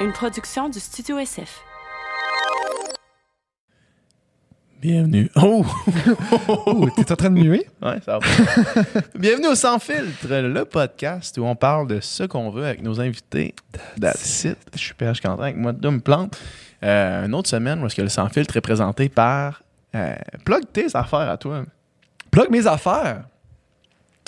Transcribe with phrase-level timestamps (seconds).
[0.00, 1.60] une production du Studio SF.
[4.80, 5.28] Bienvenue.
[5.34, 5.64] Oh!
[6.48, 7.66] Oh, t'es en train de muer?
[7.82, 8.26] ouais, ça va.
[9.18, 13.00] Bienvenue au Sans Filtre, le podcast où on parle de ce qu'on veut avec nos
[13.00, 13.54] invités.
[14.00, 14.56] That's it.
[14.74, 16.38] Je suis PH Quentin avec moi, Dom Plante.
[16.84, 19.62] Euh, une autre semaine où est-ce que le Sans Filtre est présenté par...
[19.94, 21.64] Euh, plug tes affaires à toi.
[22.30, 23.24] Plug mes affaires?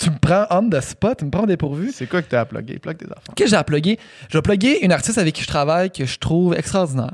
[0.01, 1.91] Tu me prends on the spot, tu me prends au dépourvu.
[1.93, 2.79] C'est quoi que tu as à plugger?
[2.79, 3.21] Plug tes affaires.
[3.35, 3.99] Qu'est-ce que j'ai à plugger?
[4.29, 7.13] Je vais plugger une artiste avec qui je travaille que je trouve extraordinaire,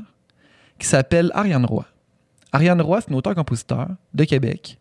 [0.80, 1.86] qui s'appelle Ariane Roy.
[2.54, 4.78] Ariane Roy, c'est une auteure-compositeur de Québec,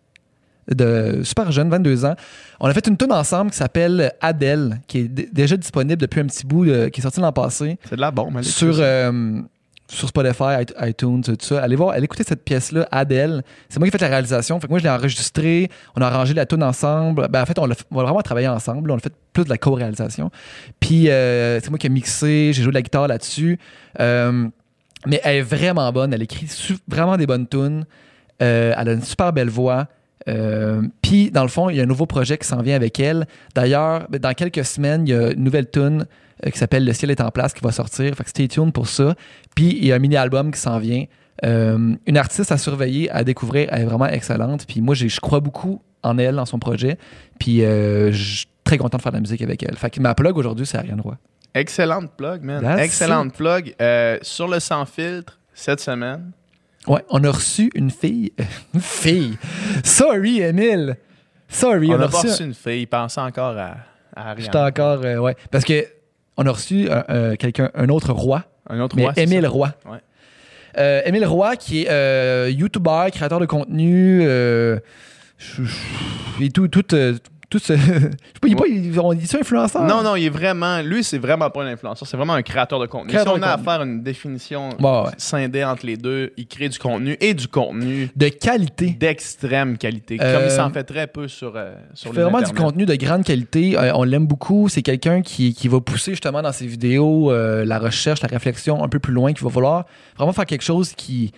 [0.73, 2.15] de super jeune, 22 ans.
[2.61, 6.27] On a fait une tune ensemble qui s'appelle Adèle, qui est déjà disponible depuis un
[6.27, 8.37] petit bout, euh, qui est sorti l'an passé, C'est de la bombe.
[8.37, 8.83] allez, sur, ça.
[8.83, 9.41] euh,
[9.89, 11.63] sur Spotify, it- iTunes, tout ça.
[11.63, 13.43] Allez voir, allez écouter cette pièce-là, Adèle.
[13.69, 14.59] C'est moi qui ai fait la réalisation.
[14.61, 15.69] Fait que moi, je l'ai enregistrée.
[15.95, 17.29] On a arrangé la tune ensemble.
[17.29, 18.91] Ben, en fait, on, f- on a vraiment travaillé ensemble.
[18.91, 20.31] On a fait plus de la co-réalisation.
[20.81, 22.53] Puis, euh, c'est moi qui ai mixé.
[22.53, 23.59] J'ai joué de la guitare là-dessus.
[24.01, 24.49] Euh,
[25.07, 26.13] mais elle est vraiment bonne.
[26.13, 26.49] Elle écrit
[26.89, 27.85] vraiment des bonnes tunes.
[28.43, 29.87] Euh, elle a une super belle voix.
[31.03, 33.27] Puis, dans le fond, il y a un nouveau projet qui s'en vient avec elle.
[33.55, 36.07] D'ailleurs, ben, dans quelques semaines, il y a une nouvelle tune
[36.45, 38.15] euh, qui s'appelle Le ciel est en place qui va sortir.
[38.15, 39.15] Fait que stay tuned pour ça.
[39.55, 41.05] Puis, il y a un mini-album qui s'en vient.
[41.45, 43.69] Euh, une artiste à surveiller, à découvrir.
[43.73, 44.67] Elle est vraiment excellente.
[44.67, 46.99] Puis, moi, je crois beaucoup en elle, dans son projet.
[47.39, 49.77] Puis, euh, je suis très content de faire de la musique avec elle.
[49.77, 51.17] Fait que ma plug aujourd'hui, c'est Ariane Roy.
[51.55, 52.63] Excellente plug, man.
[52.63, 53.75] That's Excellente plug.
[54.23, 56.33] Sur le Sans Filtre, cette semaine.
[56.87, 58.33] Ouais, on a reçu une fille.
[58.75, 59.39] une fille.
[59.85, 60.97] Sorry, Emile.
[61.49, 62.43] Sorry, on on, a pas reçu.
[62.45, 62.87] une fille.
[62.87, 64.37] Pensez encore à.
[64.39, 65.01] J'étais encore.
[65.05, 65.37] euh, ouais.
[65.51, 65.85] Parce que
[66.37, 69.47] on a reçu euh, euh, quelqu'un, un autre roi, Un autre mais roi, Émile?
[69.47, 69.73] Roy.
[69.87, 69.99] Ouais.
[70.79, 74.79] Euh, Émile Roy, qui est euh, YouTuber, créateur de contenu, euh,
[76.41, 76.85] et tout, tout,
[77.59, 78.09] tout ce- je sais
[78.41, 79.83] pas, il est pas, il- on dit ça influenceur.
[79.85, 80.81] Non, non, il est vraiment.
[80.83, 83.09] Lui, c'est vraiment pas un influenceur, c'est vraiment un créateur de contenu.
[83.11, 83.65] Créateur si on a à contenu.
[83.65, 85.11] faire une définition ouais.
[85.19, 88.91] scindée entre les deux, il crée du contenu et du contenu De qualité.
[88.91, 90.19] d'extrême qualité.
[90.21, 92.87] Euh, Comme il s'en fait très peu sur, euh, sur les fait vraiment du contenu
[92.87, 93.77] de grande qualité.
[93.79, 94.69] Euh, on l'aime beaucoup.
[94.69, 98.83] C'est quelqu'un qui, qui va pousser justement dans ses vidéos euh, la recherche, la réflexion
[98.85, 99.87] un peu plus loin, qui va vouloir
[100.17, 101.33] vraiment faire quelque chose qui,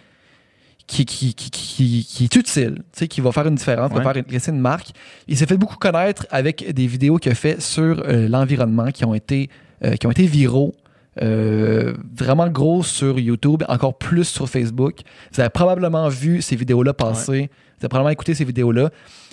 [0.89, 3.99] qui, qui, qui, qui- qui est utile, tu sais, qui va faire une différence, qui
[3.99, 4.03] Ouais.
[4.05, 4.89] va faire une, laisser une marque.
[5.29, 9.05] Il s'est fait beaucoup connaître avec des vidéos qu'il a fait sur euh, l'environnement qui
[9.05, 9.49] ont été,
[9.85, 10.75] euh, qui ont été viraux.
[11.21, 14.99] euh, vraiment gros sur YouTube, encore plus sur Facebook.
[15.33, 17.51] Vous avez probablement vu ces vidéos-là passer.
[17.51, 18.91] Vous avez probablement écouté ces vidéos-là.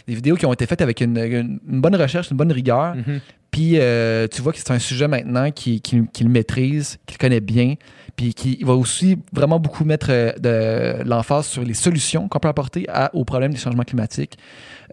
[0.07, 2.95] Des vidéos qui ont été faites avec une, une- une bonne recherche, une bonne rigueur.
[2.95, 3.19] Mhm.
[3.55, 7.39] Puis euh, tu vois que c'est un sujet maintenant qu'il qui, qu'il maîtrise, qu'il connaît
[7.39, 7.75] bien,
[8.17, 12.49] puis qui va aussi vraiment beaucoup mettre euh, de l'emphase sur les solutions qu'on peut
[12.49, 14.37] apporter à- au problème des changements climatiques.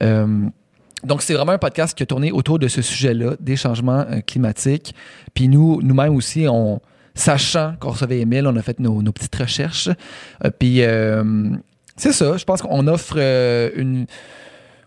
[0.00, 0.44] Euh,
[1.02, 4.94] donc, c'est vraiment un podcast qui a tourné autour de ce sujet-là, des changements climatiques.
[5.34, 6.46] Puis nous, nous-mêmes aussi,
[7.16, 9.88] sachant qu'on recevait Emile, on a fait nos, petites recherches.
[10.60, 10.82] Puis
[11.96, 13.16] c'est ça, je pense qu'on offre
[13.74, 14.06] une...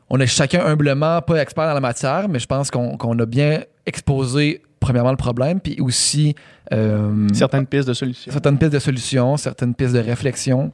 [0.09, 3.63] On est chacun humblement pas expert dans la matière, mais je pense qu'on a bien
[3.85, 6.35] exposé, premièrement, le problème, puis aussi
[6.73, 8.31] euh, Certaines pistes de solutions.
[8.31, 10.71] certaines pistes de solutions, certaines pistes de réflexion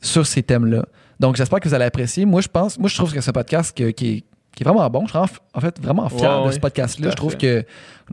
[0.00, 0.84] sur ces thèmes-là.
[1.18, 2.24] Donc, j'espère que vous allez apprécier.
[2.24, 4.24] Moi, je pense, moi, je trouve que ce podcast qui, est, qui
[4.58, 5.04] est vraiment bon.
[5.06, 7.10] Je suis en fait vraiment fier Ouais, de ce podcast-là.
[7.10, 7.64] Je trouve fait.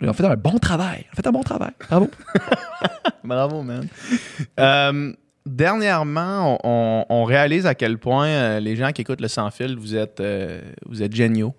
[0.01, 1.05] que on fait un bon travail.
[1.13, 1.72] On fait un bon travail.
[1.89, 2.09] Bravo.
[3.23, 3.88] Bravo, man.
[4.59, 5.13] Euh,
[5.47, 9.96] dernièrement, on, réalise à quel point euh, les gens qui écoutent le sans fil, vous
[9.96, 11.56] êtes, euh, vous êtes géniaux.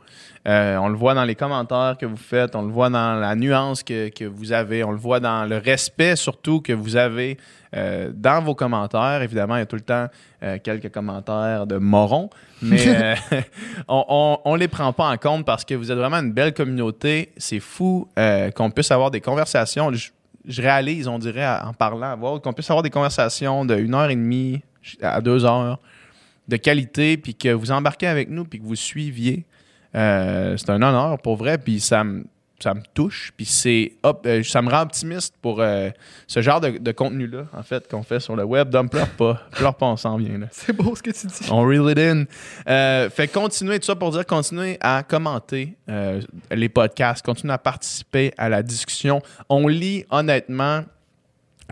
[0.47, 3.35] Euh, on le voit dans les commentaires que vous faites, on le voit dans la
[3.35, 7.37] nuance que, que vous avez, on le voit dans le respect surtout que vous avez
[7.71, 9.21] dans vos commentaires.
[9.21, 10.07] Évidemment, il y a tout le temps
[10.65, 12.31] quelques commentaires de morons,
[12.63, 13.15] mais
[13.89, 17.31] on, on les prend pas en compte parce que vous êtes vraiment une belle communauté.
[17.37, 18.09] C'est fou
[18.57, 19.93] qu'on puisse avoir des conversations.
[19.93, 20.09] Je,
[20.49, 24.11] je réalise, on dirait, en parlant, voir qu'on puisse avoir des conversations de une heure
[24.11, 24.63] et demie
[25.03, 25.79] à deux heures
[26.49, 29.45] de qualité, puis que vous embarquez avec nous, puis que vous suiviez.
[29.95, 32.25] Euh, c'est un honneur pour vrai, puis ça me
[32.61, 35.91] ça me touche, puis c'est hop, euh, ça me rend optimiste pour euh,
[36.27, 38.69] ce genre de, de contenu-là, en fait, qu'on fait sur le web.
[38.69, 40.47] Don't pleure pas, pleure pas, on s'en vient là.
[40.51, 41.49] C'est beau ce que tu dis.
[41.51, 42.25] On reel it in.
[42.69, 46.21] Euh, fait continuer, tout ça pour dire, continuez à commenter euh,
[46.51, 49.23] les podcasts, continuez à participer à la discussion.
[49.49, 50.83] On lit honnêtement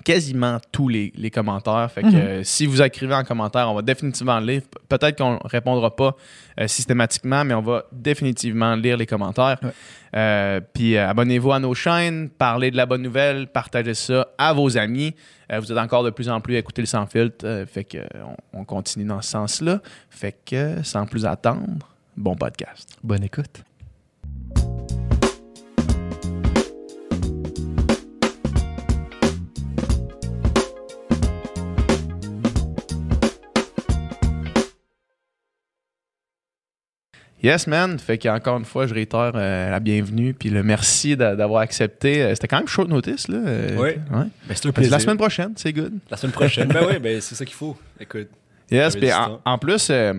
[0.04, 1.90] quasiment tous les, les commentaires.
[1.90, 2.14] Fait que Mhm.
[2.16, 4.62] euh, si vous écrivez en commentaire, on va définitivement lire.
[4.62, 6.14] Pe- Peut-être qu'on répondra pas
[6.60, 9.58] euh, systématiquement, mais on va définitivement lire les commentaires.
[9.62, 9.70] Ouais.
[10.14, 14.78] Euh, puis abonnez-vous à nos chaînes, parlez de la bonne nouvelle, partagez ça à vos
[14.78, 15.14] amis.
[15.50, 17.98] Vous êtes encore de plus en plus à écouter le sans filtre, fait que
[18.52, 19.80] on, on continue dans ce sens-là.
[20.10, 22.96] Fait que sans plus attendre, bon podcast.
[23.04, 23.65] Bonne écoute.
[37.46, 37.98] Yes, man.
[37.98, 42.22] Fait qu'encore une fois, je réitère euh, la bienvenue puis le merci d'a- d'avoir accepté.
[42.22, 43.38] Euh, C'était quand même short notice, là.
[43.46, 43.90] euh, Oui.
[43.90, 43.96] ouais.
[44.48, 44.92] Ben, c'est un plaisir.
[44.92, 45.92] La semaine prochaine, c'est good.
[46.10, 46.68] La semaine prochaine.
[46.68, 47.76] ben oui, ben c'est ça qu'il faut.
[48.00, 48.28] Écoute.
[48.70, 49.08] Yes, puis
[49.44, 50.12] en, plus, euh,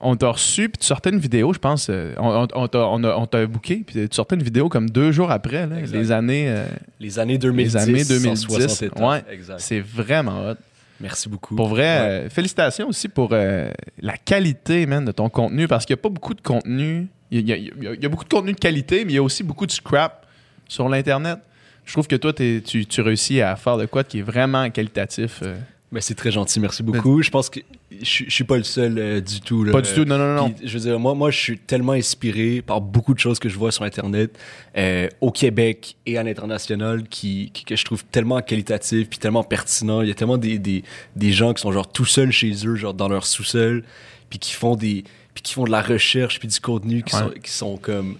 [0.00, 1.88] on t'a reçu, puis tu sortais une vidéo, je pense.
[1.90, 5.66] euh, on on- on t'a booké, puis tu sortais une vidéo comme deux jours après,
[5.66, 6.64] là, les années.
[6.98, 7.74] Les années 2010.
[7.74, 9.06] Les années 2010, 160 états.
[9.06, 9.22] ouais.
[9.30, 9.60] Exact.
[9.60, 10.54] c'est vraiment hot.
[11.04, 11.54] Merci beaucoup.
[11.54, 12.08] Pour vrai, Ouais.
[12.08, 13.70] euh, félicitations aussi pour euh,
[14.00, 17.08] la qualité, man, de ton contenu, parce qu'il n'y a pas beaucoup de contenu.
[17.30, 19.12] Il y, a- il y a- il y a beaucoup de contenu de qualité, mais
[19.12, 20.26] il y a aussi beaucoup de scrap
[20.66, 21.38] sur l'Internet.
[21.84, 25.40] Je trouve que toi, tu, tu réussis à faire de quoi qui est vraiment qualitatif.
[25.42, 25.54] euh.
[25.94, 27.22] Ben, c'est très gentil, merci beaucoup.
[27.22, 27.60] Je pense que
[27.92, 29.62] je, je suis pas le seul euh, du tout.
[29.62, 29.70] là.
[29.72, 30.50] Pas du tout, non, non, non.
[30.50, 33.48] Puis, je veux dire, moi, moi, je suis tellement inspiré par beaucoup de choses que
[33.48, 34.36] je vois sur Internet,
[34.76, 39.44] euh, au Québec et à l'international, qui, qui- que je trouve tellement qualitatif puis tellement
[39.44, 40.02] pertinent.
[40.02, 40.82] Il y a tellement des, des,
[41.14, 43.84] des gens qui sont genre tout seuls chez eux, genre dans leur sous-sol,
[44.30, 45.04] puis qui font des
[45.34, 47.22] puis qui font de la recherche puis du contenu qui, Ouais.
[47.22, 48.18] sont, qui sont comme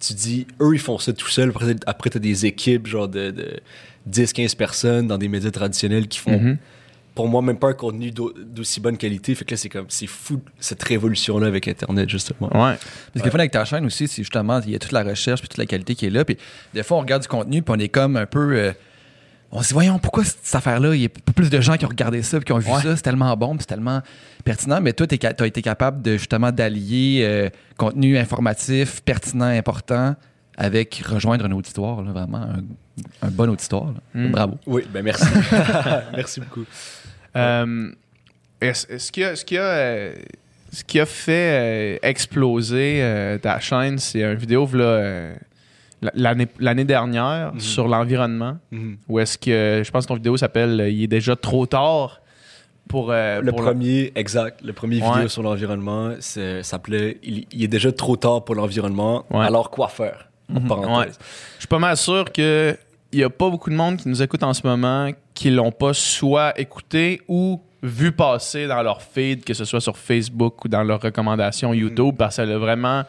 [0.00, 3.30] tu dis eux ils font ça tout seuls après après t'as des équipes genre de,
[3.30, 3.60] de
[4.06, 6.56] 10 15 personnes dans des médias traditionnels qui font Mhm.
[7.14, 9.34] Pour moi, même pas un contenu d'au- d'aussi bonne qualité.
[9.34, 12.48] Fait que là, c'est comme, c'est fou cette révolution-là avec Internet, justement.
[12.54, 12.76] Ouais.
[13.14, 15.04] Ce qui est fun avec ta chaîne aussi, c'est justement, il y a toute la
[15.04, 16.24] recherche puis toute la qualité qui est là.
[16.24, 16.36] Puis
[16.72, 18.56] des fois, on regarde du contenu puis on est comme un peu.
[18.56, 18.72] euh,
[19.56, 21.84] on se dit, voyons, pourquoi cette affaire-là, il y a pas plus de gens qui
[21.84, 22.82] ont regardé ça puis qui ont vu Ouais.
[22.82, 24.02] ça, c'est tellement bon puis c'est tellement
[24.42, 24.80] pertinent.
[24.80, 30.16] Mais toi, tu as été capable de justement d'allier euh, contenu informatif, pertinent, important
[30.56, 32.62] avec rejoindre un auditoire, là, vraiment un,
[33.26, 33.86] un bon auditoire.
[33.86, 34.00] là.
[34.14, 34.30] Mm.
[34.32, 34.54] Bravo.
[34.66, 35.24] Oui, ben merci.
[36.16, 36.64] merci beaucoup.
[37.36, 37.90] Euh,
[38.60, 40.14] est-ce, est-ce qu'il y a, ce qui a, euh,
[40.72, 44.66] ce qui a fait euh, exploser ta chaîne, c'est une vidéo
[46.14, 47.60] l'année, l'année dernière Mhm.
[47.60, 48.96] sur l'environnement, Mhm.
[49.08, 52.20] où est-ce que, je pense que ton vidéo s'appelle Il est déjà trop tard
[52.88, 53.10] pour...
[53.10, 55.08] euh, Le pour premier, exact, le premier Ouais.
[55.12, 59.46] vidéo sur l'environnement c'est- s'appelait il, il est déjà trop tard pour l'environnement, Ouais.
[59.46, 60.68] alors quoi faire En Mhm.
[60.68, 61.18] parenthèse.
[61.54, 62.76] Je suis pas mal sûr que
[63.14, 65.72] il y a pas beaucoup de monde qui nous écoute en ce moment qui l'ont
[65.72, 70.68] pas soit écouté ou vu passer dans leur feed, que ce soit sur Facebook ou
[70.68, 73.04] dans leurs recommandations YouTube, parce que ça a vraiment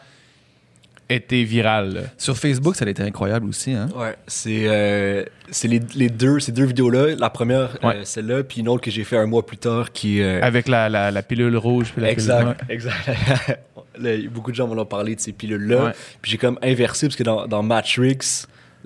[1.08, 1.94] été viral.
[1.94, 2.00] là.
[2.18, 3.72] Sur Facebook, ça a été incroyable aussi.
[3.72, 3.88] Hein?
[3.94, 7.96] Ouais, c'est euh, c'est les, les deux ces deux vidéos là, la première Ouais.
[7.96, 10.66] euh, celle-là puis une autre que j'ai fait un mois plus tard qui euh, Avec
[10.66, 11.92] la, la, la pilule rouge.
[11.92, 13.60] puis la Exact, pilule- exact.
[14.32, 15.84] Beaucoup de gens m'en ont parlé de ces pilules-là.
[15.86, 15.92] Ouais.
[16.20, 18.18] Puis j'ai comme inversé parce que dans, dans Matrix,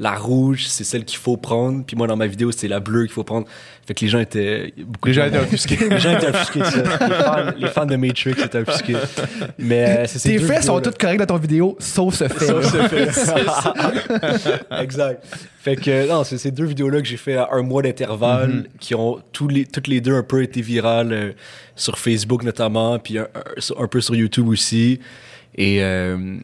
[0.03, 1.85] la rouge, c'est celle qu'il faut prendre.
[1.87, 3.47] Puis moi, dans ma vidéo, c'est la bleue qu'il faut prendre.
[3.87, 4.73] Fait que les gens étaient.
[4.79, 5.39] beaucoup Les gens étaient.
[5.91, 6.61] Les gens étaient offusqués.
[6.65, 8.97] Les fans, les fans de Matrix étaient offusqués.
[9.59, 10.81] Mais euh, c'est ces Tes faits sont vidéos-là.
[10.83, 12.47] toutes correctes dans ton vidéo, sauf ce fait.
[12.47, 13.09] Sauf ce fait.
[14.83, 15.25] exact.
[15.61, 18.65] Fait que non, c'est ces deux vidéos-là que j'ai fait à un mois d'intervalle, Mhm.
[18.79, 21.33] qui ont tous les, toutes les deux un peu été virales euh,
[21.77, 24.99] sur Facebook notamment, puis un, un- sur- un peu sur YouTube aussi.
[25.57, 26.37] Et euh,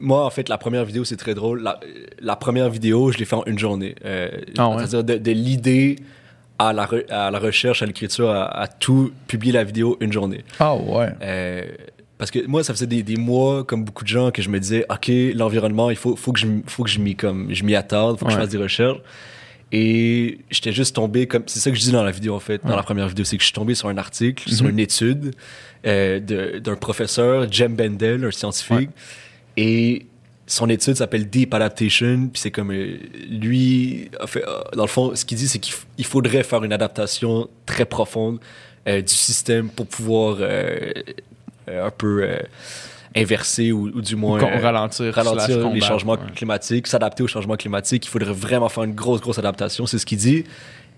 [0.00, 1.62] moi, en fait, la première vidéo, c'est très drôle.
[1.62, 1.78] La,
[2.20, 3.94] la première vidéo, je l'ai fait en une journée.
[4.04, 4.28] Euh,
[4.58, 4.76] Ah ouais?
[4.78, 5.96] C'est-à-dire de, de l'idée
[6.58, 10.12] à la, re- à la recherche, à l'écriture, à, à tout, publier la vidéo une
[10.12, 10.42] journée.
[10.58, 11.08] Ah ouais.
[11.22, 11.64] Euh,
[12.18, 14.58] parce que moi, ça faisait des, des mois, comme beaucoup de gens, que je me
[14.60, 17.62] disais, OK, l'environnement, il faut, faut que je, m- faut que je m'y, comme, je
[17.64, 19.00] m'y attarde, faut que je fasse des recherches.
[19.74, 22.62] Et j'étais juste tombé, comme, c'est ça que je dis dans la vidéo, en fait,
[22.62, 22.76] dans Ouais.
[22.76, 24.70] la première vidéo, c'est que je suis tombé sur un article, sur Mhm.
[24.72, 25.34] une étude
[25.86, 28.90] euh, d'un professeur, Jem Bendel, un scientifique.
[29.56, 30.06] Et
[30.46, 32.98] son étude s'appelle Deep Adaptation, puis c'est comme euh,
[33.30, 36.72] lui, en fait, euh, dans le fond, ce qu'il dit, c'est qu'il faudrait faire une
[36.72, 38.38] adaptation très profonde
[38.86, 40.38] euh, du système pour pouvoir
[41.68, 42.28] un peu
[43.14, 45.04] inverser ou, ou du moins ralentir,
[45.72, 46.32] les changements ouais.
[46.34, 48.04] climatiques, s'adapter aux changements climatiques.
[48.06, 49.86] Il faudrait vraiment faire une grosse, grosse adaptation.
[49.86, 50.44] C'est ce qu'il dit.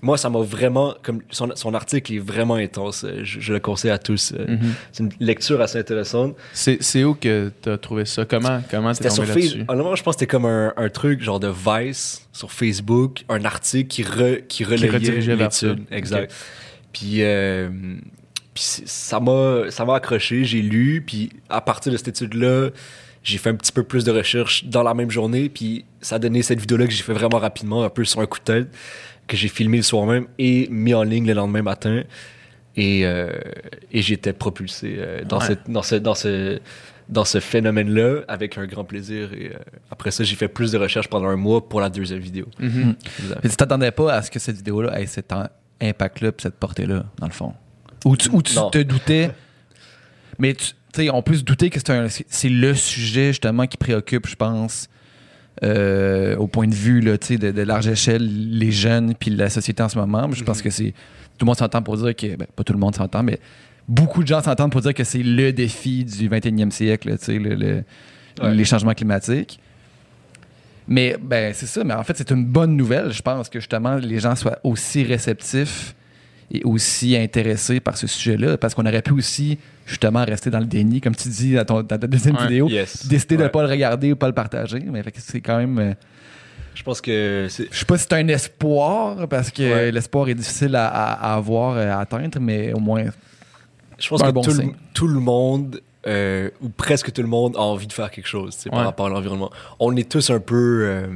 [0.02, 3.04] Moi, ça m'a vraiment, comme son, son article est vraiment intense.
[3.04, 4.32] Euh, Je, je le conseille à tous.
[4.32, 4.74] Euh, Mhm.
[4.92, 6.36] C'est une lecture assez intéressante.
[6.52, 8.24] C'est, où que tu as trouvé ça?
[8.24, 9.64] Comment, comment t'es tombé là-dessus?
[9.68, 13.44] Honnêtement, je pense que c'était comme un, un truc genre de Vice sur Facebook, un
[13.44, 15.84] article qui, re, qui relayait l'étude.
[15.90, 16.32] Exact.
[16.92, 17.68] Puis, euh,
[18.52, 22.70] puis ça m'a ça m'a accroché, j'ai lu, puis à partir de cette étude-là,
[23.24, 26.18] j'ai fait un petit peu plus de recherche dans la même journée, puis ça a
[26.20, 28.68] donné cette vidéo-là que j'ai fait vraiment rapidement, un peu sur un coup de tête,
[29.26, 32.02] que j'ai filmé le soir même et mis en ligne le lendemain matin.
[32.76, 33.30] Et, euh,
[33.92, 35.46] et j'étais propulsé euh, dans, Ouais.
[35.46, 36.58] cette, dans, ce, dans, ce,
[37.08, 39.32] dans ce phénomène-là avec un grand plaisir.
[39.32, 39.58] Et euh,
[39.90, 42.46] après ça, j'ai fait plus de recherches pendant un mois pour la deuxième vidéo.
[42.60, 43.40] Exact.
[43.44, 45.32] Mais tu t'attendais pas à ce que cette vidéo-là ait cet
[45.80, 47.54] impact-là puis cette portée-là, dans le fond?
[48.04, 49.30] Ou tu, ou tu te doutais?
[50.38, 51.80] Mais tu on peut se douter que
[52.28, 54.88] c'est le sujet justement qui préoccupe, je pense,
[55.62, 59.82] euh, au point de vue là, de, de large échelle, les jeunes puis la société
[59.82, 60.28] en ce moment.
[60.32, 60.64] Je pense Mhm.
[60.64, 60.90] que c'est.
[61.38, 62.36] Tout le monde s'entend pour dire que.
[62.36, 63.38] ben, pas tout le monde s'entend, mais
[63.88, 67.54] beaucoup de gens s'entendent pour dire que c'est le défi du 21e siècle, là, le-
[67.54, 67.84] le-
[68.42, 68.52] Ouais.
[68.54, 69.60] les changements climatiques.
[70.88, 73.94] Mais ben c'est ça, mais en fait c'est une bonne nouvelle, je pense que justement
[73.96, 75.94] les gens soient aussi réceptifs
[76.50, 80.66] et aussi intéressés par ce sujet-là, parce qu'on aurait pu aussi justement rester dans le
[80.66, 82.42] déni, comme tu dis dans, ton- dans ta deuxième Ouais.
[82.48, 83.06] vidéo, Yes.
[83.06, 84.80] décider de ne pas le regarder ou pas le partager.
[84.80, 85.78] Mais c'est quand même.
[85.78, 85.94] euh,
[86.74, 87.68] Je pense que c'est.
[87.70, 89.92] je sais pas si c'est un espoir, parce que Ouais.
[89.92, 93.04] l'espoir est difficile à, à- à avoir, euh, à atteindre, mais au moins.
[93.98, 94.72] Je pense Un que bon tout, le, signe.
[94.92, 98.56] tout le monde, euh, ou presque tout le monde, a envie de faire quelque chose
[98.70, 99.50] par rapport à l'environnement.
[99.78, 100.80] On est tous un peu.
[100.84, 101.06] euh,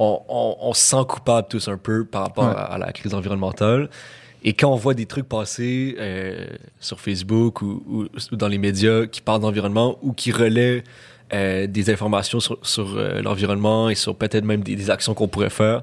[0.00, 2.54] on, on- on se sent coupable tous un peu par rapport Ouais.
[2.56, 3.88] à, à la crise environnementale.
[4.42, 6.46] Et quand on voit des trucs passer euh,
[6.80, 10.82] sur Facebook ou, ou- ou dans les médias qui parlent d'environnement ou qui relaient
[11.34, 15.28] euh, des informations sur, sur, euh, l'environnement et sur peut-être même des, des actions qu'on
[15.28, 15.82] pourrait faire,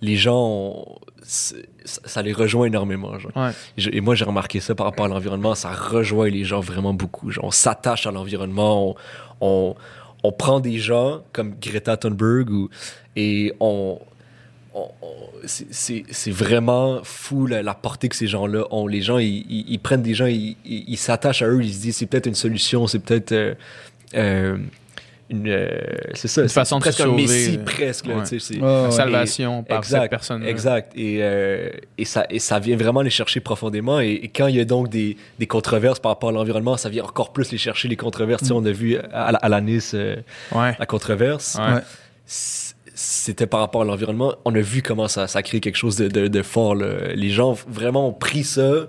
[0.00, 3.18] les gens, ont- ça, ça les rejoint énormément.
[3.18, 3.32] Genre.
[3.36, 3.50] Ouais.
[3.76, 5.54] Et je- Et moi, j'ai remarqué ça par rapport à l'environnement.
[5.54, 7.30] Ça rejoint les gens vraiment beaucoup.
[7.30, 8.88] Genre, on s'attache à l'environnement.
[8.88, 8.94] On,
[9.42, 9.74] on,
[10.22, 12.68] on prend des gens comme Greta Thunberg ou,
[13.16, 13.98] et on.
[15.46, 18.86] c'est- vraiment fou la, portée que ces gens-là ont.
[18.86, 20.26] Les gens, ils, ils- prennent des gens,
[20.64, 23.54] ils s'attachent à eux, ils se disent c'est peut-être une solution, c'est peut-être euh,
[24.14, 24.58] euh,
[25.30, 25.48] une.
[25.48, 25.68] euh,
[26.14, 28.06] c'est ça, Une c'est façon de presque se un sauver, messie euh, presque.
[28.06, 28.22] là, ouais.
[28.24, 28.90] tu sais, c'est- Ouais, ouais.
[28.90, 30.44] Salvation par exact, cette personne.
[30.44, 30.92] Exact.
[30.96, 34.00] Et, euh, et, ça, et ça vient vraiment les chercher profondément.
[34.00, 36.88] Et, et quand il y a donc des, des controverses par rapport à l'environnement, ça
[36.88, 38.42] vient encore plus les chercher, les controverses.
[38.42, 40.16] Tu sais, On a vu à, la- à la Nice euh,
[40.52, 40.74] Ouais.
[40.78, 41.58] la controverse.
[42.94, 44.34] C'était par rapport à l'environnement.
[44.44, 46.74] On a vu comment ça, ça crée quelque chose de, de, de fort.
[46.74, 47.12] là.
[47.14, 48.86] Les gens vraiment ont pris ça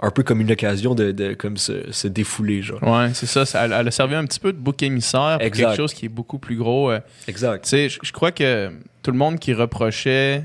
[0.00, 2.62] un peu comme une occasion de, de comme se, se défouler.
[2.62, 2.82] Genre.
[2.82, 3.46] Ouais, c'est ça.
[3.46, 5.66] ça- elle, elle a servi un petit peu de bouc émissaire pour Exact.
[5.68, 6.90] quelque chose qui est beaucoup plus gros.
[6.90, 7.66] euh, Exact.
[7.70, 8.70] Je je crois que
[9.02, 10.44] tout le monde qui reprochait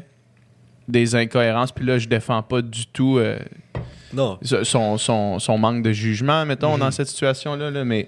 [0.87, 3.37] des incohérences, puis là, je défends pas du tout euh,
[4.13, 4.39] Non.
[4.63, 6.79] son, son, son manque de jugement, mettons, Mhm.
[6.79, 8.07] dans cette situation-là, là, mais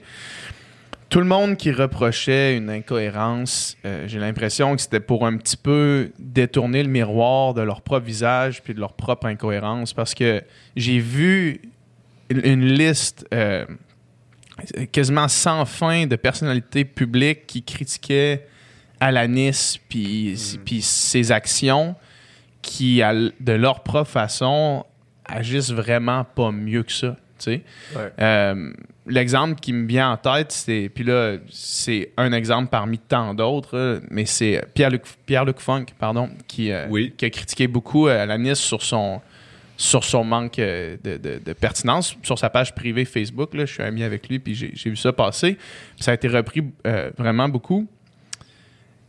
[1.12, 5.58] tout le monde qui reprochait une incohérence, euh, j'ai l'impression que c'était pour un petit
[5.58, 10.42] peu détourner le miroir de leur propre visage puis de leur propre incohérence, parce que
[10.78, 11.62] j'ai vu
[12.30, 13.66] une, liste euh,
[14.94, 18.48] quasiment sans fin de personnalités publiques qui critiquaient
[19.02, 21.96] Alanis puis puis ses actions
[22.62, 24.86] qui, de leur propre façon,
[25.26, 27.18] agissent vraiment pas mieux que ça.
[27.38, 27.64] tu sais.
[27.98, 28.14] Ouais.
[28.22, 28.72] Euh,
[29.12, 30.90] L'exemple qui me vient en tête, c'est.
[30.94, 36.72] Puis là, c'est un exemple parmi tant d'autres, mais c'est Pierre-Luc Pierre-Luc Funk, pardon, qui,
[36.72, 37.14] euh, Oui.
[37.18, 39.22] qui a critiqué beaucoup euh, Alanis sur son,
[39.78, 42.16] sur son manque euh, de, de- de pertinence.
[42.24, 44.96] Sur sa page privée Facebook, là, je suis ami avec lui, puis j'ai j'ai vu
[44.96, 45.56] ça passer.
[45.96, 47.88] Puis ça a été repris euh, vraiment beaucoup.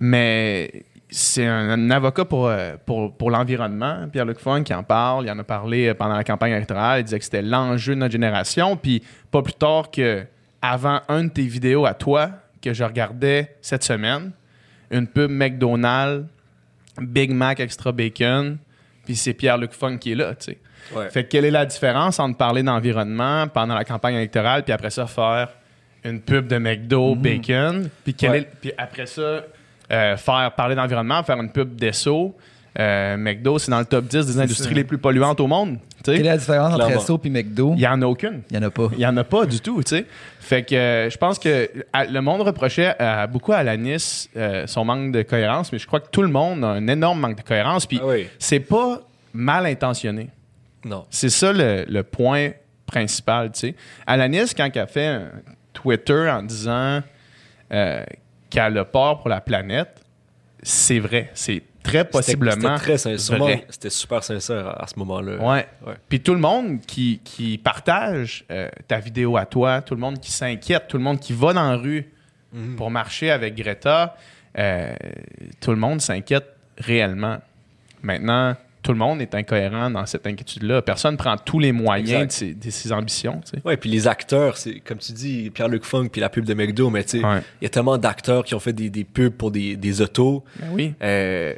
[0.00, 5.26] Mais c'est un, un avocat pour, euh, pour, pour l'environnement, Pierre-Luc Funk, qui en parle.
[5.26, 7.00] Il en a parlé euh, pendant la campagne électorale.
[7.00, 8.76] Il disait que c'était l'enjeu de notre génération.
[8.76, 10.24] Puis pas plus tard que
[10.60, 12.30] avant un de tes vidéos à toi
[12.62, 14.30] que je regardais cette semaine,
[14.90, 16.26] une pub McDonald's,
[17.00, 18.58] Big Mac Extra Bacon,
[19.04, 20.58] puis c'est Pierre-Luc Funk qui est là, tu sais.
[20.94, 21.08] Ouais.
[21.10, 24.90] Fait que quelle est la différence entre parler d'environnement pendant la campagne électorale, puis après
[24.90, 25.48] ça faire
[26.04, 28.38] une pub de McDo bacon, puis Ouais.
[28.40, 29.42] est- puis après ça
[29.92, 32.34] euh, faire parler d'environnement, faire une pub d'ESSO.
[32.78, 35.76] Euh, McDo, c'est dans le top 10 des industries les plus polluantes au monde.
[36.02, 36.16] tu sais.
[36.16, 36.90] Quelle est la différence entre.
[36.90, 37.72] Esso et McDo?
[37.74, 38.40] Il n'y en a aucune.
[38.50, 38.88] Il n'y en a pas.
[38.92, 40.06] Il n'y en a pas du tout, tu sais.
[40.40, 44.66] Fait que euh, je pense que à- le monde reprochait à- beaucoup à Alanis euh,
[44.66, 47.36] son manque de cohérence, mais je crois que tout le monde a un énorme manque
[47.36, 47.84] de cohérence.
[47.84, 48.26] Puis Ah oui.
[48.38, 49.00] c'est pas
[49.34, 50.30] mal intentionné.
[50.82, 51.04] Non.
[51.10, 52.52] C'est ça le, le point
[52.86, 53.74] principal, tu sais.
[54.06, 55.28] Alanis, quand elle a fait un
[55.74, 57.00] Twitter en disant
[57.72, 58.02] euh,
[58.52, 60.00] qu'elle a peur pour la planète,
[60.62, 61.30] c'est vrai.
[61.34, 63.66] C'est très possiblement C'était.
[63.68, 65.36] C'était super sincère à, à ce moment-là.
[65.38, 65.66] Ouais.
[65.86, 65.94] Ouais.
[66.08, 70.20] Puis tout le monde qui, qui partage euh, ta vidéo à toi, tout le monde
[70.20, 72.08] qui s'inquiète, tout le monde qui va dans la rue
[72.54, 72.76] Mhm.
[72.76, 74.14] pour marcher avec Greta,
[74.58, 74.94] euh,
[75.62, 76.44] tout le monde s'inquiète
[76.76, 77.38] réellement.
[78.02, 80.82] Maintenant, tout le monde est incohérent dans cette inquiétude-là.
[80.82, 83.40] Personne prend tous les moyens de ses, de ses ambitions.
[83.64, 86.90] Ouais, puis les acteurs, c'est comme tu dis, Pierre-Luc Funk puis la pub de McDo,
[86.90, 87.40] mais tu sais, il Ouais.
[87.62, 90.42] y a tellement d'acteurs qui ont fait des, des pubs pour des, des autos.
[90.58, 90.94] Ben oui.
[91.02, 91.54] Euh,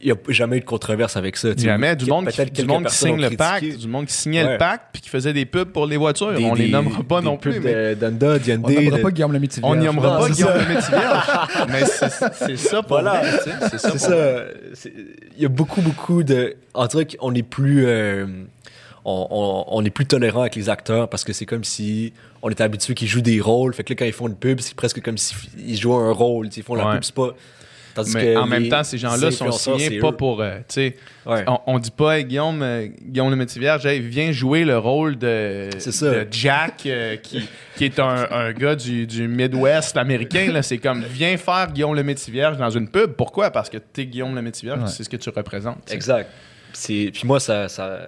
[0.00, 1.48] Il n'y a jamais eu de controverse avec ça.
[1.56, 1.96] Jamais.
[1.96, 4.84] Du monde, qui, du monde qui signe le pacte, du monde qui signait le pacte
[4.92, 6.32] puis qui faisait des pubs pour les voitures.
[6.34, 7.60] Des- on les des- nommera pas des non plus.
[7.60, 8.60] mais- Danda, D&D.
[8.64, 9.68] On n'aimera de- pas Guillaume le Métivier.
[9.68, 10.58] On n'y nommera Non, pas Guillaume ça.
[10.58, 10.98] le Métivier.
[11.70, 13.22] Mais c'est ça pour Voilà.
[13.70, 14.76] C'est ça pour
[15.36, 16.56] Il y a beaucoup, beaucoup de.
[16.74, 17.86] En tout cas, on est plus.
[17.86, 18.26] euh,
[19.04, 22.50] on, on- on est plus tolérant avec les acteurs parce que c'est comme si on
[22.50, 23.72] était habitué qu'ils jouent des rôles.
[23.74, 26.48] Fait que là, quand ils font une pub, c'est presque comme s'ils jouaient un rôle.
[26.56, 26.94] Ils font la Ouais.
[26.94, 27.30] pub, c'est pas.
[27.96, 30.16] Tandis Mais que en même temps, ces gens-là sont signés pas eux.
[30.16, 30.40] pour.
[30.40, 31.42] euh, tu sais, Ouais.
[31.48, 35.16] on, on dit pas, Hey, Guillaume, euh, Guillaume le Métivier, hey, viens jouer le rôle
[35.18, 35.70] de,
[36.30, 40.52] Jack, euh, qui, qui est un, un gars du, du Midwest américain.
[40.52, 40.62] là.
[40.62, 43.12] C'est comme, viens faire Guillaume le Métivierge dans une pub.
[43.12, 43.50] Pourquoi?
[43.50, 44.88] Parce que t'es Guillaume le Métivierge, Ouais.
[44.88, 45.84] c'est ce que tu représentes.
[45.86, 45.94] tu.
[45.94, 46.28] Exact.
[46.72, 48.00] C'est puis moi ça ça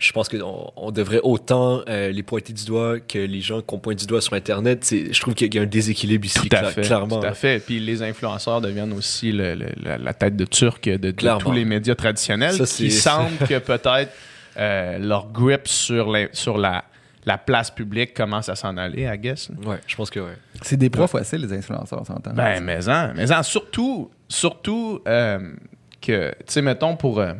[0.00, 3.78] je pense qu'on on devrait autant euh, les pointer du doigt que les gens qu'on
[3.78, 6.56] pointe du doigt sur internet, c'est je trouve qu'il y a un déséquilibre ici Tout
[6.56, 6.80] à cla- fait.
[6.80, 7.20] clairement.
[7.20, 7.62] Tout à fait.
[7.64, 11.64] Puis les influenceurs deviennent aussi le- le- la, la tête de turc de, tous les
[11.64, 14.10] médias traditionnels Ça, qui sentent que peut-être
[14.56, 16.84] euh, leur grip sur, les- sur la,
[17.26, 19.50] la place publique commence à s'en aller, I guess.
[19.66, 20.36] Ouais, je pense que ouais.
[20.62, 22.32] C'est des proies faciles, les influenceurs, on s'entend.
[22.32, 25.52] Ben, mais en, mais en, surtout, surtout euh,
[26.00, 27.34] que, tu sais, mettons, pour, euh,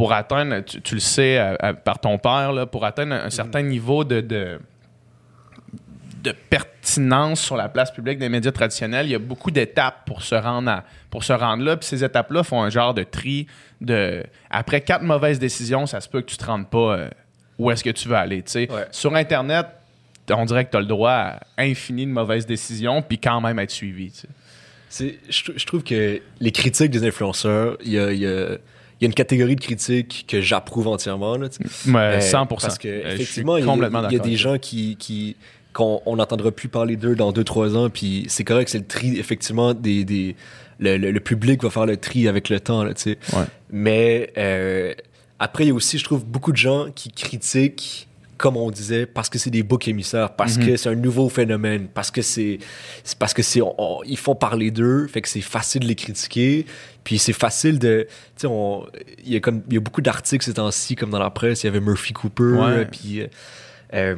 [0.00, 4.02] pour atteindre, tu, tu le sais par ton père, là, pour atteindre un, certain niveau
[4.02, 4.58] de, de,
[6.24, 10.22] de pertinence sur la place publique des médias traditionnels, il y a beaucoup d'étapes pour
[10.22, 11.76] se rendre à- pour se rendre là.
[11.76, 13.46] Puis ces étapes-là font un genre de tri
[13.82, 17.10] de après quatre mauvaises décisions, ça se peut que tu te rendes pas euh,
[17.58, 18.42] où est-ce que tu veux aller.
[18.54, 18.68] Ouais.
[18.92, 19.66] Sur Internet,
[20.30, 23.58] on dirait que tu as le droit à infini de mauvaises décisions, puis quand même
[23.58, 24.10] être suivi.
[24.98, 28.58] je, je trouve que les critiques des influenceurs, il y a, y
[29.02, 31.36] y a une catégorie de critiques que j'approuve entièrement.
[31.36, 31.48] Là.
[31.86, 32.46] Ouais, Euh, 100%.
[32.66, 34.96] Parce que, Euh, effectivement, il y a- il y, des gens qui.
[34.98, 35.36] qui
[35.72, 39.16] qu'on on n'entendra plus parler d'eux dans 2-3 ans, puis c'est correct, c'est le tri,
[39.18, 40.04] effectivement, des.
[40.04, 40.34] des
[40.80, 43.18] le, le- le public va faire le tri avec le temps, là, tu sais.
[43.36, 43.44] Ouais.
[43.70, 44.94] Mais euh,
[45.38, 48.08] après, il y a aussi, je trouve, beaucoup de gens qui critiquent,
[48.40, 50.66] comme on disait, parce que c'est des boucs émissaires, parce Mhm.
[50.66, 52.58] que c'est un nouveau phénomène, parce que c'est
[53.18, 53.60] parce que c'est
[54.06, 56.66] ils font parler d'eux, fait que c'est facile de les critiquer,
[57.04, 58.06] puis c'est facile de,
[58.36, 58.52] tu sais,
[59.24, 61.62] il y a comme il y a beaucoup d'articles ces temps-ci, comme dans la presse,
[61.62, 62.86] il y avait Murphy Cooper, Ouais.
[62.86, 63.26] puis euh,
[63.94, 64.16] euh,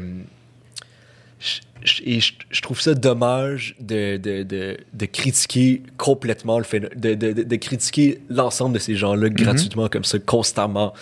[2.04, 7.56] et je, trouve ça dommage de, de, de, de critiquer complètement le phénomène, de, de,
[7.56, 9.34] critiquer l'ensemble de ces gens-là Mhm.
[9.34, 10.92] gratuitement comme ça, constamment.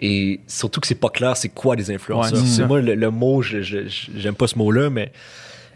[0.00, 2.38] Et surtout que c'est pas clair c'est quoi des influenceurs.
[2.38, 5.12] Ouais, c'est moi le, le mot, j'aime pas ce mot-là, mais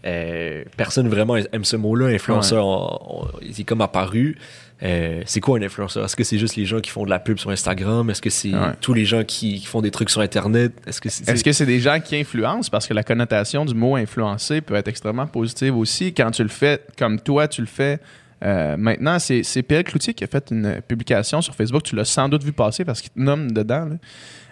[0.04, 2.06] euh, personne vraiment aime ce mot-là.
[2.08, 4.36] Influenceur, on- on- il est comme apparu.
[4.82, 6.04] Euh, c'est quoi un influenceur?
[6.04, 8.10] Est-ce que c'est juste les gens qui font de la pub sur Instagram?
[8.10, 8.72] Est-ce que c'est Ouais.
[8.80, 10.72] tous les gens qui, qui font des trucs sur Internet?
[10.88, 11.28] Est-ce que c'est...
[11.28, 12.68] Est-ce que c'est des gens qui influencent?
[12.68, 16.12] Parce que la connotation du mot influencer peut être extrêmement positive aussi.
[16.12, 18.00] Quand tu le fais comme toi, tu le fais
[18.44, 19.20] euh, maintenant.
[19.20, 21.84] C'est c'est Pierre Cloutier qui a fait une publication sur Facebook.
[21.84, 23.88] Tu l'as sans doute vu passer parce qu'il te nomme dedans.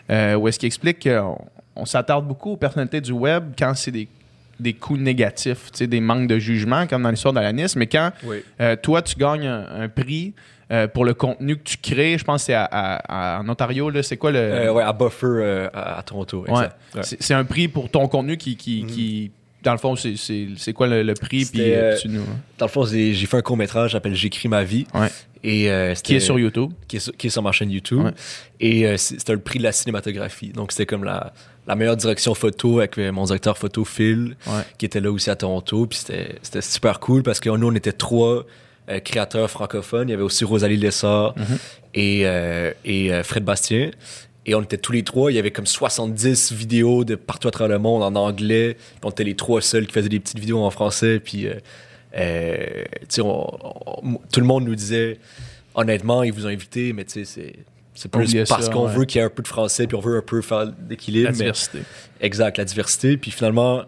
[0.09, 0.37] là.
[0.39, 1.39] Où est-ce qu'il explique qu'on
[1.75, 4.07] on s'attarde beaucoup aux personnalités du web quand c'est des,
[4.61, 7.73] des coups négatifs, tu sais, des manques de jugement, comme dans l'histoire d'Alanis.
[7.77, 8.43] Mais quand Oui.
[8.61, 10.35] euh, toi, tu gagnes un, un prix
[10.73, 13.49] euh, pour le contenu que tu crées, je pense que c'est à- à- à- en
[13.49, 14.39] Ontario, là, c'est quoi le...
[14.39, 16.45] Euh, ouais, à Buffer, à, à Toronto.
[16.49, 16.69] Ouais.
[17.03, 18.91] C'est un prix pour ton contenu qui, qui, Mhm.
[18.91, 19.31] qui-
[19.63, 21.45] dans le fond, c'est- quoi le, le prix?
[21.45, 21.97] Puis euh,
[22.57, 24.87] Dans le fond, j'ai fait un court-métrage qui s'appelle J'écris ma vie.
[24.95, 25.09] Ouais.
[25.43, 26.71] Et, euh, Qui est sur YouTube.
[26.87, 28.01] qui est sur, qui est sur ma chaîne YouTube.
[28.05, 28.11] Ouais.
[28.61, 30.51] Et euh, c'était le prix de la cinématographie.
[30.51, 31.33] Donc, c'était comme la,
[31.67, 34.63] la meilleure direction photo avec euh, mon directeur photo, Phil, Ouais.
[34.77, 35.87] qui était là aussi à Toronto.
[35.87, 35.99] Puis
[36.43, 38.45] c'était super cool parce que nous, on était trois
[38.91, 40.09] euh, créateurs francophones.
[40.09, 41.59] Il y avait aussi Rosalie Lessard Mhm.
[41.95, 42.27] et,
[42.85, 43.91] et Fred Bastien.
[44.47, 45.31] Et on était tous les trois.
[45.31, 48.75] Il y avait comme 70 vidéos de partout à travers le monde en anglais.
[48.79, 51.21] Puis on était les trois seuls qui faisaient des petites vidéos en français.
[51.21, 51.47] Puis,
[52.17, 52.85] euh,
[53.19, 53.49] on-
[54.03, 55.19] on- tout le monde nous disait,
[55.75, 57.25] honnêtement, ils vous ont invité, mais c'est.
[58.13, 58.95] Plus parce qu'on ouais.
[58.95, 61.27] veut qu'il y ait un peu de français, puis on veut un peu faire d'équilibre.
[61.27, 61.81] La mais- diversité.
[62.21, 63.17] Exact, la diversité.
[63.19, 63.83] Puis finalement,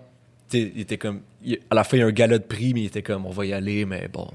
[0.53, 1.21] il était comme.
[1.43, 3.25] il- à la fin, il y a un gala de prix, mais il était comme,
[3.25, 4.29] on va y aller, mais bon,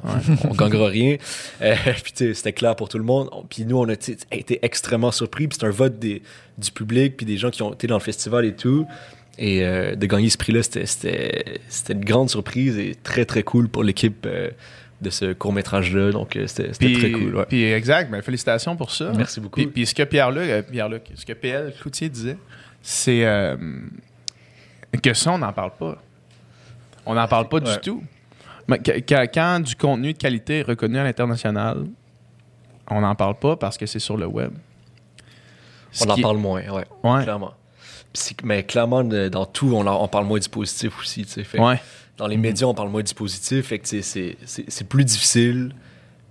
[0.50, 1.18] on gagnera rien.
[1.62, 3.30] Euh, puis c'était clair pour tout le monde.
[3.32, 3.94] On- Puis nous, on a
[4.32, 5.48] été extrêmement surpris.
[5.48, 6.24] Puis c'est un vote des,
[6.58, 8.88] du public, puis des gens qui ont été dans le festival et tout.
[9.40, 13.84] Et euh, de gagner ce prix-là, c'était- une grande surprise et très, très cool pour
[13.84, 14.50] l'équipe euh,
[15.02, 16.12] de ce court-métrage-là.
[16.12, 17.36] Donc, euh, c'était très cool.
[17.36, 17.46] ouais.
[17.48, 19.12] puis exact, ben, félicitations pour ça.
[19.16, 19.58] Merci beaucoup.
[19.62, 22.38] Puis, puis ce que Pierre-Luc, Pierre-Luc, ce que PL Cloutier disait,
[22.82, 23.56] c'est euh,
[25.04, 26.02] que ça, on n'en parle pas.
[27.06, 27.74] On n'en parle pas Ouais.
[27.76, 28.04] du tout.
[28.68, 31.86] Mais quand du contenu de qualité est reconnu à l'international,
[32.90, 34.52] on n'en parle pas parce que c'est sur le web.
[35.92, 37.24] Ce On en parle moins, ouais, Ouais.
[37.24, 37.54] clairement.
[38.44, 41.26] Mais clairement, dans tout, on, parle moins du positif aussi.
[41.26, 41.44] tu sais.
[41.44, 41.80] Fait Ouais.
[42.18, 43.68] Dans les médias, on parle moins du positif.
[43.68, 45.72] Fait que c'est- plus difficile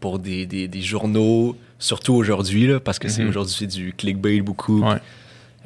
[0.01, 3.29] pour des, des, des journaux, surtout aujourd'hui, parce que c'est Mhm.
[3.31, 4.83] aujourd'hui, du clickbait beaucoup.
[4.83, 4.99] Ouais.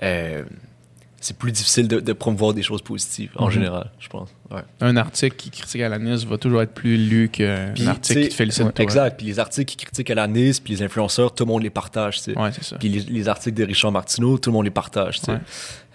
[0.03, 0.43] Euh,
[1.23, 3.51] c'est plus difficile de, de promouvoir des choses positives, en Mhm.
[3.53, 4.31] général, je pense.
[4.51, 4.63] Ouais.
[4.81, 8.65] Un article qui critique Alanis va toujours être plus lu qu'un article qui te félicite
[8.65, 8.83] ouais, toi.
[8.83, 9.17] Exact.
[9.19, 12.21] Puis les articles qui critiquent Alanis, puis les influenceurs, tout le monde les partage.
[12.29, 12.77] Ouais, c'est ça.
[12.79, 15.21] Puis les, les articles de Richard Martineau, tout le monde les partage.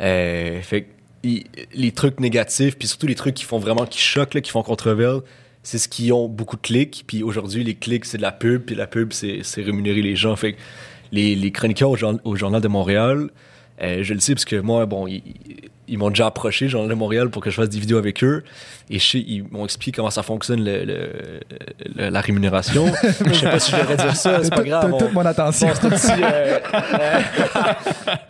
[0.01, 0.87] Euh, fait que,
[1.27, 4.51] i- les trucs négatifs, puis surtout les trucs qui font vraiment, qui choquent, là, qui
[4.51, 5.21] font controverse,
[5.63, 7.03] c'est ce qui ont beaucoup de clics.
[7.07, 8.61] Puis aujourd'hui, les clics, c'est de la pub.
[8.63, 10.35] Puis la pub, c'est c'est rémunérer les gens.
[10.35, 10.59] Fait que
[11.11, 11.89] les, les chroniqueurs
[12.23, 13.29] au Journal de Montréal,
[13.81, 15.21] euh, je le sais parce que moi, bon, ils,
[15.87, 18.43] ils m'ont déjà approché, Journal de Montréal, pour que je fasse des vidéos avec eux.
[18.89, 21.09] Et je sais- ils m'ont expliqué comment ça fonctionne, le, le-
[21.95, 22.85] le- la rémunération.
[23.25, 24.95] je sais pas si je devrais dire ça, c'est pas grave.
[24.97, 25.67] toute mon attention.
[25.67, 27.19] Euh, euh,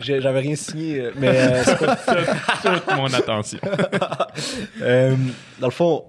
[0.00, 1.96] J'avais rien signé, mais euh, c'est pas-
[2.62, 3.58] Toute mon attention.
[4.82, 5.14] euh,
[5.60, 6.04] dans le fond,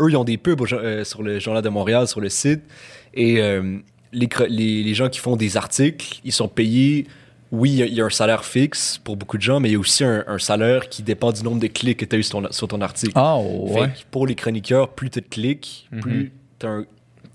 [0.00, 2.62] eux, ils ont des pubs euh, sur le Journal de Montréal, sur le site.
[3.14, 3.78] Et euh,
[4.12, 7.06] les, cro- les, les gens qui font des articles, ils sont payés.
[7.52, 9.70] Oui, il y a- il y, a un salaire fixe pour beaucoup de gens, mais
[9.70, 12.14] il y a aussi un, un salaire qui dépend du nombre de clics que tu
[12.14, 13.12] as eu sur ton, sur ton article.
[13.16, 13.36] Ah,
[13.72, 13.88] Fait ouais.
[13.88, 16.84] que pour les chroniqueurs, plus tu de clics, plus tu as,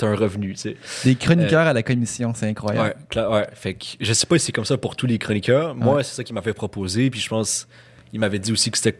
[0.08, 0.54] un revenu.
[0.54, 0.78] tu sais.
[1.04, 2.95] Des chroniqueurs à la commission, c'est incroyable.
[3.15, 3.47] Ouais, ouais.
[3.54, 5.75] Fait que je sais pas si c'est comme ça pour tous les chroniqueurs.
[5.75, 7.10] Moi, c'est ça qu'il m'avait proposé.
[7.10, 7.67] Puis je pense,
[8.13, 8.97] il m'avait dit aussi que c'était.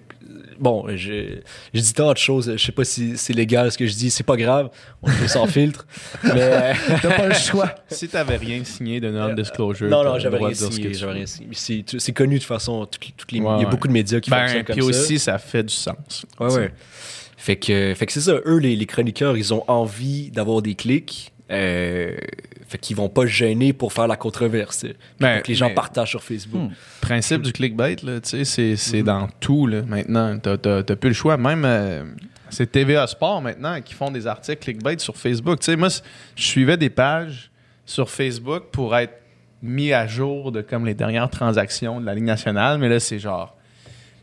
[0.60, 1.42] Bon, j'ai
[1.74, 2.54] dit tant de choses.
[2.56, 4.10] Je sais pas si c'est légal ce que je dis.
[4.10, 4.70] C'est pas grave.
[5.02, 5.86] On fait sans filtre.
[6.24, 6.32] Mais.
[6.36, 7.74] euh, T'as pas le choix.
[7.90, 9.90] Si t'avais rien signé de non-disclosure.
[9.90, 10.94] non, t'as non, le j'avais rien signé.
[10.94, 11.84] J'avais rien signé.
[11.98, 12.86] C'est connu de toute façon.
[12.86, 13.72] Toutes les- toutes les- Ouais, il y a ouais.
[13.72, 14.90] beaucoup de médias qui Ben, comme puis ça.
[14.90, 16.26] aussi, ça fait du sens.
[16.40, 16.72] Ouais, ouais.
[17.38, 18.40] Fait que, fait que c'est ça.
[18.46, 21.32] Eux, les, les chroniqueurs, ils ont envie d'avoir des clics.
[21.52, 22.16] Euh,
[22.68, 24.86] fait qu'ils vont pas se gêner pour faire la controverse.
[25.20, 26.62] Ben, que les gens mais- partagent sur Facebook.
[26.72, 26.74] Hmm.
[27.02, 29.04] principe du clickbait, là, tu sais, c'est, Mhm.
[29.04, 30.38] dans tout, là, maintenant.
[30.40, 31.38] T'as, plus le choix.
[31.38, 32.04] Même, euh,
[32.50, 35.60] c'est TVA Sport, maintenant, qui font des articles clickbait sur Facebook.
[35.60, 35.90] Tu sais, moi,
[36.36, 37.52] je suivais des pages
[37.86, 39.14] sur Facebook pour être
[39.62, 43.20] mis à jour de comme les dernières transactions de la Ligue nationale, mais là, c'est
[43.20, 43.56] genre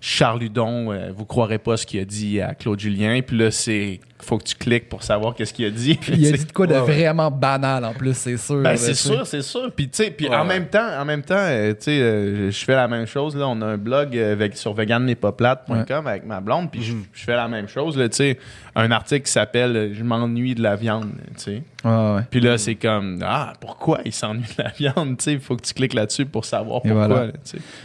[0.01, 3.53] Charles Hudon, euh, vous croirez pas ce qu'il a dit à Claude Julien, puis là,
[3.53, 5.99] c'est faut que tu cliques pour savoir qu'est-ce qu'il a dit.
[6.09, 6.95] Il a dit de quoi de Ouais, ouais.
[7.03, 8.63] vraiment banal en plus, c'est sûr.
[8.63, 9.71] Ben, c'est sûr, c'est sûr.
[9.75, 10.49] Puis, tu sais, puis Ouais, en ouais.
[10.49, 13.37] même temps, en même temps, euh, tu sais, euh, je fais la même chose.
[13.37, 17.25] Là, on a un blog euh, avec, sur vegannenespaplates.com avec ma blonde, puis je- je
[17.25, 17.97] fais la même chose.
[17.97, 18.39] Là, tu sais,
[18.75, 21.11] un article qui s'appelle Je m'ennuie de la viande.
[21.37, 21.63] Tu sais.
[21.85, 22.21] Ouais, ouais.
[22.31, 25.57] Puis là, c'est comme Ah, pourquoi il s'ennuie de la viande Tu sais, il faut
[25.57, 27.07] que tu cliques là-dessus pour savoir pourquoi.
[27.07, 27.27] voilà.
[27.27, 27.33] là.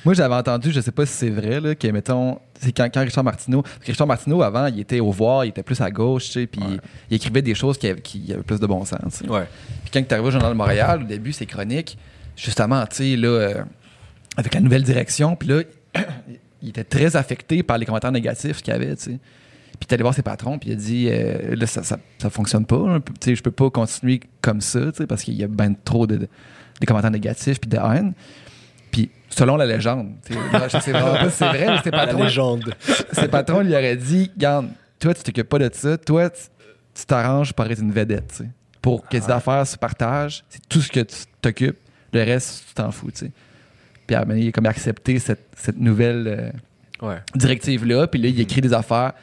[0.06, 3.02] Moi, j'avais entendu, je sais pas si c'est vrai, là, que, mettons, c'est quand, quand
[3.02, 3.62] Richard Martineau.
[3.62, 6.32] parce que Richard Martineau, avant, il était au voir, il était plus à gauche, tu
[6.32, 6.62] sais, puis
[7.10, 9.22] il écrivait des choses qui avaient, qui avaient plus de bon sens.
[9.28, 9.46] Ouais.
[9.84, 11.98] Puis quand tu arrivé au Journal de Montréal, au début, ses chroniques,
[12.36, 13.64] justement, tu sais, là, euh,
[14.38, 15.62] avec la nouvelle direction, puis là,
[16.62, 19.20] il était très affecté par les commentaires négatifs qu'il y avait, tu sais.
[19.80, 22.30] Puis t'es allé voir ses patrons, puis il a dit, euh, là, ça, ça, ça
[22.32, 23.00] fonctionne pas, hein.
[23.22, 25.76] tu sais, je peux pas continuer comme ça, tu sais, parce qu'il y a ben
[25.86, 26.28] trop de, de-
[26.82, 28.14] de commentaires négatifs puis de haine.
[28.92, 32.24] Puis selon la légende, je sais vraiment pas si c'est vrai, mais ses La patrons,
[32.24, 32.74] légende.
[33.12, 34.70] ses patrons lui auraient dit Garde,
[35.00, 35.98] toi, tu t'occupes pas de ça.
[35.98, 38.42] Toi, tu t'arranges pour être une vedette.
[38.82, 41.78] Pour que les affaires se partagent, c'est tout ce que tu t'occupes.
[42.14, 43.12] Le reste, tu t'en fous.
[43.12, 43.32] tu sais.
[44.08, 47.18] Puis il a comme accepté cette, cette nouvelle euh, Ouais.
[47.36, 48.08] directive-là.
[48.08, 49.14] Puis là, il écrit des affaires.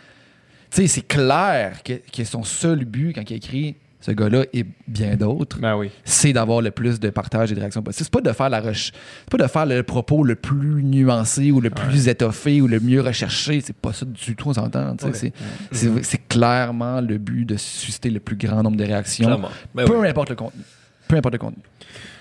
[0.70, 4.66] Tu sais, c'est clair que, que son seul but quand il écrit ce gars-là et
[4.86, 5.90] bien d'autres, Ben oui.
[6.04, 8.04] c'est d'avoir le plus de partage et de réactions possible.
[8.04, 11.50] C'est pas de faire la reche- c'est pas de faire le propos le plus nuancé
[11.50, 13.62] ou le plus étoffé ou le mieux recherché.
[13.64, 14.94] C'est pas ça du tout, on s'entend.
[15.02, 15.32] Ouais.
[15.72, 19.40] C'est- clairement le but de susciter le plus grand nombre de réactions.
[19.74, 20.08] Ben peu oui.
[20.08, 20.62] importe le contenu.
[21.08, 21.62] Peu importe le contenu.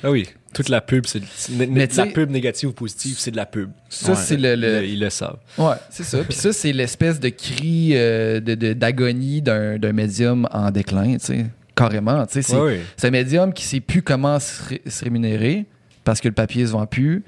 [0.03, 0.27] Ah oui.
[0.53, 1.21] Toute la pub, c'est
[1.59, 3.71] la pub négative ou positive, c'est de la pub.
[3.89, 4.17] Ça, Ouais.
[4.17, 5.37] c'est le, Ils le- le- Ils le savent.
[5.57, 6.19] Ouais, c'est ça.
[6.23, 11.13] Puis ça, c'est l'espèce de cri euh, de- de- d'agonie d'un d'un médium en déclin,
[11.17, 11.45] tu sais.
[11.75, 12.53] Carrément, tu sais.
[12.97, 15.65] C'est un médium qui sait plus comment se, ré- se rémunérer
[16.03, 17.23] parce que le papier se vend plus,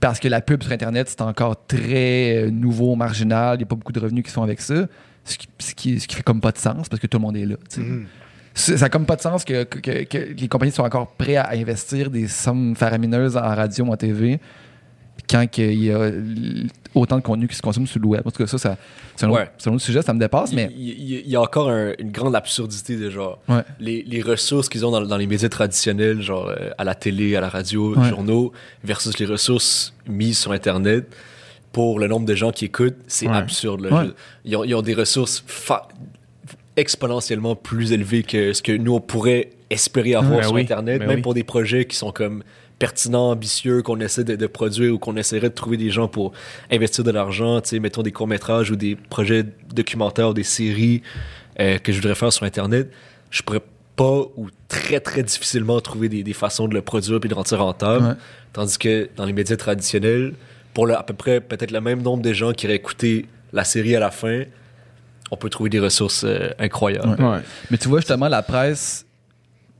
[0.00, 3.56] parce que la pub sur Internet, c'est encore très euh, nouveau, marginal.
[3.56, 4.86] Il n'y a pas beaucoup de revenus qui sont avec ça.
[5.24, 7.22] Ce qui, ce, qui, ce qui fait comme pas de sens parce que tout le
[7.22, 7.56] monde est là.
[7.68, 7.80] tu sais.
[7.82, 8.06] Mhm.
[8.54, 11.36] C'est- Ça n'a comme pas de sens que, que- que les compagnies soient encore prêtes
[11.36, 14.40] à investir des sommes faramineuses en radio ou en TV
[15.28, 16.10] quand il y a
[16.94, 18.22] autant de contenu qui se consomme sur le web.
[18.24, 18.76] En tout cas, ça, ça
[19.16, 19.50] c'est un, autre- Ouais.
[19.58, 21.92] c'est un autre sujet, ça me dépasse, Il, mais il- il y a encore un-
[21.98, 23.62] une grande absurdité de genre Ouais.
[23.78, 27.36] les, les ressources qu'ils ont dans, dans les médias traditionnels, genre euh, à la télé,
[27.36, 28.08] à la radio, Ouais.
[28.08, 28.52] journaux,
[28.82, 31.06] versus les ressources mises sur Internet
[31.72, 33.82] pour le nombre de gens qui écoutent, c'est absurde.
[33.82, 34.06] là.
[34.44, 35.44] Ils, ont, ils ont des ressources
[36.76, 40.98] exponentiellement plus élevées que ce que nous on pourrait espérer avoir Ben sur oui, Internet,
[41.00, 41.22] ben même oui.
[41.22, 42.42] pour des projets qui sont comme
[42.80, 46.32] pertinents, ambitieux, qu'on essaie de, de produire ou qu'on essaierait de trouver des gens pour
[46.72, 51.02] investir de l'argent, tu sais, mettons des courts-métrages ou des projets documentaires, des séries
[51.60, 52.90] euh, que je voudrais faire sur Internet,
[53.30, 53.60] je pourrais
[53.96, 57.36] pas ou très très difficilement trouver des, des façons de le produire puis de le
[57.36, 58.04] rendre rentable.
[58.04, 58.14] Ouais.
[58.54, 60.32] Tandis que dans les médias traditionnels,
[60.74, 63.64] pour le- à peu près peut-être le même nombre de gens qui auraient écouté la
[63.64, 64.44] série à la fin,
[65.30, 67.22] on peut trouver des ressources euh, incroyables.
[67.22, 67.40] Ouais.
[67.70, 69.04] Mais tu vois, justement, la presse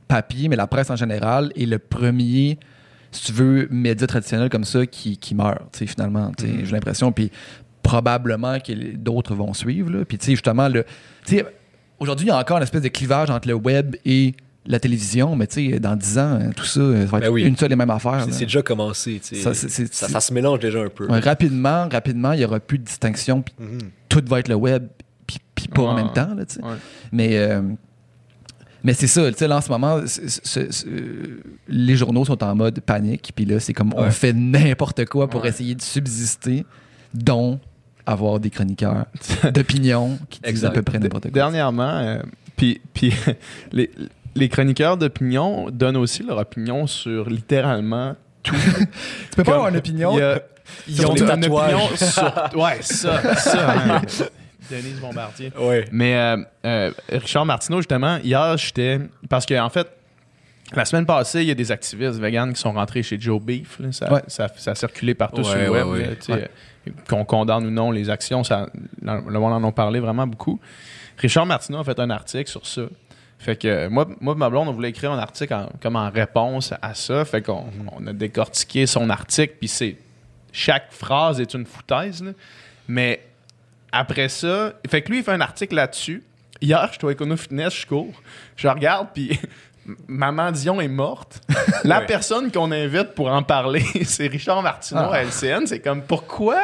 [0.07, 2.59] papier, mais la presse en général, est le premier,
[3.11, 5.35] si tu veux, média traditionnel comme ça qui, qui
[5.73, 6.29] sais, finalement.
[6.29, 6.65] Mm.
[6.65, 7.11] J'ai l'impression.
[7.11, 7.31] Puis
[7.83, 9.89] probablement que d'autres vont suivre.
[9.91, 10.05] Là.
[10.05, 10.83] Puis, tu sais, justement, le,
[11.25, 11.45] tu sais,
[11.99, 14.33] aujourd'hui, il y a encore une espèce de clivage entre le web et
[14.67, 17.41] la télévision, mais tu sais, dans 10 ans, tout ça, ça va être Ben oui.
[17.43, 18.25] une seule et même affaire.
[18.29, 19.19] C'est déjà commencé.
[19.27, 19.87] tu sais.
[19.91, 21.07] Ça, se mélange déjà un peu.
[21.07, 23.79] Ouais, rapidement, rapidement, il n'y aura plus de distinction, puis Mhm.
[24.07, 24.87] tout va être le web,
[25.25, 26.61] puis, pas en même temps, là, tu sais.
[26.63, 26.75] Ouais.
[27.11, 27.61] Mais, euh,
[28.83, 30.85] mais c'est ça, tu sais, là, en ce moment, c'est-
[31.67, 34.11] les journaux sont en mode panique, puis là, c'est comme on Ouais.
[34.11, 35.49] fait n'importe quoi pour Ouais.
[35.49, 36.65] essayer de subsister,
[37.13, 37.59] dont
[38.05, 39.05] avoir des chroniqueurs
[39.53, 40.67] d'opinion qui disent Exact.
[40.69, 41.31] à peu près n'importe quoi.
[41.31, 42.21] Dernièrement, euh,
[42.57, 43.13] puis puis
[43.71, 43.91] les,
[44.35, 48.55] les chroniqueurs d'opinion donnent aussi leur opinion sur littéralement tout.
[49.29, 50.17] Tu peux pas avoir une opinion.
[50.17, 50.39] A-
[50.87, 52.33] Ils ont une opinion sur.
[52.55, 53.75] Ouais, ça, ça.
[54.71, 55.51] Denise Bombardier.
[55.59, 55.85] Ouais.
[55.91, 58.99] Mais euh, euh, Richard Martineau, justement, hier, j'étais.
[59.29, 59.87] Parce qu'en en fait,
[60.73, 63.79] la semaine passée, il y a des activistes véganes qui sont rentrés chez Joe Beef.
[63.79, 63.91] là.
[63.91, 64.21] Ça, Ouais.
[64.27, 65.87] ça, ça a circulé partout Ouais, sur le web.
[65.87, 66.17] ouais.
[66.29, 66.47] euh,
[67.07, 68.69] Qu'on condamne ou non les actions, ça,
[69.01, 70.59] le monde en a parlé vraiment beaucoup.
[71.17, 72.83] Richard Martineau a fait un article sur ça.
[73.37, 76.73] Fait que moi, moi ma blonde, on voulait écrire un article en- comme en réponse
[76.81, 77.25] à ça.
[77.25, 79.97] Fait qu'on on a décortiqué son article, puis c'est
[80.51, 82.23] chaque phrase est une foutaise.
[82.23, 82.31] là.
[82.87, 83.19] Mais
[83.91, 86.23] après ça, fait que lui, il fait un article là-dessus.
[86.61, 88.21] Hier, je suis au Econo Fitness, je cours.
[88.55, 89.39] Je regarde, puis
[90.07, 91.41] Maman Dion est morte.
[91.83, 95.15] La personne qu'on invite pour en parler, c'est Richard Martineau Ah.
[95.15, 95.65] à LCN.
[95.65, 96.57] C'est comme, pourquoi?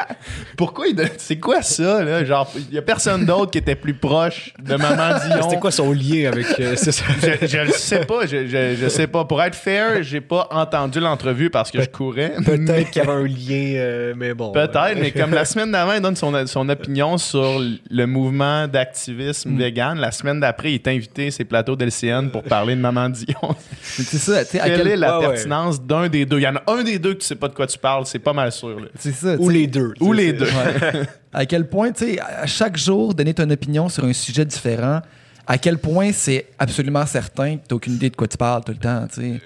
[0.55, 0.85] Pourquoi
[1.17, 2.23] C'est quoi ça, là?
[2.23, 5.41] Genre, il y a personne d'autre qui était plus proche de Maman Dion.
[5.49, 6.45] C'était quoi son lien avec.
[6.59, 6.91] euh, ça?
[7.21, 9.25] Je, je le sais pas, je, je, je sais pas.
[9.25, 12.33] Pour être fair, j'ai pas entendu l'entrevue parce que je courais.
[12.45, 14.51] Peut-être qu'il y avait un lien, euh, mais bon.
[14.51, 19.47] Peut-être, mais comme la semaine d'avant, il donne son, son opinion sur le mouvement d'activisme
[19.47, 19.57] Mm.
[19.57, 23.06] vegan, la semaine d'après, il est invité à ses plateaux d'LCN pour parler de Maman
[23.09, 23.35] Dion.
[23.41, 23.55] Mais
[24.03, 25.33] C'est ça, tu sais, à Quelle quel est la Ouais, ouais.
[25.33, 26.39] pertinence d'un des deux?
[26.39, 28.05] Il y en a un des deux que tu sais pas de quoi tu parles,
[28.05, 28.79] c'est pas mal sûr.
[28.79, 28.87] là.
[28.97, 29.35] C'est ça.
[29.37, 29.93] Ou les deux.
[29.99, 30.45] Ou les deux.
[30.45, 31.01] Ouais.
[31.33, 35.01] à quel point, tu sais, à chaque jour, donner ton opinion sur un sujet différent,
[35.45, 38.73] à quel point c'est absolument certain que tu aucune idée de quoi tu parles tout
[38.73, 39.41] le temps, tu sais.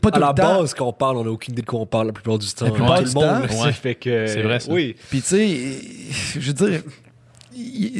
[0.00, 0.60] Pas tout À la le temps.
[0.60, 2.46] base, quand on parle, on n'a aucune idée de quoi on parle la plupart du
[2.46, 2.64] temps.
[2.64, 3.72] La plupart du le monde, temps, ouais.
[3.72, 4.72] fait que, C'est vrai, ça.
[4.72, 4.96] Oui.
[5.10, 5.58] Puis, tu sais,
[6.40, 6.80] je veux dire,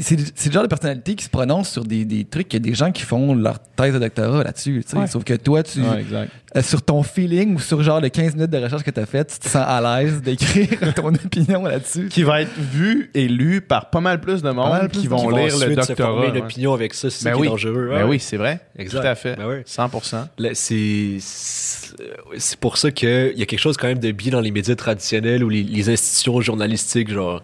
[0.03, 2.53] c'est c'est le genre de personnalité qui se prononce sur des, des trucs.
[2.53, 4.83] Il y a des gens qui font leur thèse de doctorat là-dessus.
[4.85, 4.97] tu sais.
[4.99, 5.07] Ouais.
[5.07, 6.31] Sauf que toi, tu, exact.
[6.57, 9.07] euh, sur ton feeling ou sur genre les 15 minutes de recherche que tu as
[9.07, 12.09] fait, tu te sens à l'aise d'écrire ton opinion là-dessus?
[12.09, 15.09] Qui va être vu et lu par pas mal plus de monde plus qui de
[15.11, 15.95] vont Qui vont lire le se doctorat.
[16.13, 17.47] former une opinion avec ça, c'est Ben qui oui.
[17.47, 17.89] est dangereux.
[17.91, 18.61] Ben oui, c'est vrai.
[18.79, 19.01] Exact.
[19.01, 19.37] Tout à fait.
[19.37, 19.57] Ben oui.
[19.67, 20.27] 100%.
[20.39, 21.95] Là, c'est c'est
[22.37, 24.75] c'est pour ça qu'il y a quelque chose quand même de bien dans les médias
[24.77, 27.43] traditionnels ou les, les institutions journalistiques, genre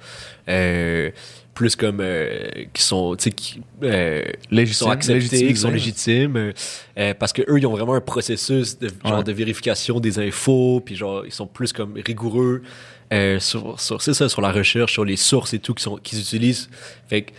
[0.48, 1.10] euh,
[1.54, 5.70] plus comme euh, qui sont, tu sais, qui, euh, qui Légitime- sont acceptés, qui sont
[5.70, 6.52] légitimes,
[6.98, 9.24] euh, parce que eux, ils ont vraiment un processus de genre Ouais.
[9.24, 12.62] de vérification des infos, puis genre ils sont plus comme rigoureux
[13.38, 16.18] sur, sur c'est ça, sur la recherche, sur les sources et tout qu'ils sont qu'ils
[16.20, 16.68] utilisent.
[17.08, 17.30] Fait que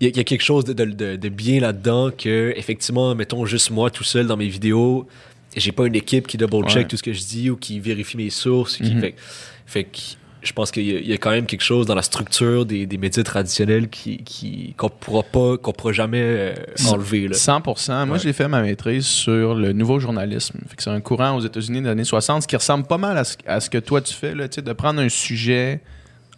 [0.00, 2.52] il y, a- il y a quelque chose de, de- de- de bien là-dedans que,
[2.56, 5.08] effectivement, mettons juste moi tout seul dans mes vidéos,
[5.56, 6.84] j'ai pas une équipe qui double-check Ouais.
[6.86, 8.76] tout ce que je dis ou qui vérifie mes sources.
[8.76, 9.00] Qui, Mhm.
[9.00, 9.14] fait,
[9.66, 9.98] fait que
[10.42, 12.64] je pense qu'il y, a- il y a quand même quelque chose dans la structure
[12.64, 16.54] des, des médias traditionnels qui, qu'on pourra pas, qu'on pourra jamais euh,
[16.90, 17.28] enlever.
[17.28, 17.34] Là.
[17.36, 18.06] 100%.
[18.06, 18.18] Moi, Ouais.
[18.22, 20.58] j'ai fait ma maîtrise sur le nouveau journalisme.
[20.68, 23.24] Fait que c'est un courant aux États-Unis des années 60 qui ressemble pas mal à
[23.24, 25.80] ce, à ce que toi tu fais, là, tu sais, de prendre un sujet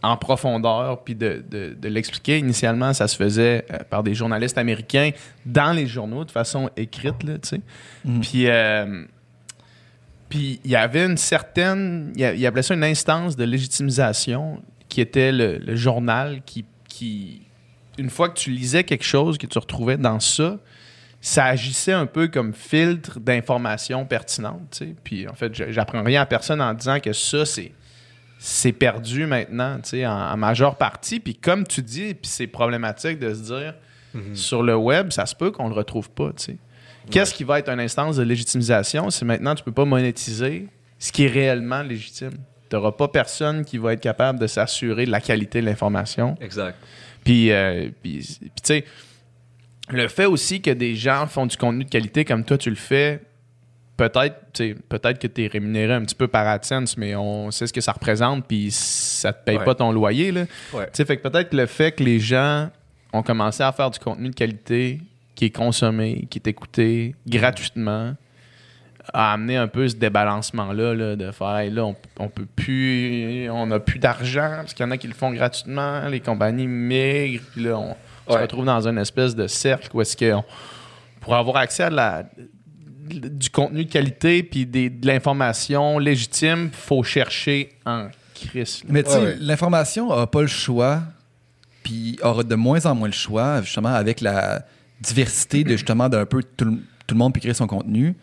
[0.03, 2.39] en profondeur puis de, de- de l'expliquer.
[2.39, 5.11] Initialement, ça se faisait euh, par des journalistes américains
[5.45, 7.61] dans les journaux de façon écrite, là, tu sais.
[8.07, 8.21] Mm.
[8.21, 9.05] Puis, euh,
[10.31, 15.01] puis il y avait une certaine, il y appelait ça une instance de légitimisation qui
[15.03, 17.43] était le, le journal qui, qui,
[17.99, 20.59] une fois que tu lisais quelque chose que tu retrouvais dans ça,
[21.21, 24.83] ça agissait un peu comme filtre d'informations pertinentes.
[25.05, 27.73] Puis en fait, je- j'apprends rien à personne en disant que ça, c'est
[28.43, 31.21] c'est perdu maintenant, tu sais, en, en majeure partie.
[31.21, 33.75] Puis comme tu dis, puis c'est problématique de se dire,
[34.35, 36.57] sur le web, ça se peut qu'on le retrouve pas, tu sais.
[37.11, 39.11] Qu'est-ce qui va être une instance de légitimisation?
[39.11, 42.33] Si maintenant tu peux pas monétiser ce qui est réellement légitime?
[42.69, 46.37] Tu n'auras pas personne qui va être capable de s'assurer de la qualité de l'information.
[46.41, 46.77] Exact.
[47.25, 48.85] Puis, euh, puis, puis, tu sais,
[49.89, 52.77] le fait aussi que des gens font du contenu de qualité comme toi, tu le
[52.77, 53.21] fais,
[53.97, 54.37] peut-être
[54.89, 57.81] peut-être que tu es rémunéré un petit peu par AdSense, mais on sait ce que
[57.81, 59.65] ça représente, puis ça te paye Ouais.
[59.65, 60.31] pas ton loyer.
[60.33, 60.45] Là.
[60.73, 60.85] Ouais.
[60.87, 62.71] Tu sais, fait que peut-être que le fait que les gens
[63.13, 65.01] ont commencé à faire du contenu de qualité
[65.41, 68.15] qui est consommé, qui est écouté gratuitement,
[69.15, 73.49] a amené un peu ce débalancement-là là, de faire Hey, là, on, on peut plus,
[73.49, 76.67] on n'a plus d'argent parce qu'il y en a qui le font gratuitement, les compagnies
[76.67, 77.97] migrent, puis là, on
[78.31, 78.43] se Ouais.
[78.43, 80.45] retrouve dans une espèce de cercle où est-ce qu'on
[81.23, 82.25] pour avoir accès à de la,
[83.09, 88.83] du contenu de qualité puis des- de l'information légitime, faut chercher en crise.
[88.89, 89.37] Mais tu sais, ouais.
[89.41, 91.01] l'information n'a pas le choix,
[91.83, 94.67] puis aura de moins en moins le choix, justement, avec la,
[95.01, 96.73] diversité de justement d'un peu tout le,
[97.07, 98.15] tout le monde peut créer son contenu,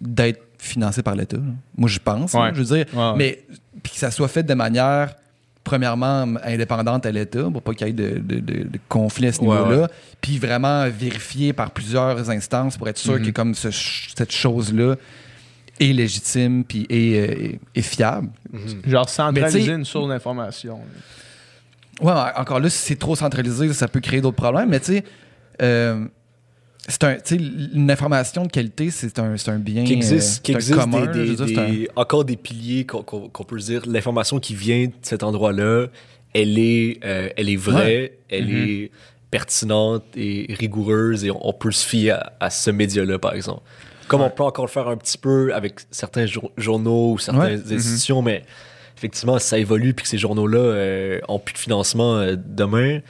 [0.00, 1.38] d'être financé par l'État.
[1.76, 2.32] Moi, je pense.
[2.34, 2.50] Ouais.
[2.54, 3.14] je veux dire, Ouais, ouais.
[3.16, 3.44] mais
[3.82, 5.14] puis que ça soit fait de manière
[5.62, 9.32] premièrement indépendante à l'État pour pas qu'il y ait de, de, de- de conflit à
[9.32, 9.88] ce niveau-là,
[10.20, 13.70] puis vraiment vérifié par plusieurs instances pour être sûr que comme ce-
[14.14, 14.96] cette chose-là
[15.80, 18.28] est légitime puis est, euh, est- est fiable.
[18.86, 20.80] Genre Mais centraliser une source d'information.
[22.00, 24.68] Ouais, encore là, si c'est trop centralisé, ça peut créer d'autres problèmes.
[24.68, 25.04] Mais tu sais,
[25.62, 26.04] euh,
[26.86, 27.16] c'est un,
[27.72, 29.84] une information de qualité, c'est un, un bien.
[29.84, 33.44] Qui existe, euh, qui existe commun, des, des- dire, un- encore des piliers qu'on qu'on
[33.44, 33.82] peut se dire.
[33.86, 35.86] L'information qui vient de cet endroit-là,
[36.34, 38.68] elle est, euh, elle est vraie, elle Mhm.
[38.68, 38.90] est
[39.30, 43.62] pertinente et rigoureuse et on, on peut se fier à, à ce média-là, par exemple.
[44.06, 47.42] Comme on peut encore le faire un petit peu avec certains jour- journaux ou certaines
[47.42, 47.56] Ouais.
[47.56, 47.76] Mhm.
[47.78, 48.42] institutions, mais
[48.96, 53.00] effectivement, ça évolue puis que ces journaux-là euh, ont plus de financement demain,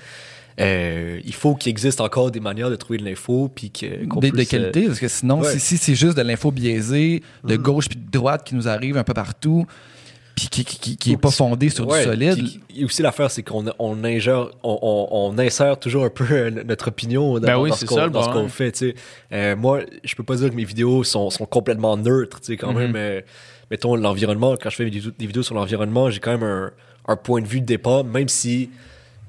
[0.60, 4.20] euh, il faut qu'il existe encore des manières de trouver de l'info puis que- qu'on
[4.20, 5.52] de, de puisse, euh, qualité, parce que sinon, ouais.
[5.52, 7.62] si, si c'est juste de l'info biaisée, de Mhm.
[7.62, 9.66] gauche puis de droite qui nous arrive un peu partout,
[10.36, 12.34] puis qui, qui, qui, qui est pas fondée sur Ouais, du solide.
[12.34, 16.24] puis- Et aussi l'affaire, c'est qu'on on ingère, on, on- on insère toujours un peu
[16.30, 18.48] euh, notre opinion dans, Ben oui, dans c'est ce qu'on ça, le dans ce qu'on
[18.48, 18.72] fait.
[18.72, 18.94] tu sais.
[19.32, 22.40] Euh, moi, je peux pas dire que mes vidéos sont, sont complètement neutres.
[22.40, 23.20] tu sais, Quand même, euh,
[23.70, 24.56] mettons l'environnement.
[24.60, 26.72] Quand je fais des, vidéos- des vidéos sur l'environnement, j'ai quand même un,
[27.06, 28.70] un point de vue de départ, même si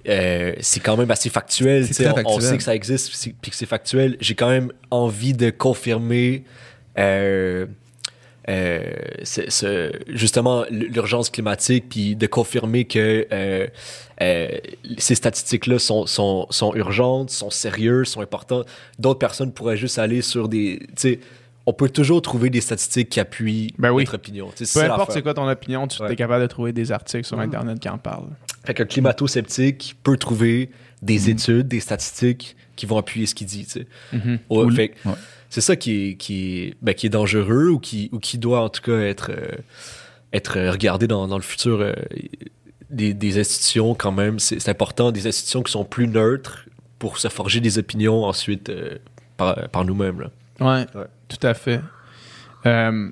[0.07, 1.85] euh, c'est quand même assez factuel.
[2.25, 4.17] On, sait que ça existe, puis que c'est factuel.
[4.19, 6.43] J'ai quand même envie de confirmer.
[6.97, 7.65] euh,
[8.47, 13.27] euh, justement l'urgence climatique, puis de confirmer que
[14.19, 18.67] ces statistiques-là sont, sont, sont urgentes, sont sérieuses, sont importantes.
[18.99, 20.79] D'autres personnes pourraient juste aller sur des...
[21.67, 24.03] on peut toujours trouver des statistiques qui appuient Ben oui.
[24.03, 24.49] notre opinion.
[24.73, 26.13] Peu importe c'est quoi ton opinion, tu Ouais.
[26.13, 28.29] es capable de trouver des articles sur Internet qui en parlent.
[28.65, 30.69] Fait qu'un climato-sceptique peut trouver
[31.01, 33.67] des études, des statistiques qui vont appuyer ce qu'il dit.
[34.13, 34.39] Mhm.
[34.49, 35.13] Ouais, fait ouais.
[35.49, 38.61] C'est ça qui est, qui, est, ben, qui est dangereux ou qui, ou qui doit
[38.61, 39.55] en tout cas être, euh,
[40.33, 41.79] être regardé dans, dans le futur.
[41.79, 41.93] euh,
[42.89, 46.65] des, des institutions, quand même, c'est c'est important, des institutions qui sont plus neutres
[46.99, 48.97] pour se forger des opinions ensuite euh,
[49.37, 50.29] par, par nous-mêmes.
[50.59, 51.05] Ouais, Ouais.
[51.27, 51.81] tout à fait.
[52.65, 53.11] Euh,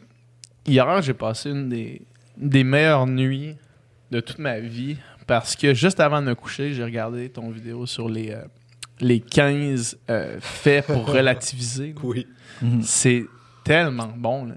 [0.65, 2.01] hier, j'ai passé une des,
[2.38, 3.56] des meilleures nuits
[4.12, 7.86] de toute ma vie parce que juste avant de me coucher, j'ai regardé ton vidéo
[7.86, 8.43] sur les, euh,
[8.99, 11.93] les 15 euh, faits pour relativiser.
[12.03, 12.27] Oui.
[12.62, 12.82] Mhm.
[12.84, 13.25] C'est
[13.63, 14.45] tellement bon.
[14.45, 14.56] là.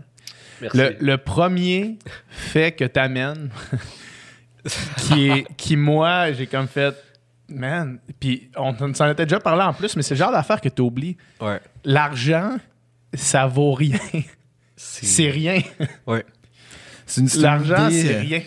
[0.62, 0.76] Merci.
[0.78, 3.50] Le, le premier fait que t'amènes,
[4.98, 6.94] qui est, qui moi, j'ai comme fait,
[7.48, 10.68] man, puis on s'en était déjà parlé en plus, mais c'est le genre d'affaire que
[10.70, 11.16] t'oublies.
[11.40, 11.60] Ouais.
[11.84, 12.56] L'argent,
[13.16, 13.98] ça vaut rien.
[14.76, 15.62] C'est rien.
[16.06, 16.24] Ouais.
[17.06, 18.42] C'est une- c'est une L'argent, c'est euh, rien.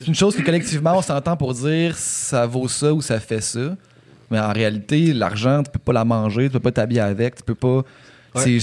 [0.00, 3.40] C'est une chose que collectivement, on s'entend pour dire ça vaut ça ou ça fait
[3.40, 3.76] ça.
[4.30, 7.42] Mais en réalité, l'argent, tu peux pas la manger, tu peux pas t'habiller avec, tu
[7.42, 7.82] peux pas.
[8.36, 8.58] C'est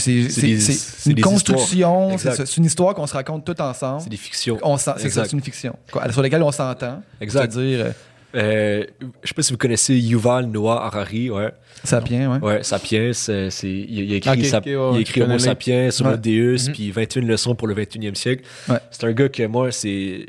[1.06, 4.02] une construction, c'est une histoire qu'on se raconte tout ensemble.
[4.02, 4.60] C'est des fictions.
[4.78, 5.26] C'est ça, Exact.
[5.26, 7.02] c'est une fiction quoi, sur laquelle on s'entend.
[7.22, 7.52] Exact.
[7.54, 7.94] C'est-à-dire,
[8.36, 8.84] euh,
[9.24, 11.30] je sais pas si vous connaissez Yuval Noah Harari.
[11.30, 11.50] Ouais.
[11.84, 12.40] Sapiens, ouais.
[12.48, 15.90] Ouais, Sapiens, c'est, c'est- il, il a écrit, ouais, il a écrit Homo les- Sapiens,
[15.92, 16.12] sur Ouais.
[16.12, 16.74] le Deus, Mhm.
[16.74, 18.44] puis 21 leçons pour le 21e siècle.
[18.70, 18.78] Ouais.
[18.92, 20.26] C'est un gars que moi, c'est,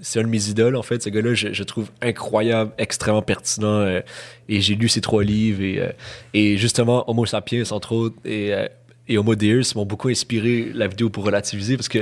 [0.00, 1.02] c'est un de mes idoles, en fait.
[1.02, 3.66] Ce gars-là, je, je trouve incroyable, extrêmement pertinent.
[3.80, 4.00] euh,
[4.48, 5.62] et j'ai lu ses trois livres.
[5.62, 5.88] Et, euh,
[6.34, 8.66] et justement, Homo Sapiens, entre autres, et, euh,
[9.08, 12.00] et Homo Deus m'ont beaucoup inspiré la vidéo pour relativiser parce que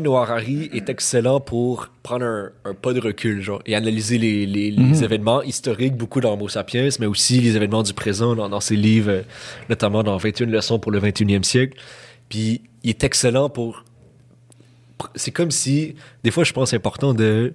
[0.00, 4.46] Noah Harari est excellent pour prendre un, un pas de recul genre, et analyser les,
[4.46, 5.02] les- les Mhm.
[5.04, 8.76] événements historiques, beaucoup dans Homo Sapiens, mais aussi les événements du présent dans, dans ses
[8.76, 9.22] livres, euh,
[9.68, 11.78] notamment dans 21 leçons pour le 21e siècle.
[12.28, 13.84] Puis il est excellent pour...
[15.14, 17.54] C'est comme si, des fois, je pense c'est important de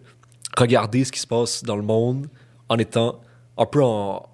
[0.58, 2.28] regarder ce qui se passe dans le monde
[2.70, 3.22] en étant
[3.58, 4.26] un peu en,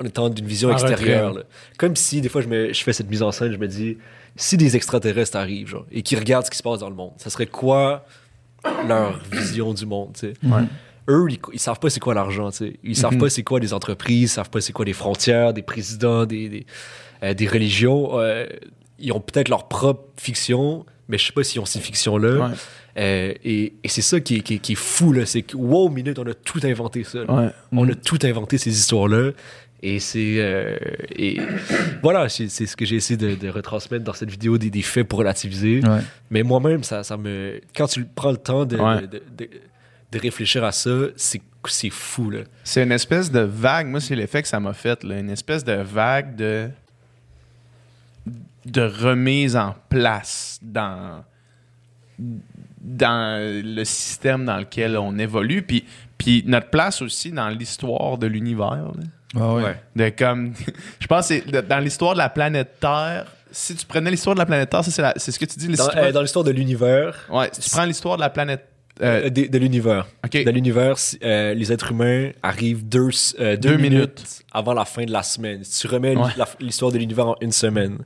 [0.00, 1.44] en étant d'une vision En extérieure.
[1.78, 3.98] Comme si, des fois, je, me, je fais cette mise en scène, je me dis,
[4.36, 7.12] si des extraterrestres arrivent genre, et qui regardent ce qui se passe dans le monde,
[7.18, 8.04] ça serait quoi
[8.88, 10.32] leur vision du monde, tu sais?
[10.42, 10.62] Ouais.
[11.08, 12.76] Eux, ils, ils savent pas c'est quoi l'argent, tu sais.
[12.84, 13.20] Ils savent Mhm.
[13.20, 16.48] pas c'est quoi des entreprises, ils savent pas c'est quoi des frontières, des présidents, des,
[16.48, 16.66] des,
[17.22, 18.18] euh, des religions.
[18.20, 18.46] Euh,
[18.98, 22.48] ils ont peut-être leur propre fiction, mais je sais pas s'ils ont ces fictions-là.
[22.48, 22.54] Ouais.
[22.98, 25.24] Euh, et et c'est ça qui est, qui, est- qui est fou, là.
[25.26, 27.20] C'est que, wow, minute, on a tout inventé ça.
[27.24, 27.48] Ouais.
[27.72, 29.30] On a tout inventé ces histoires-là.
[29.82, 30.34] Et c'est.
[30.38, 30.76] euh,
[31.16, 31.40] et
[32.02, 34.82] voilà, c'est c'est ce que j'ai essayé de, de retransmettre dans cette vidéo des, des
[34.82, 35.80] faits pour relativiser.
[35.82, 36.00] Ouais.
[36.30, 37.60] Mais moi-même, ça, ça me.
[37.74, 39.00] Quand tu prends le temps de, Ouais.
[39.02, 39.50] de, de- de-
[40.12, 42.40] de réfléchir à ça, c'est c'est fou, là.
[42.64, 43.86] C'est une espèce de vague.
[43.86, 45.02] Moi, c'est l'effet que ça m'a fait.
[45.04, 45.18] là.
[45.18, 46.68] Une espèce de vague de
[48.66, 51.24] de remise en place dans
[52.82, 55.62] dans le système dans lequel on évolue.
[55.62, 55.84] Puis,
[56.18, 58.70] puis notre place aussi dans l'histoire de l'univers.
[58.96, 59.04] là.
[59.36, 59.62] Ah ouais.
[59.62, 59.76] Ouais.
[59.96, 60.52] De comme,
[60.98, 63.26] je pense que c'est de- dans l'histoire de la planète Terre.
[63.52, 65.58] Si tu prenais l'histoire de la planète Terre, ça, c'est, la- c'est ce que tu
[65.58, 65.66] dis.
[65.66, 68.64] Dans, l'histoire- euh, dans l'histoire de l'univers, ouais, si tu prends l'histoire de la planète.
[69.02, 70.44] euh, euh, de, de l'univers, ok.
[70.44, 73.08] de l'univers, si, euh, les êtres humains arrivent deux,
[73.38, 74.42] euh, deux Deux minutes, minutes.
[74.52, 75.64] avant la fin de la semaine.
[75.64, 76.28] Si tu remets Ouais.
[76.36, 77.98] la- l'histoire de l'univers en une semaine,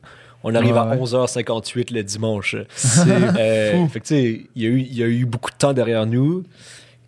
[0.44, 0.96] on arrive Ouais, à ouais.
[0.98, 2.54] 11h58 le dimanche.
[2.76, 3.88] C'est Euh, fou.
[3.88, 5.72] fait que, tu sais, il y, a eu- il y a eu beaucoup de temps
[5.72, 6.44] derrière nous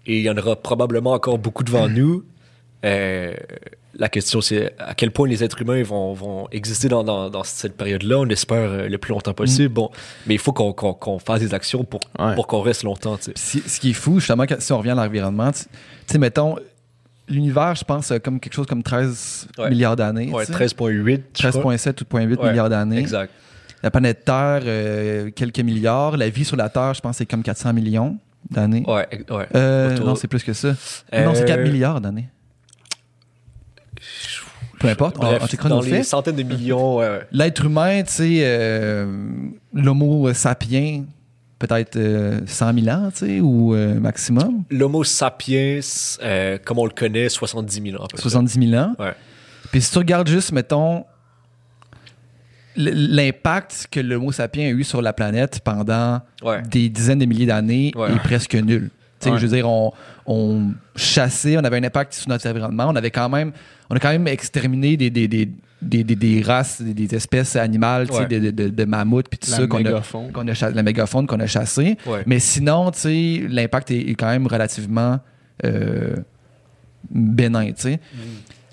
[0.04, 2.24] et il y en aura probablement encore beaucoup devant nous.
[2.84, 3.34] Euh,
[3.98, 7.44] la question, c'est à quel point les êtres humains vont, vont exister dans, dans, dans
[7.44, 8.18] cette période-là.
[8.18, 9.72] On espère euh, le plus longtemps possible.
[9.74, 9.90] Bon,
[10.26, 12.34] mais il faut qu'on fasse des actions pour, Ouais.
[12.34, 13.16] pour qu'on reste longtemps.
[13.16, 15.64] Puis ce qui est fou, justement, si on revient à l'environnement, tu
[16.06, 16.56] sais, mettons,
[17.28, 19.70] l'univers, je pense, comme quelque chose comme 13 Ouais.
[19.70, 20.30] milliards d'années.
[20.30, 20.58] Ouais, tu sais.
[20.66, 21.22] 13,8.
[21.38, 21.74] je crois.
[21.74, 22.98] 13,7 ou 0,8 Ouais, milliards d'années.
[22.98, 23.30] Exact.
[23.82, 26.16] La planète Terre, euh, quelques milliards.
[26.16, 28.16] La vie sur la Terre, je pense, c'est comme 400 millions
[28.50, 28.84] d'années.
[28.86, 29.46] Ouais, ouais.
[29.54, 30.68] Euh, non, c'est plus que ça.
[30.68, 32.28] Non, c'est Euh, 4 milliards d'années.
[34.78, 36.04] Peu importe, on, Bref, on checkera dans nos les faits.
[36.04, 37.26] centaines de millions, ouais, ouais.
[37.32, 39.06] L'être humain, tu sais, euh,
[39.72, 41.04] l'homo sapiens,
[41.58, 45.80] peut-être euh, 100 000 ans, tu sais, ou euh, maximum, L'Homo sapiens,
[46.22, 48.04] euh, comme on le connaît, 70 000 ans.
[48.04, 48.22] à peu près.
[48.22, 48.94] 70 000 ans.
[48.98, 49.14] Ouais.
[49.72, 51.04] Puis si tu regardes juste, mettons,
[52.76, 56.20] l'impact que l'homo sapiens a eu sur la planète pendant
[56.68, 58.90] des dizaines de milliers d'années est presque nul.
[59.24, 59.38] Ouais.
[59.38, 59.92] Je veux dire, on,
[60.26, 63.52] on chassait, on avait un impact sur notre environnement, on avait quand même,
[63.90, 65.48] on a quand même exterminé des, des, des,
[65.82, 68.26] des, des- des races, des, espèces animales, Ouais.
[68.26, 70.02] de, de, mammouths, puis tout La ça, qu'on a,
[70.32, 71.96] qu'on a cha- la mégafaune qu'on a chassé.
[72.06, 72.22] Ouais.
[72.26, 72.90] Mais sinon,
[73.48, 75.18] l'impact est, est quand même relativement
[75.64, 76.16] euh,
[77.10, 77.70] bénin.
[77.70, 77.96] Mm.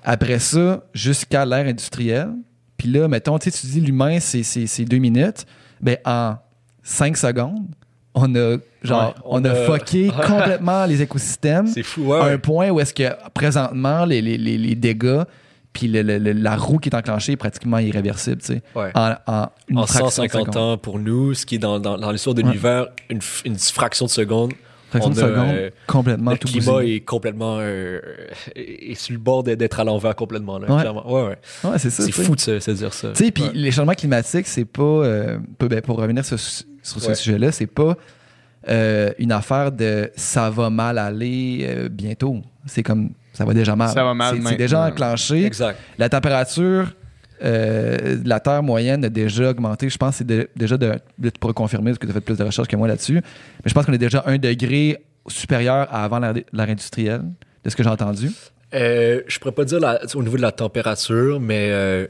[0.04, 2.32] Après ça, jusqu'à l'ère industrielle,
[2.78, 5.46] puis là, mettons, tu dis l'humain, c'est deux minutes,
[5.80, 6.36] ben en
[6.82, 7.68] cinq secondes,
[8.16, 12.20] on a, genre, Ouais, on, on a, fucké complètement les écosystèmes C'est fou, ouais.
[12.20, 13.04] à un point où est-ce que
[13.34, 15.24] présentement, les, les, les, les dégâts,
[15.74, 18.62] puis le- le- la roue qui est enclenchée est pratiquement irréversible, tu sais.
[18.76, 18.92] Ouais.
[18.94, 20.58] En, en une en fraction de 150 seconde.
[20.58, 24.12] ans pour nous, ce qui est dans, dans, dans l'histoire de l'univers, une fraction de
[24.12, 24.54] seconde.
[25.02, 26.96] Fraction de seconde, euh, complètement le tout climat bousillé.
[26.96, 28.00] est complètement euh,
[28.56, 30.60] est sur le bord d'être à l'envers complètement.
[30.60, 30.82] Là, Ouais.
[30.82, 31.12] clairement.
[31.12, 31.38] Ouais, ouais.
[31.70, 32.04] Ouais, c'est ça.
[32.04, 33.10] C'est fou de se, se dire ça.
[33.14, 34.84] Tu sais, puis les changements climatiques, c'est pas.
[34.84, 37.16] euh, peu- ben, pour revenir sur, sur ce Ouais.
[37.16, 37.96] sujet-là, c'est pas
[38.70, 42.38] euh, une affaire de ça va mal aller euh, bientôt.
[42.66, 43.90] C'est comme ça va déjà mal.
[43.90, 45.46] Ça va mal C'est- déjà enclenché.
[45.46, 45.78] Exact.
[45.98, 46.94] La température
[47.44, 49.90] euh, la Terre moyenne a déjà augmenté.
[49.90, 50.88] Je pense que c'est de- déjà de.
[50.88, 53.16] là, Tu pourrais confirmer parce que tu as fait plus de recherches que moi là-dessus.
[53.16, 53.22] Mais
[53.66, 57.24] je pense qu'on est déjà un degré supérieur à avant l'ère industrielle,
[57.64, 58.30] de ce que j'ai entendu.
[58.74, 62.08] Euh, je pourrais pas dire la- au niveau de la température, mais euh,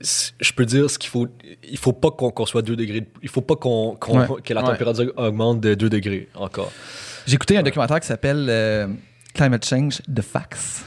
[0.00, 1.26] je peux dire ce qu'il faut.
[1.68, 3.00] Il faut pas qu'on qu'on soit 2 degrés.
[3.02, 4.26] de- Il faut pas qu'on qu'on- Ouais.
[4.44, 4.66] que la Ouais.
[4.68, 6.72] température augmente de 2 degrés encore.
[7.26, 8.86] J'ai écouté un documentaire qui s'appelle euh,
[9.34, 10.84] Climate Change The Facts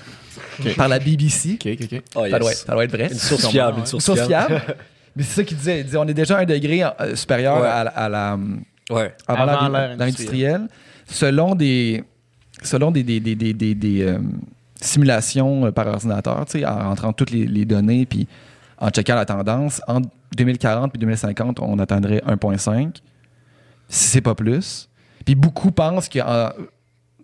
[0.75, 1.53] par la BBC.
[1.61, 2.01] Ok, ok, ok.
[2.15, 3.07] Oh, Ça, doit être, ça doit être vrai.
[3.11, 4.61] Une source fiable, une source source fiable.
[5.15, 5.79] Mais c'est ça qu'il disait.
[5.79, 7.67] Il disait on est déjà un degré euh, supérieur Ouais.
[7.67, 8.37] à, la- à la,
[8.89, 9.13] Ouais.
[9.27, 10.67] avant, Avant l'ère industrielle.
[11.07, 12.03] Selon des,
[12.63, 14.19] selon des, des, des, des, des- des, euh,
[14.81, 18.27] simulations euh, par ordinateur, tu sais, en rentrant toutes les, les données puis
[18.77, 20.07] en checkant la tendance, entre
[20.37, 22.95] 2040 et 2050, on atteindrait 1,5,
[23.89, 24.87] si c'est pas plus.
[25.25, 26.53] Puis beaucoup pensent que en-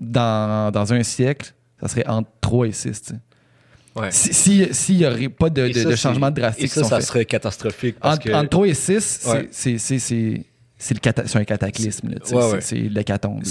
[0.01, 3.01] dans, dans un siècle, ça serait entre 3 et 6.
[3.01, 3.19] tu sais.
[3.95, 4.09] Ouais.
[4.11, 6.67] Si- si- S'il n'y aurait pas de, Et de, ça, de c'est- changement Et drastique
[6.69, 7.95] ça, serait catastrophique.
[8.01, 9.47] Parce Entre, que, entre 3 et 6, Ouais.
[9.51, 10.43] c'est- c'est c'est-
[10.77, 12.09] c'est le cata- c'est un cataclysme.
[12.09, 12.59] Ouais, c'est- ouais.
[12.59, 13.41] C'est l'hécatombe.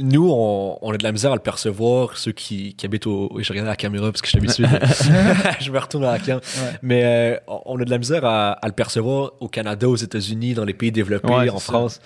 [0.00, 2.16] nous, on, on a de la misère à le percevoir.
[2.18, 4.64] Ceux qui, qui habitent au, oui, je regarde la caméra parce que je suis habitué.
[4.64, 4.84] de-
[5.60, 6.38] je me retourne à la cam.
[6.38, 6.70] Ouais.
[6.82, 10.54] Mais euh, on a de la misère à, à le percevoir au Canada, aux États-Unis,
[10.54, 11.60] dans les pays développés, Ouais, en.
[11.60, 12.00] France,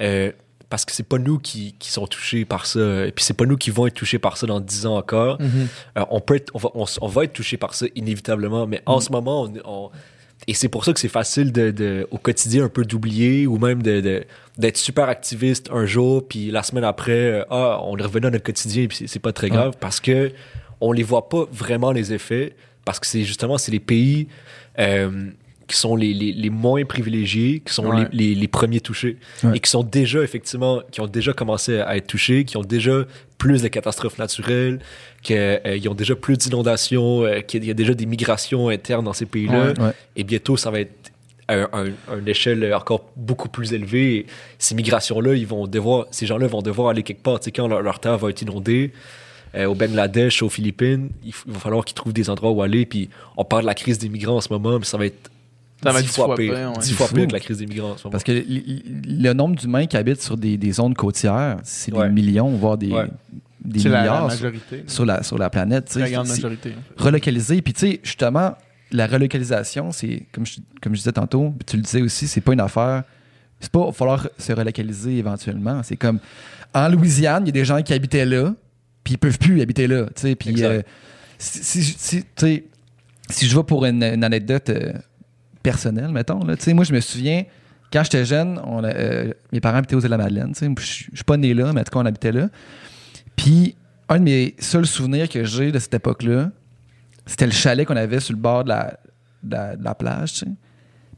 [0.00, 0.32] Euh,
[0.68, 3.06] parce que c'est pas nous qui, qui sont touchés par ça.
[3.06, 5.38] Et puis c'est pas nous qui vont être touchés par ça dans 10 ans encore.
[5.98, 8.66] Euh, on peut être, on va, on, va être touché par ça inévitablement.
[8.66, 9.90] Mais en ce moment, on, on-
[10.48, 13.58] et c'est pour ça que c'est facile de, de- au quotidien un peu d'oublier ou
[13.58, 14.24] même de-
[14.58, 18.30] d'être super activiste un jour puis la semaine après euh, ah on est revenu à
[18.30, 20.32] notre quotidien puis c'est, pas très grave parce que
[20.82, 22.54] on les voit pas vraiment les effets
[22.84, 24.28] parce que c'est justement c'est les pays
[24.78, 25.30] euh,
[25.68, 28.06] qui sont les, les, les moins privilégiés, qui sont Ouais.
[28.12, 29.56] les, les, premiers touchés Ouais.
[29.56, 33.04] et qui sont déjà effectivement, qui ont déjà commencé à être touchés, qui ont déjà
[33.38, 34.78] plus de catastrophes naturelles,
[35.22, 39.26] qu'ils ont déjà plus d'inondations, euh, qu'il y a déjà des migrations internes dans ces
[39.26, 39.72] pays-là.
[39.78, 39.92] Ouais.
[40.14, 40.92] Et bientôt, ça va être
[41.48, 44.16] à un, un- une échelle encore beaucoup plus élevée.
[44.16, 44.26] Et
[44.58, 47.38] ces migrations-là, ils vont devoir, ces gens-là vont devoir aller quelque part.
[47.40, 48.92] Tu sais, quand leur, leur terre va être inondée,
[49.54, 52.84] euh, au Bangladesh, aux Philippines, il, il va falloir qu'ils trouvent des endroits où aller.
[52.84, 55.30] Puis on parle de la crise des migrants en ce moment, mais ça va être
[55.82, 56.72] Ça va dix être fois, dix fois pire.
[56.76, 56.84] ouais.
[56.94, 57.14] Fois fou.
[57.14, 58.12] pire que la crise des migrants en ce moment.
[58.12, 62.08] Parce que le, le nombre d'humains qui habitent sur des, des zones côtières, c'est Ouais.
[62.08, 63.06] des millions, voire des Ouais.
[63.62, 64.84] des C'est la, la milliards sur, majorité.
[64.86, 65.94] sur la, sur la planète.
[65.96, 66.72] La grande majorité.
[66.96, 67.60] relocaliser.
[67.62, 68.54] Puis, tu sais, justement,
[68.92, 72.40] la relocalisation, c'est, comme je, comme je disais tantôt, puis tu le disais aussi, c'est
[72.40, 73.02] pas une affaire.
[73.60, 75.82] C'est pas, falloir se relocaliser éventuellement.
[75.82, 76.20] C'est comme,
[76.74, 78.54] en Louisiane, il y a des gens qui habitaient là,
[79.02, 80.04] puis ils peuvent plus habiter là.
[80.06, 80.80] Tu sais, puis, euh,
[81.38, 82.64] si, si, si- tu sais,
[83.30, 84.92] si je vais pour une, une anecdote euh,
[85.70, 87.44] personnelle, mettons, là, moi, je me souviens,
[87.92, 90.52] quand j'étais jeune, on a- euh, mes parents habitaient aux îles-de-la-Madeleine.
[90.54, 92.48] Je suis- pas né là, mais en tout cas, on habitait là.
[93.34, 93.74] Puis,
[94.08, 96.50] un de mes seuls souvenirs que j'ai de cette époque-là,
[97.26, 98.96] c'était le chalet qu'on avait sur le bord de la,
[99.42, 100.44] de la, de la plage.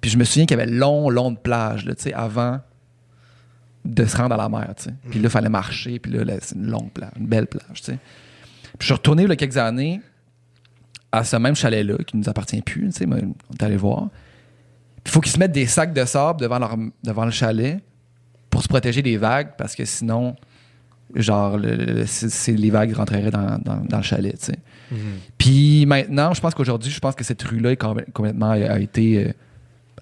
[0.00, 2.60] Puis je me souviens qu'il y avait long, long de plage, là, avant
[3.84, 4.94] de se rendre à la mer, sais.
[5.10, 7.82] Puis là, il fallait marcher, puis là, là, c'est une longue plage, une belle plage.
[7.82, 7.98] Puis
[8.80, 10.00] je suis retourné il y a quelques années
[11.12, 14.08] à ce même chalet-là, qui nous appartient plus, on est allé voir.
[15.08, 17.80] Il faut qu'ils se mettent des sacs de sable devant, leur, devant le chalet
[18.50, 20.36] pour se protéger des vagues, parce que sinon,
[21.14, 24.58] genre, le- le- c'est- c'est- les vagues rentreraient dans, dans- dans le chalet, tu sais.
[25.38, 29.32] Puis maintenant, je pense qu'aujourd'hui, je pense que cette rue-là complètement a, a été euh,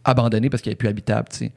[0.04, 1.28] abandonnée parce qu'elle n'est plus habitable.
[1.30, 1.52] tu sais.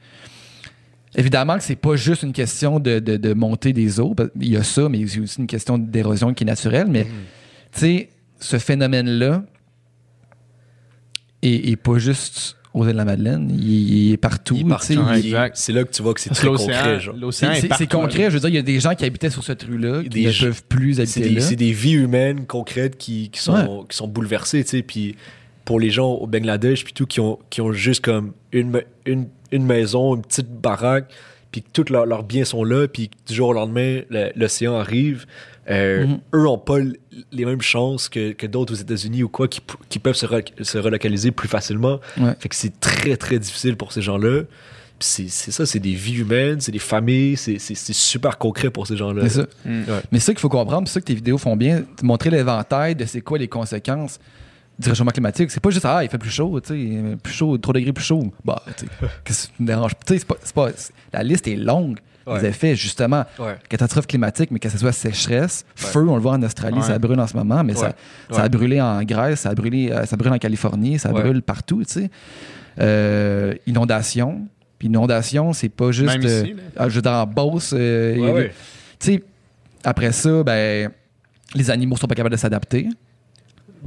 [1.16, 4.14] Évidemment que c'est pas juste une question de, de, de montée des eaux.
[4.40, 6.86] Il y a ça, mais c'est aussi une question d'érosion qui est naturelle.
[6.88, 7.04] Mais
[7.72, 9.42] tu sais, ce phénomène-là
[11.42, 13.50] est, est pas juste aux îles de la Madeleine.
[13.50, 13.68] Il,
[14.08, 14.54] il est partout.
[14.56, 14.94] Il est partout.
[15.54, 17.00] C'est là que tu vois que c'est très concret.
[17.00, 17.16] genre.
[17.16, 18.24] l'océan est C'est concret.
[18.30, 20.26] Je veux dire, il y a des gens qui habitaient sur cette rue-là qui Des
[20.26, 21.40] ne peuvent plus habiter des, là.
[21.40, 24.82] c'est des vies humaines concrètes qui, qui sont, qui sont bouleversées, tu sais.
[24.82, 25.16] Puis
[25.64, 29.26] pour les gens au Bangladesh, puis tout, qui ont, qui ont juste comme une, une,
[29.52, 31.10] une maison, une petite baraque,
[31.52, 34.30] puis que tous leurs leurs biens sont là, puis que du jour au lendemain, le-
[34.36, 35.26] l'océan arrive.
[35.70, 36.20] Euh, Mhm.
[36.34, 36.78] Eux n'ont pas
[37.32, 40.62] les mêmes chances que, que d'autres aux États-Unis ou quoi, qui, qui peuvent se, re-
[40.62, 42.00] se relocaliser plus facilement.
[42.18, 42.34] Ouais.
[42.38, 44.42] Fait que c'est très, très difficile pour ces gens-là.
[45.02, 48.68] C'est c'est ça, c'est des vies humaines, c'est des familles, c'est c'est- c'est super concret
[48.70, 49.22] pour ces gens-là.
[49.28, 49.46] C'est ça.
[49.64, 49.80] Mm.
[49.88, 50.00] Ouais.
[50.12, 52.94] Mais c'est ça qu'il faut comprendre, c'est ça que tes vidéos font bien, montrer l'éventail
[52.96, 54.18] de c'est quoi les conséquences
[54.78, 55.50] du réchauffement climatique.
[55.50, 58.04] C'est pas juste ah, il fait plus chaud, tu sais, plus chaud, 3 degrés plus
[58.04, 58.30] chaud.
[58.44, 58.90] Bah, tu sais,
[59.24, 59.92] qu'est-ce qui me dérange?
[60.06, 61.98] Tu sais, c'est pas, c'est pas- c'est- la liste est longue.
[62.26, 62.40] Ouais.
[62.40, 63.56] Les effets, justement, Ouais.
[63.68, 67.18] catastrophe climatique, mais que ce soit sécheresse, feu, on le voit en Australie, ça brûle
[67.18, 67.94] en ce moment, mais ça,
[68.30, 71.42] ça a brûlé en Grèce, ça a brûlé, euh, ça brûle en Californie, ça brûle
[71.42, 72.10] partout, tu sais.
[72.80, 74.46] Euh, inondation.
[74.78, 76.08] Puis inondation, c'est pas juste.
[76.08, 78.48] Même ici, euh, ah, je veux dire, en Beauce, euh,
[78.98, 79.24] tu sais,
[79.84, 80.90] après ça, ben,
[81.54, 82.88] les animaux sont pas capables de s'adapter.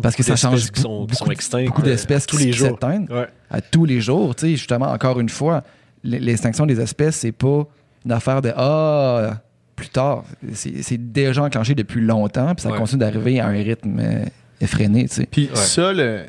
[0.01, 1.67] Parce que ça change qui sont, beaucoup, extinctes.
[1.67, 2.77] beaucoup d'espèces tous qui les jours.
[2.81, 3.27] Ouais.
[3.49, 4.35] à tous les jours.
[4.35, 5.63] Tu sais, justement, encore une fois,
[6.03, 7.67] l'extinction des espèces, c'est pas
[8.05, 9.37] une affaire de Ah,
[9.75, 10.23] plus tard.
[10.53, 12.77] C'est déjà enclenché depuis longtemps, puis ça Ouais.
[12.77, 14.25] continue d'arriver à un rythme euh,
[14.61, 15.07] effréné.
[15.07, 15.25] Tu sais.
[15.25, 15.55] Puis Ouais.
[15.55, 16.25] ça, le.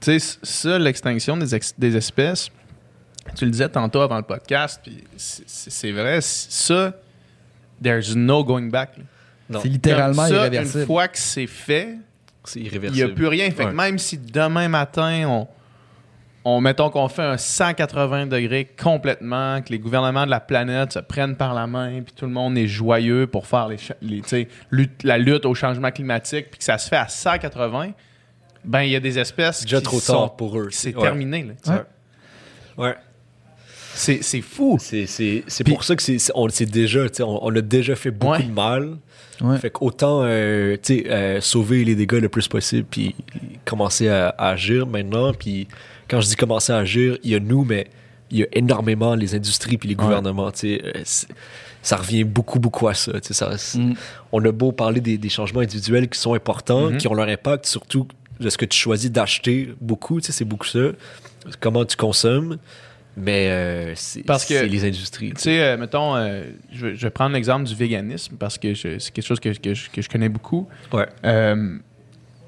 [0.00, 2.50] Tu sais, ça, l'extinction des, ex- des espèces,
[3.36, 6.92] tu le disais tantôt avant le podcast, puis c'est- vrai, ça,
[7.82, 8.90] there's no going back.
[9.50, 10.80] C'est littéralement Comme ça, irréversible.
[10.80, 11.96] Une fois que c'est fait,
[12.44, 13.50] c'est il n'y a plus rien.
[13.50, 13.72] Fait que Ouais.
[13.74, 15.48] même si demain matin, on,
[16.44, 20.98] on mettons qu'on fait un 180 degrés complètement, que les gouvernements de la planète se
[20.98, 24.22] prennent par la main, puis tout le monde est joyeux pour faire les, les,
[24.70, 27.92] lutte- la lutte au changement climatique, puis que ça se fait à 180,
[28.64, 30.68] ben il y a des espèces C'est déjà qui trop sont- tard pour eux.
[30.70, 31.02] C'est Ouais.
[31.02, 31.44] terminé.
[31.66, 31.84] là.
[32.78, 32.84] Ouais.
[32.84, 32.94] Ouais.
[33.96, 34.76] C'est c'est fou.
[34.80, 37.60] C'est, c'est, c'est Puis- pour ça que c'est, c'est- on, c'est déjà, on, on a
[37.60, 38.42] déjà fait beaucoup Ouais.
[38.42, 38.96] de mal.
[39.40, 39.58] Ouais.
[39.58, 43.14] Fait qu'autant euh, euh, sauver les dégâts le plus possible, puis
[43.64, 45.32] commencer à, à agir maintenant.
[45.32, 45.68] Puis
[46.14, 47.88] quand je dis commencer à agir, il y a nous, mais
[48.30, 50.52] il y a énormément les industries puis les gouvernements.
[50.62, 51.02] euh,
[51.82, 53.12] ça revient beaucoup, beaucoup à ça.
[53.74, 53.94] Mm.
[54.30, 56.98] On a beau parler des, des changements individuels qui sont importants, Mhm.
[56.98, 58.06] qui ont leur impact, surtout
[58.38, 60.20] de ce que tu choisis d'acheter beaucoup.
[60.20, 60.92] C'est beaucoup ça.
[61.58, 62.58] Comment tu consommes.
[63.16, 64.22] Mais euh, c'est,
[64.66, 65.32] les industries.
[65.34, 68.72] Tu sais, euh, mettons, euh, je, vais, je vais prendre l'exemple du véganisme parce que
[68.74, 70.68] c'est quelque chose que, que je, que je connais beaucoup.
[70.92, 71.08] Ouais.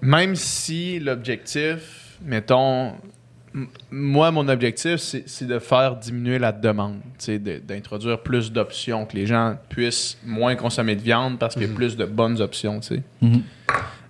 [0.02, 2.92] Même si l'objectif, mettons,
[3.90, 9.26] moi, mon objectif, c'est de faire diminuer la demande, de- d'introduire plus d'options, que les
[9.26, 12.80] gens puissent moins consommer de viande parce qu'il y a plus de bonnes options.
[13.22, 13.42] Mhm.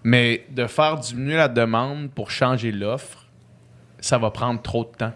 [0.05, 3.27] Mais de faire diminuer la demande pour changer l'offre,
[4.01, 5.13] ça va prendre trop de temps.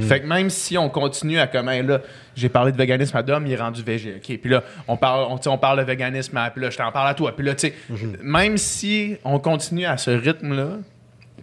[0.00, 2.00] Fait que même si on continue à comme, là,
[2.34, 4.16] j'ai parlé de véganisme à Dom, il est rendu végé.
[4.16, 4.38] OK.
[4.38, 7.14] Puis là, on parle, on, parle de véganisme, à, puis là, je t'en parle à
[7.14, 7.36] toi.
[7.36, 7.74] Puis là, tu sais,
[8.20, 10.78] même si on continue à ce rythme-là,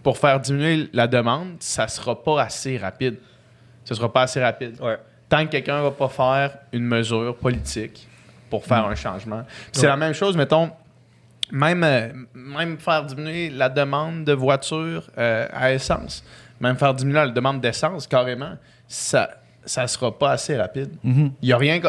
[0.04, 3.16] pour faire diminuer la demande, ça sera pas assez rapide.
[3.84, 4.78] Ce sera pas assez rapide.
[4.80, 4.98] Ouais.
[5.28, 8.06] Tant que quelqu'un va pas faire une mesure politique
[8.50, 9.44] pour faire un changement.
[9.72, 10.70] C'est la même chose, mettons,
[11.50, 16.22] même, euh, même faire diminuer la demande de voitures euh, à essence,
[16.60, 19.30] même faire diminuer la demande d'essence carrément, ça,
[19.64, 20.90] ça sera pas assez rapide.
[21.02, 21.32] Mhm.
[21.40, 21.80] Il y a rien.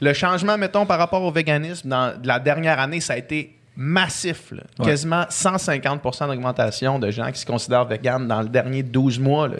[0.00, 4.50] le changement, mettons, par rapport au véganisme, dans la dernière année, ça a été massif.
[4.50, 4.64] là.
[4.80, 4.86] Ouais.
[4.86, 9.46] Quasiment 150% d'augmentation de gens qui se considèrent véganes dans le dernier 12 mois.
[9.48, 9.56] Là.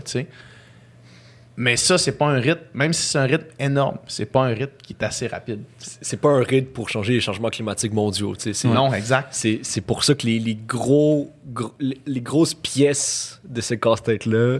[1.56, 4.54] Mais ça, c'est pas un rythme, même si c'est un rythme énorme, c'est pas un
[4.54, 5.62] rythme qui est assez rapide.
[5.78, 8.34] C'est pas un rythme pour changer les changements climatiques mondiaux.
[8.64, 9.28] Non, exact.
[9.32, 13.74] C'est c'est pour ça que les, les gros, gros- les, les grosses pièces de ce
[13.74, 14.58] casse-tête-là,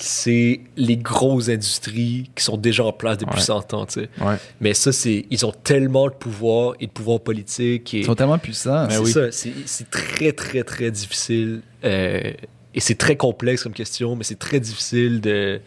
[0.00, 3.42] c'est les grosses industries qui sont déjà en place depuis Ouais.
[3.42, 3.84] 100 ans.
[3.86, 4.08] tu sais.
[4.20, 4.36] Ouais.
[4.60, 7.92] Mais ça, c'est ils ont tellement de pouvoir et de pouvoir politique.
[7.94, 8.86] Et, Ils sont tellement puissants.
[8.88, 9.10] C'est oui.
[9.10, 11.62] ça, c'est c'est très, très, très difficile.
[11.84, 12.32] euh,
[12.74, 15.60] et c'est très complexe comme question, mais c'est très difficile de,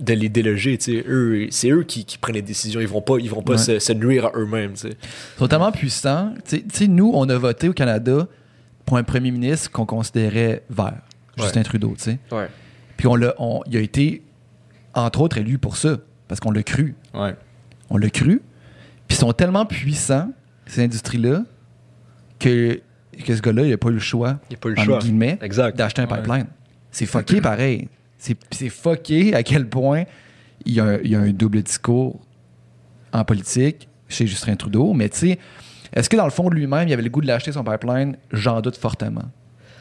[0.00, 0.76] de les déloger.
[0.78, 1.04] tu sais.
[1.06, 2.80] Eux, c'est eux qui, qui prennent les décisions.
[2.80, 3.58] Ils vont pas, ils vont pas Ouais.
[3.58, 4.72] se, se nuire à eux-mêmes.
[4.72, 4.96] tu sais.
[5.36, 6.34] Ils sont tellement puissants.
[6.88, 8.26] Nous, on a voté au Canada
[8.84, 11.02] pour un premier ministre qu'on considérait vert,
[11.38, 12.18] Justin Trudeau, tu sais.
[13.00, 14.22] Puis on l'a, on- il a été,
[14.92, 15.96] entre autres, élu pour ça,
[16.28, 16.94] parce qu'on l'a cru.
[17.14, 17.34] Ouais.
[17.88, 18.42] On l'a cru.
[19.08, 20.30] Puis ils sont tellement puissants,
[20.66, 21.44] ces industries-là,
[22.38, 22.78] que,
[23.24, 24.78] que ce gars-là, il n'a pas eu le choix, Il n'y a pas eu le
[24.80, 24.98] entre choix.
[24.98, 25.76] guillemets, Exact.
[25.78, 26.16] d'acheter un Ouais.
[26.18, 26.46] pipeline.
[26.90, 27.88] C'est fucké pareil.
[28.18, 30.04] C'est, c'est fucké à quel point
[30.66, 32.20] il y, a, un- il y a un double discours
[33.14, 34.92] en politique chez Justin Trudeau.
[34.92, 35.38] Mais tu sais,
[35.94, 38.18] est-ce que dans le fond de lui-même, il avait le goût de l'acheter son pipeline?
[38.30, 39.24] J'en doute fortement.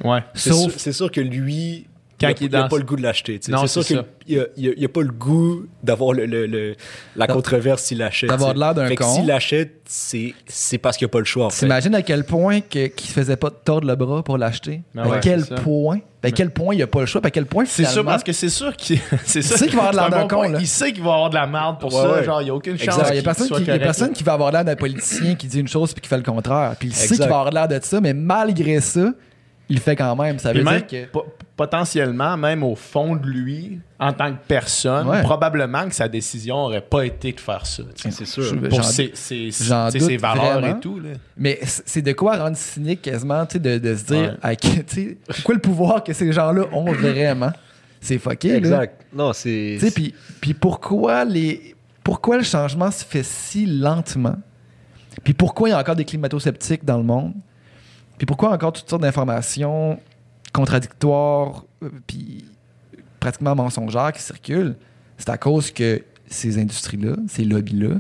[0.06, 0.24] Ouais.
[0.34, 1.86] C'est Sauf- sûr, c'est sûr que lui,
[2.20, 3.40] Quand il a- il est il a dans- pas le goût de l'acheter.
[3.50, 3.96] Non, c'est sûr qu'il
[4.36, 6.76] n'a a, pas le goût d'avoir le, le- le-
[7.16, 8.30] la controverse s'il l'achète.
[8.30, 9.06] d'avoir l'air d'un con.
[9.16, 11.48] S'il l'achète, c'est c'est parce qu'il n'a pas le choix.
[11.50, 14.82] T'imagines à quel point que, qu'il se faisait pas tordre le bras pour l'acheter?
[14.94, 16.00] Ben à quel point?
[16.22, 17.22] À quel point il a pas le choix?
[17.24, 20.10] À quel point C'est sûr, parce que c'est sûr qu'il c'est sait qu'il va avoir
[20.10, 20.58] de l'air un d'un con.
[20.60, 22.12] Il sait qu'il va avoir de la merde pour Ouais, ça.
[22.14, 22.24] ouais.
[22.26, 23.00] Genre, il n'y a aucune chance.
[23.10, 24.14] Il y a personne, qui, il y a correct, personne là.
[24.14, 26.76] qui va avoir l'air d'un politicien qui dit une chose puis qui fait le contraire.
[26.78, 29.14] Puis il sait qu'il va avoir l'air de ça, mais malgré ça,
[29.70, 30.40] il fait quand même.
[30.40, 31.06] Ça veut dire que.
[31.60, 35.22] Po- potentiellement, même au fond de lui, en tant que personne, Ouais.
[35.22, 37.84] probablement que sa décision aurait pas été de faire ça.
[37.96, 38.44] C'est sûr.
[38.44, 39.12] Je- Pour ses,
[40.18, 40.78] valeurs vraiment.
[40.78, 41.00] et tout.
[41.00, 41.10] Là.
[41.38, 44.58] Mais c'est de quoi rendre cynique quasiment, tu sais, de, de se dire, Ouais.
[45.44, 47.52] quoi le pouvoir que ces gens-là ont vraiment?
[48.02, 48.58] C'est fucké, là.
[48.58, 49.06] Exact.
[49.14, 49.78] Non, c'est.
[49.80, 54.38] Tu sais, puis, puis pourquoi, les, pourquoi le changement se fait si lentement?
[55.24, 57.34] Puis pourquoi il y a encore des climato-sceptiques dans le monde?
[58.18, 60.00] Puis pourquoi encore toutes sortes d'informations
[60.52, 62.46] contradictoires, euh, puis
[63.20, 64.76] pratiquement mensongères qui circulent?
[65.18, 67.96] C'est à cause que ces industries-là, ces lobbies-là,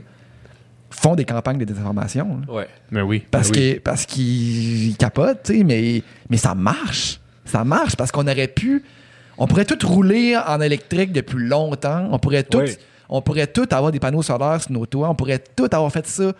[0.91, 2.41] font des campagnes de désinformation.
[2.47, 2.53] là.
[2.53, 2.67] Ouais.
[2.91, 3.23] Mais oui.
[3.29, 3.73] Parce Ben oui.
[3.75, 7.19] que parce qu'ils capotent, tu sais, mais, mais ça marche.
[7.45, 8.83] Ça marche parce qu'on aurait pu.
[9.37, 12.07] On pourrait tout rouler en électrique depuis longtemps.
[12.11, 12.75] On pourrait tout, Oui.
[13.07, 15.09] on pourrait tout avoir des panneaux solaires sur nos toits.
[15.09, 16.33] On pourrait tout avoir fait ça.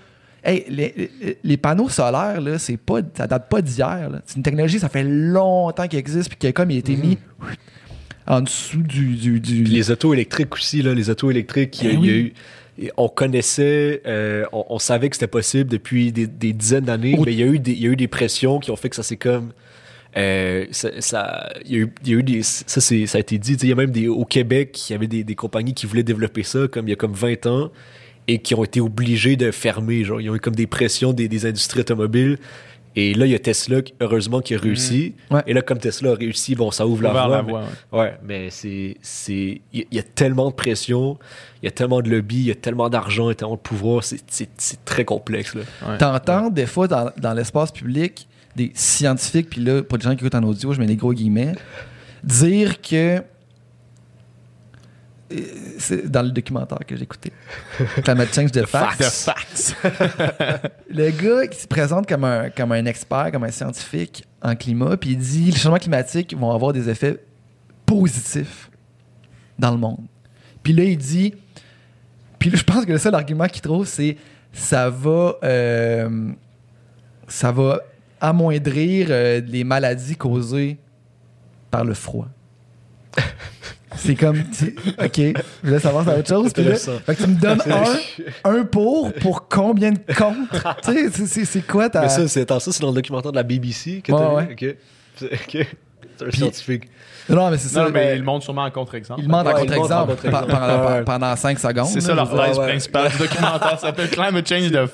[0.44, 4.10] Hey, les, les- les panneaux solaires, là, c'est pas, ça date pas d'hier.
[4.26, 7.18] C'est une technologie, ça fait longtemps qu'elle existe, puis a comme il a été mis
[8.28, 9.16] en dessous du.
[9.16, 12.14] du, les autos électriques aussi, là, les autos électriques, il y a, il y a
[12.14, 12.34] oui.
[12.82, 12.90] eu.
[12.96, 17.34] On connaissait, euh, on, on savait que c'était possible depuis des, des dizaines d'années, mais
[17.34, 18.96] il y, a eu des, il y a eu des pressions qui ont fait que
[18.96, 19.52] ça s'est comme.
[20.16, 22.42] euh, ça, ça- il, y a eu, il y a eu des.
[22.44, 23.54] Ça, ça a été dit.
[23.62, 26.04] Il y a même des, au Québec, il y avait des, des compagnies qui voulaient
[26.04, 27.70] développer ça comme il y a comme 20 ans
[28.32, 30.04] et qui ont été obligées de fermer.
[30.04, 32.38] Genre, ils ont eu comme des pressions des, des industries automobiles.
[32.96, 35.14] Et là, il y a Tesla, heureusement, qui a réussi.
[35.32, 35.42] Ouais.
[35.48, 37.28] Et là, comme Tesla a réussi, bon, ça ouvre la voie.
[37.28, 38.00] la mais- voie, ouais.
[38.00, 38.98] Ouais, mais c'est.
[39.02, 41.18] c'est Il y, a tellement de pression,
[41.62, 43.56] il y a tellement de lobby, il y a tellement d'argent, il y a tellement
[43.56, 44.24] de pouvoir, c'est-
[44.86, 45.56] très complexe.
[45.56, 45.62] Là.
[45.88, 45.98] Ouais.
[45.98, 50.22] T'entends des fois dans, dans l'espace public des scientifiques, puis là, pour les gens qui
[50.26, 51.54] écoutent en audio, je mets des gros guillemets,
[52.24, 53.22] dire que.
[55.78, 57.32] C'est dans le documentaire que j'ai écouté.
[58.04, 58.98] Climate Change de Facts.
[58.98, 59.76] The facts.
[60.90, 64.98] Le gars qui se présente comme un, comme un expert, comme un scientifique en climat,
[64.98, 67.24] puis il dit les changements climatiques vont avoir des effets
[67.86, 68.70] positifs
[69.58, 70.06] dans le monde.
[70.64, 71.34] Puis là, il dit.
[72.40, 74.18] Puis là, je pense que le seul argument qu'il trouve, c'est
[74.54, 75.36] ça va.
[75.44, 76.32] euh,
[77.28, 77.82] ça va
[78.20, 80.78] amoindrir euh, les maladies causées
[81.70, 82.28] par le froid.
[84.00, 84.44] C'est comme.
[84.58, 86.54] tu- OK, je laisse savoir c'est autre chose.
[86.54, 87.62] Puis là, fait que tu me donnes
[88.46, 90.78] un, un pour pour combien de contre?
[90.84, 92.02] tu sais, c'est- c'est- c'est quoi ta.
[92.02, 94.34] Mais ça, c'est attends, ça, c'est dans le documentaire de la BBC que Ouais, t'as
[94.34, 94.46] ouais.
[94.46, 94.54] vu?
[94.72, 94.76] Ok.
[95.18, 95.68] C'est ok.
[96.18, 96.84] C'est un scientifique.
[97.30, 97.80] Non, mais c'est ça.
[97.84, 99.20] Non, mais ben, il montre sûrement en contre-exemple.
[99.22, 100.46] il demande en Ouais, il montre en contre-exemple contre-exemple.
[100.48, 101.04] pe- pendant, Ouais.
[101.04, 101.86] pendant 5 secondes.
[101.88, 102.68] C'est ça phrase ouais.
[102.68, 103.72] principale du documentaire.
[103.72, 104.88] Ça s'appelle Climate Change de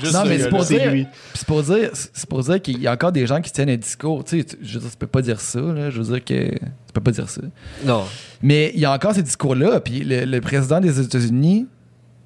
[0.00, 2.92] juste Non, mais c'est pour dire, c'est pour dire, c'est pour dire qu'il y a
[2.92, 4.24] encore des gens qui tiennent un discours.
[4.24, 5.60] Tu sais, tu- je veux dire, tu peux pas dire ça.
[5.60, 7.40] Là, je veux dire que tu peux pas dire ça.
[7.84, 8.04] Non.
[8.42, 9.80] Mais il y a encore ces discours-là.
[9.80, 11.66] Puis le, le président des États-Unis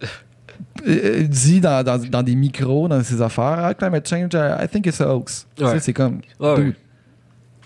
[0.87, 4.69] euh, dit dans, dans, dans des micros, dans ses affaires, ah, climate change, I I
[4.69, 5.47] think it's a hoax.
[5.57, 5.79] Tu sais.
[5.81, 6.75] C'est comme, Ouais, dude,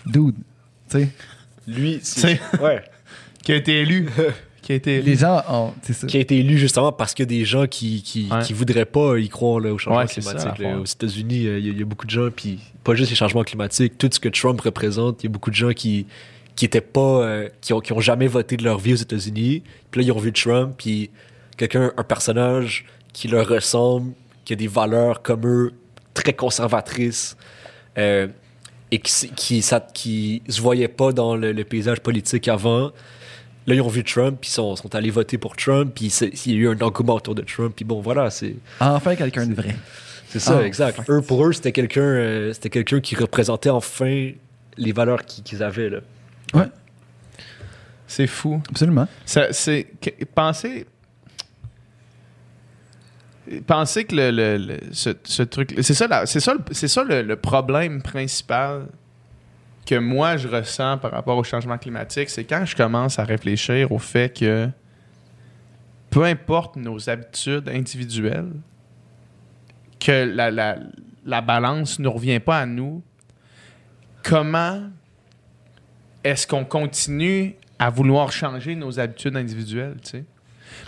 [0.05, 0.35] dude.
[0.89, 1.09] Tu sais,
[1.71, 2.39] Lui, C'est-.
[2.61, 2.81] Ouais.
[3.43, 4.07] Qui a été élu.
[4.61, 5.73] Qui a été Les gens ont.
[5.81, 6.05] C'est ça.
[6.05, 8.43] qui a été élu justement parce qu'il y a des gens qui, qui, Ouais.
[8.43, 10.59] qui voudraient pas y croire là, au changement Ouais, c'est ça, climatique.
[10.63, 10.77] là.
[10.79, 13.09] Aux États-Unis, euh, il y, a- il y a beaucoup de gens, puis pas juste
[13.09, 16.05] les changements climatiques, tout ce que Trump représente, il y a beaucoup de gens qui
[16.55, 19.63] qui étaient pas, euh, qui, ont, qui ont jamais voté de leur vie aux États-Unis.
[19.89, 21.09] Puis là, ils ont vu Trump, puis
[21.57, 24.11] quelqu'un, un personnage qui leur ressemble,
[24.45, 25.71] qui a des valeurs comme eux,
[26.13, 27.35] très conservatrices,
[27.97, 28.27] euh,
[28.91, 32.91] et qui, qui, ça, qui se voyaient pas dans le, le paysage politique avant.
[33.67, 36.31] Là, ils ont vu Trump, puis ils sont, sont allés voter pour Trump, puis c'est-
[36.47, 39.45] il y a eu un engouement autour de Trump, puis bon, voilà, c'est Enfin, quelqu'un
[39.45, 39.75] de vrai.
[40.27, 40.99] c'est ça, Ah, exact.
[40.99, 41.13] enfin.
[41.13, 44.31] Eux, pour eux, c'était quelqu'un euh, c'était quelqu'un qui représentait enfin
[44.77, 45.89] les valeurs qu'ils avaient.
[45.89, 45.99] Là.
[46.55, 46.67] Ouais,
[48.07, 48.61] C'est fou.
[48.69, 49.07] absolument.
[49.25, 50.85] Ça, c'est que- pensez
[53.59, 57.21] pensez que le, le- ce, ce truc c'est ça c'est ça le- c'est ça le,
[57.21, 58.87] le problème principal
[59.85, 63.91] que moi je ressens par rapport au changement climatique c'est quand je commence à réfléchir
[63.91, 64.69] au fait que
[66.09, 68.51] peu importe nos habitudes individuelles
[69.99, 70.77] que la, la,
[71.25, 73.01] la balance ne revient pas à nous
[74.23, 74.81] comment
[76.23, 80.23] est-ce qu'on continue à vouloir changer nos habitudes individuelles, tu sais?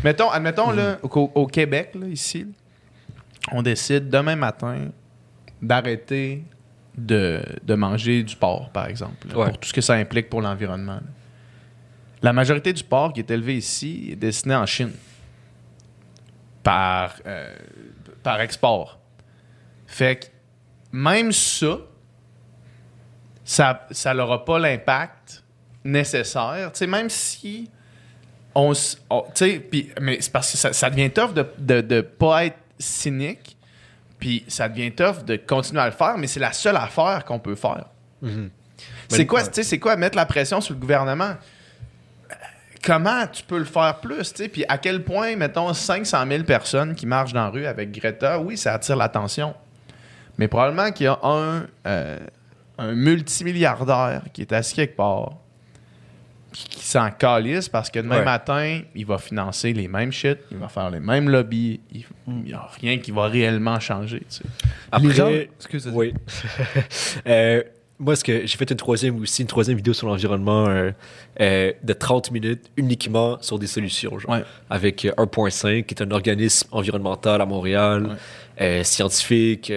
[0.03, 2.47] Mettons, admettons, là, au, au Québec, là, ici,
[3.51, 4.89] on décide demain matin
[5.61, 6.43] d'arrêter
[6.97, 9.49] de, de manger du porc, par exemple, là, Ouais.
[9.49, 10.99] pour tout ce que ça implique pour l'environnement.
[12.21, 14.91] La majorité du porc qui est élevé ici est destiné en Chine
[16.61, 17.53] par, euh,
[18.21, 18.99] par export.
[19.87, 20.25] Fait que
[20.91, 21.77] même ça,
[23.43, 25.43] ça ça n'aura pas l'impact
[25.83, 26.71] nécessaire.
[26.71, 27.69] Tu sais, même si
[28.55, 28.73] on,
[30.01, 33.57] mais c'est parce que ça, ça devient tough de, de, de pas être cynique,
[34.19, 37.39] puis ça devient tough de continuer à le faire, mais c'est la seule affaire qu'on
[37.39, 37.85] peut faire.
[39.09, 41.33] C'est Mais- quoi, c'est quoi mettre la pression sur le gouvernement?
[42.83, 44.49] Comment tu peux le faire plus, tu?
[44.49, 48.39] Puis à quel point, mettons, 500 000 personnes qui marchent dans la rue avec Greta,
[48.39, 49.53] oui, ça attire l'attention.
[50.37, 52.19] Mais probablement qu'il y a un, euh,
[52.77, 55.37] un multimilliardaire qui est assis quelque part,
[56.53, 58.25] qui, s'en calisse parce que demain Ouais.
[58.25, 62.53] matin, il va financer les mêmes shit, il va faire les mêmes lobbies, il n'y
[62.53, 64.43] a rien qui va réellement changer, tu sais.
[64.91, 66.13] Après, Les gens- excuse- oui.
[67.27, 67.63] Euh,
[67.99, 70.91] moi, ce que j'ai fait une troisième aussi, une troisième vidéo sur l'environnement euh,
[71.39, 74.43] euh, de 30 minutes uniquement sur des solutions, genre, Ouais.
[74.69, 78.15] avec euh, 1.5, qui est un organisme environnemental à Montréal, Ouais.
[78.61, 79.71] euh, scientifique,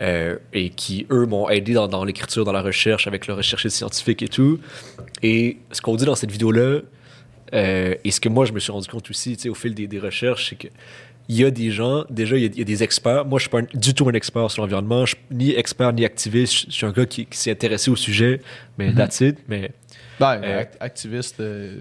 [0.00, 3.76] euh, et qui, eux, m'ont aidé dans, dans l'écriture, dans la recherche, avec le recherchiste
[3.76, 4.58] scientifique et tout.
[5.22, 6.80] Et ce qu'on dit dans cette vidéo-là,
[7.54, 9.74] euh, et ce que moi, je me suis rendu compte aussi, tu sais, au fil
[9.74, 10.68] des, des recherches, c'est que
[11.28, 13.24] il y a des gens, déjà, il y a, il y a des experts.
[13.24, 15.04] Moi, je suis pas un- du tout un expert sur l'environnement.
[15.06, 16.66] Je suis ni expert ni activiste.
[16.68, 18.40] Je, suis un gars qui, qui s'est intéressé au sujet,
[18.78, 19.38] mais that's it.
[19.48, 19.72] Mais,
[20.20, 21.78] Ben, Euh, act- activiste, euh,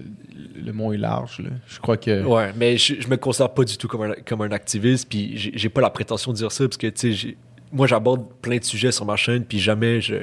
[0.55, 1.39] le mot est large.
[1.41, 1.49] là.
[1.67, 2.23] Je crois que.
[2.23, 5.07] ouais, mais je, je me considère pas du tout comme un, comme un activiste.
[5.09, 7.37] Puis j'ai j'ai pas la prétention de dire ça, parce que, tu sais, j'ai-
[7.75, 10.15] moi, j'aborde plein de sujets sur ma chaîne, puis jamais je.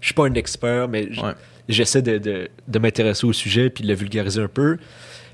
[0.00, 1.08] Je suis pas un expert, mais
[1.66, 4.76] j'essaie de, de, de m'intéresser au sujet puis de le vulgariser un peu.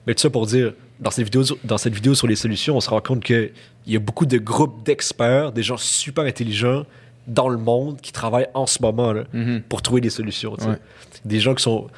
[0.06, 2.80] Mais tout ça pour dire, dans cette vidéo, dans cette vidéo sur les solutions, on
[2.80, 3.50] se rend compte qu'il
[3.88, 6.86] y a beaucoup de groupes d'experts, des gens super intelligents
[7.26, 9.62] dans le monde qui travaillent en ce moment là, Mhm.
[9.68, 10.52] pour trouver des solutions.
[10.52, 10.76] Ouais.
[11.24, 11.88] Des gens qui sont,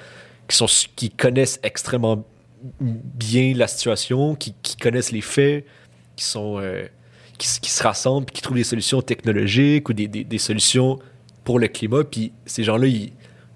[0.49, 0.67] qui sont
[0.97, 2.25] qui connaissent extrêmement
[2.81, 5.67] bien la situation, qui, qui connaissent les faits,
[6.17, 6.87] qui sont euh,
[7.39, 10.99] qui, se rassemblent, puis qui trouvent des solutions technologiques ou des, des- des solutions
[11.45, 12.05] pour le climat.
[12.05, 12.87] Puis ces gens-là,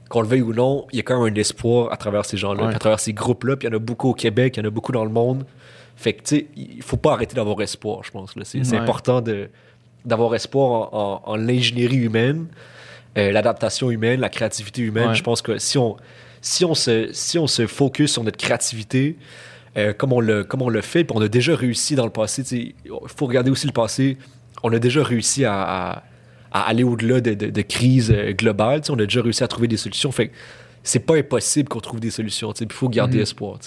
[0.08, 2.36] qu'on le veuille ou non, il y a quand même un espoir à travers ces
[2.36, 2.74] gens-là, Ouais.
[2.74, 3.56] à travers ces groupes-là.
[3.56, 5.10] Puis il y en a beaucoup au Québec, il y en a beaucoup dans le
[5.10, 5.44] monde.
[5.96, 8.34] Fait que, tu sais, il faut pas arrêter d'avoir espoir, je pense.
[8.44, 8.76] C'est Ouais.
[8.76, 9.22] important
[10.04, 12.46] d'avoir espoir en, en- en l'ingénierie humaine,
[13.18, 15.08] euh, l'adaptation humaine, la créativité humaine.
[15.10, 15.14] Ouais.
[15.14, 15.96] Je pense que si on,
[16.42, 19.16] si on, se, si on se focus sur notre créativité,
[19.76, 22.10] euh, comme, on le, comme on le fait, puis on a déjà réussi dans le
[22.12, 22.42] passé,
[22.84, 24.16] il faut regarder aussi le passé,
[24.62, 26.02] on a déjà réussi à, à-
[26.52, 29.68] à aller au-delà de, de, de crises euh, globales, on a déjà réussi à trouver
[29.68, 30.10] des solutions.
[30.12, 30.30] Fait
[30.82, 33.22] c'est pas impossible qu'on trouve des solutions, il faut garder Mhm.
[33.22, 33.58] espoir.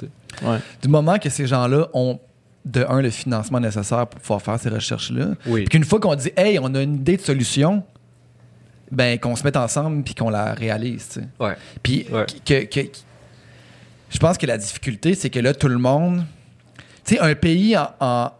[0.42, 0.58] Ouais.
[0.82, 2.20] Du moment que ces gens-là ont,
[2.66, 5.62] de un, le financement nécessaire pour pouvoir faire ces recherches-là, Oui.
[5.62, 7.84] puis qu'une fois qu'on dit, hey, on a une idée de solution,
[8.92, 11.22] ben, qu'on se mette ensemble puis qu'on la réalise.
[11.40, 11.56] Ouais.
[11.84, 12.26] Puis Ouais.
[12.46, 12.90] que, que- que-
[14.10, 16.24] je pense que la difficulté, c'est que là, tout le monde.
[17.06, 18.32] Tu sais, un pays en, en-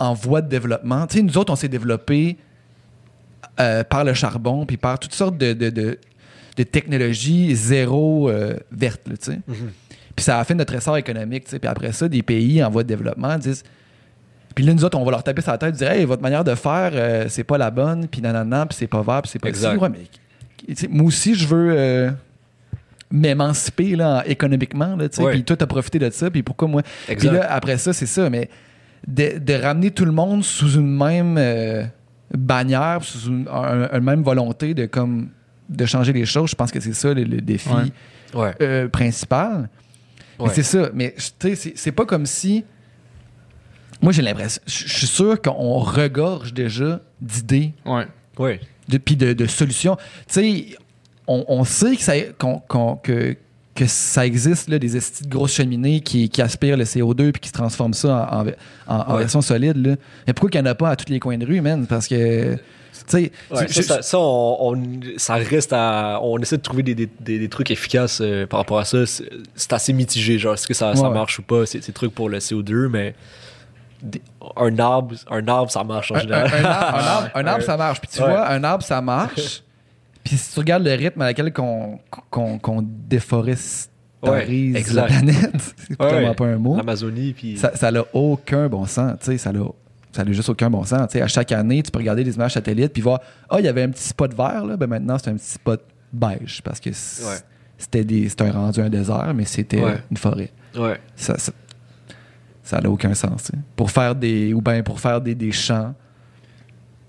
[0.00, 2.36] en voie de développement, tu sais, nous autres, on s'est développés
[3.60, 5.98] euh, par le charbon puis par toutes sortes de, de, de-
[6.56, 9.38] de technologies zéro euh, vertes, tu sais.
[10.16, 11.58] Puis ça a fait notre essor économique, tu sais.
[11.58, 13.62] Puis après ça, des pays en voie de développement disent.
[14.54, 16.22] Puis là, nous autres, on va leur taper sur la tête et dire Hey, votre
[16.22, 19.30] manière de faire, euh, c'est pas la bonne, puis nanana, puis c'est pas vert, puis
[19.30, 19.80] c'est pas Exact.
[19.80, 22.12] Ouais, mais tu sais, moi aussi, je veux.
[23.10, 24.96] M'émanciper là, économiquement.
[24.96, 25.08] Là.
[25.08, 26.30] Puis toi, t'as profité de ça.
[26.30, 26.82] Puis pourquoi moi?
[27.06, 28.28] Puis là, après ça, c'est ça.
[28.30, 28.48] Mais
[29.06, 31.84] de, de ramener tout le monde sous une même euh,
[32.36, 35.28] bannière, sous une, un- une même volonté de, comme,
[35.68, 37.84] de changer les choses, je pense que c'est ça le, le défi Ouais.
[38.34, 38.54] Ouais.
[38.60, 39.68] euh, principal.
[40.38, 40.50] Ouais.
[40.52, 40.90] c'est ça.
[40.94, 42.64] Mais c'est- pas comme si.
[44.02, 44.62] Moi, j'ai l'impression.
[44.66, 48.06] Je suis sûr qu'on regorge déjà d'idées Ouais.
[48.38, 48.60] Ouais.
[49.04, 49.96] puis de, de solutions.
[49.96, 50.66] Tu sais,
[51.28, 52.14] on, on sait que ça,
[53.02, 53.36] que,
[53.74, 57.40] que ça existe, là, des estis de grosses cheminées qui, qui aspirent le CO2 puis
[57.40, 58.50] qui se transforment ça en, en-
[58.88, 59.20] en- en Ouais.
[59.20, 59.76] version solide.
[59.76, 59.94] Là.
[60.26, 61.86] Mais pourquoi qu'il n'y en a pas à tous les coins de rue, man?
[61.86, 62.56] Parce que,
[63.14, 66.18] Ouais, ça, je- ça, ça, on, on- ça reste à.
[66.20, 69.04] On essaie de trouver des, des, des- des trucs efficaces euh, par rapport à ça.
[69.06, 70.36] C'est assez mitigé.
[70.38, 71.64] Genre, est-ce que ça, ça Ouais, marche ou pas?
[71.64, 73.14] C'est c'est des trucs pour le CO2, mais
[74.56, 76.50] un, arbre, un arbre, ça marche en un, un- général.
[76.52, 78.00] un arbre, un arbre- un arbre, ça marche.
[78.00, 78.28] Puis tu Ouais.
[78.28, 79.62] vois, un arbre, ça marche.
[80.28, 81.98] Puis si tu regardes le rythme à laquelle qu'on
[82.30, 83.88] qu'on qu'on déforestarise
[84.20, 86.76] Ouais, la planète, c'est Ouais, pas un mot.
[86.76, 87.56] L'Amazonie, puis.
[87.56, 89.14] Ça ça n'a aucun bon sens.
[89.20, 89.64] Tu sais, ça n'a
[90.12, 91.06] ça n'a juste aucun bon sens.
[91.08, 93.64] Tu sais, à chaque année, tu peux regarder les images satellites puis voir Ah, il
[93.64, 94.76] y avait un petit spot vert, là.
[94.76, 98.88] Ben maintenant, c'est un petit spot beige parce que c'était des- c'était un rendu un
[98.90, 99.98] désert, mais c'était Ouais.
[100.10, 100.50] une forêt.
[100.76, 100.98] Ouais.
[101.16, 101.52] Ça ça
[102.64, 103.44] ça n'a aucun sens.
[103.44, 103.58] tu sais.
[103.76, 104.52] Pour faire des.
[104.52, 105.94] Ou bien pour faire des, des champs.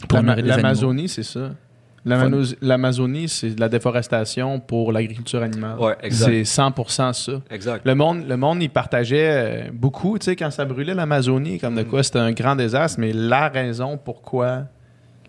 [0.08, 0.22] Pour.
[0.22, 1.52] L'Amazonie, c'est ça.
[2.62, 5.78] L'Amazonie, c'est de la déforestation pour l'agriculture animale.
[5.80, 5.96] Ouais.
[6.10, 7.32] C'est 100% ça.
[7.52, 7.82] Exact.
[7.86, 11.76] Le monde, le monde, il partageait euh, beaucoup, tu sais, quand ça brûlait l'Amazonie, comme
[11.76, 14.64] de quoi c'était un grand désastre, mais la raison pourquoi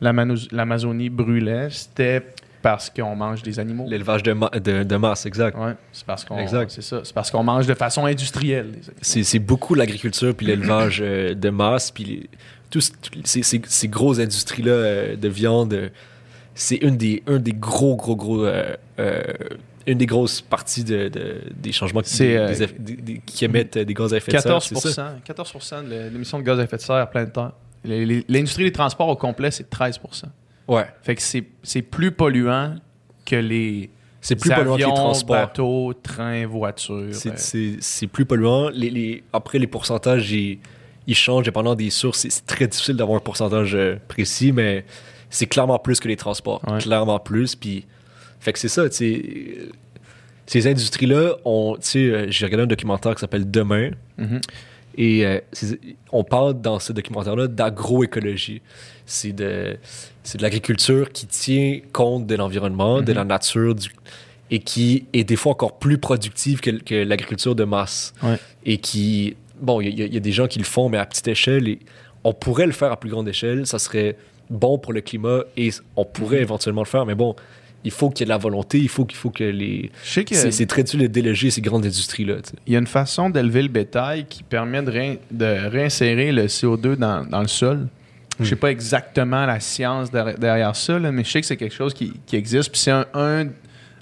[0.00, 2.22] l'Amazonie brûlait, c'était
[2.62, 3.86] parce qu'on mange des animaux.
[3.88, 5.56] L'élevage de, ma- de, de masse, exact.
[5.92, 6.36] C'est parce qu'on
[6.68, 8.72] c'est ça, c'est parce qu'on mange de façon industrielle.
[9.00, 12.28] C'est beaucoup l'agriculture puis l'élevage euh, de masse puis
[12.68, 12.92] tous
[13.24, 15.88] ces, ces- ces grosses industries là de viande euh,
[16.54, 19.22] c'est une des un des gros gros gros euh, euh,
[19.86, 23.44] une des grosses parties de, de- des changements qui, C'est, des- euh, des des- qui
[23.44, 25.14] émettent des gaz à effet de serre 14 c'est ça?
[25.24, 25.54] 14
[25.88, 27.52] de l'émission de gaz à effet de serre à plein de temps.
[27.84, 30.24] L'industrie des transports au complet, c'est 13%
[30.68, 32.74] ouais Fait que c'est plus polluant
[33.24, 33.90] que les
[34.20, 37.06] c'est plus polluant que les transports bateaux, trains, voitures.
[37.14, 38.68] C'est- plus polluant.
[38.68, 40.58] Les, les- après, les pourcentages, ils,
[41.06, 42.18] ils changent dépendant des sources.
[42.28, 43.74] C'est- très difficile d'avoir un pourcentage
[44.08, 44.84] précis, mais
[45.30, 46.60] c'est clairement plus que les transports.
[46.70, 46.78] Ouais.
[46.78, 47.54] Clairement plus.
[47.56, 47.86] Puis,
[48.40, 49.22] fait que c'est ça, tu sais.
[49.60, 49.68] euh,
[50.46, 53.90] Ces industries-là, ont, tu sais, euh, j'ai regardé un documentaire qui s'appelle Demain.
[54.18, 54.40] mhm.
[54.98, 55.38] Et euh,
[56.10, 58.60] on parle dans ce documentaire-là d'agroécologie.
[59.06, 59.76] C'est de,
[60.34, 63.88] de l'agriculture qui tient compte de l'environnement, de la nature, du-
[64.50, 68.12] et qui est des fois encore plus productive que, que l'agriculture de masse.
[68.22, 68.36] Ouais.
[68.66, 70.98] Et qui, bon, il y, a- il y a des gens qui le font, mais
[70.98, 71.78] à petite échelle, et
[72.24, 74.16] on pourrait le faire à plus grande échelle, ça serait
[74.50, 77.34] bon pour le climat et on pourrait éventuellement le faire, mais bon,
[77.84, 79.90] il faut qu'il y ait de la volonté, il faut qu'il faut que les...
[80.04, 82.34] Je sais que- C'est c'est très difficile de déloger ces grandes industries-là.
[82.66, 86.46] Il y a une façon d'élever le bétail qui permet de, réin- de réinsérer le
[86.46, 87.88] CO2 dans, dans le sol.
[88.38, 91.74] Je sais pas exactement la science derrière, ça, là, mais je sais que c'est quelque
[91.74, 92.70] chose qui, qui existe.
[92.70, 93.46] Puis c'est un, un,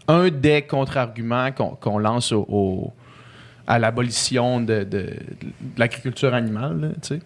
[0.06, 2.92] un des contre-arguments qu'on qu'on lance au, au-
[3.66, 5.16] à l'abolition de, de- de
[5.76, 6.80] l'agriculture animale.
[7.10, 7.16] là.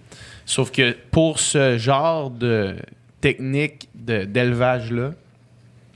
[0.46, 2.74] Sauf que pour ce genre de
[3.22, 5.12] technique d'élevage-là,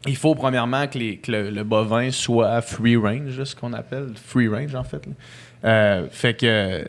[0.07, 4.49] il faut premièrement que, les- que le, bovin soit free range, ce qu'on appelle free
[4.49, 5.03] range en fait.
[5.65, 6.87] Euh, fait que.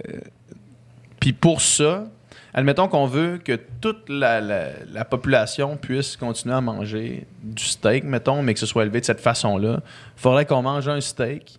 [1.20, 2.06] Puis pour ça,
[2.54, 8.04] admettons qu'on veut que toute la, la- la population puisse continuer à manger du steak,
[8.04, 11.58] mettons, mais que ce soit élevé de cette façon-là, il faudrait qu'on mange un steak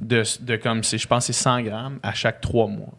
[0.00, 2.92] de, de comme, je pense, c'est 100 grammes à chaque trois mois.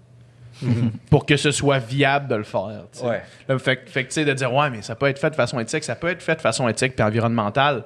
[1.09, 2.86] Pour que ce soit viable de le faire.
[3.03, 3.22] Ouais.
[3.47, 5.30] Là, fait, que- fait que, tu sais, de dire, ouais, mais ça peut être fait
[5.30, 7.84] de façon éthique, ça peut être fait de façon éthique puis environnementale,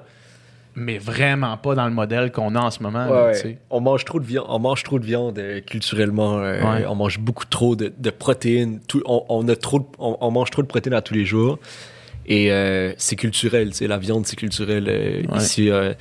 [0.74, 3.08] mais vraiment pas dans le modèle qu'on a en ce moment.
[3.08, 3.34] Ouais,
[3.70, 6.38] on mange trop de viande, on mange trop de viande euh, culturellement.
[6.38, 6.86] euh, Ouais.
[6.86, 8.80] On mange beaucoup trop de, de protéines.
[8.86, 11.24] Tout- on, on a trop, de- on, on mange trop de protéines à tous les
[11.24, 11.58] jours.
[12.30, 15.38] Et euh, c'est culturel, tu sais, la viande c'est culturel euh, Ouais.
[15.38, 15.70] ici.
[15.70, 15.94] euh,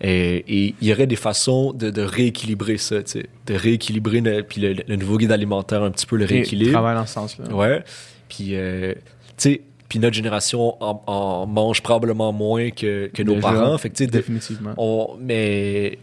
[0.00, 4.42] et il y aurait des façons de, de rééquilibrer ça, tu sais, de rééquilibrer le,
[4.42, 6.72] puis le, le nouveau guide alimentaire un petit peu le rééquilibre.
[6.72, 7.54] travaille dans ce sens-là.
[7.54, 7.82] Ouais.
[8.28, 8.94] Puis, tu
[9.36, 13.78] sais, puis notre génération en, en mange probablement moins que, que nos Déjà, parents.
[13.78, 14.74] Fait que, tu sais, de- Définitivement.
[14.76, 15.98] on, mais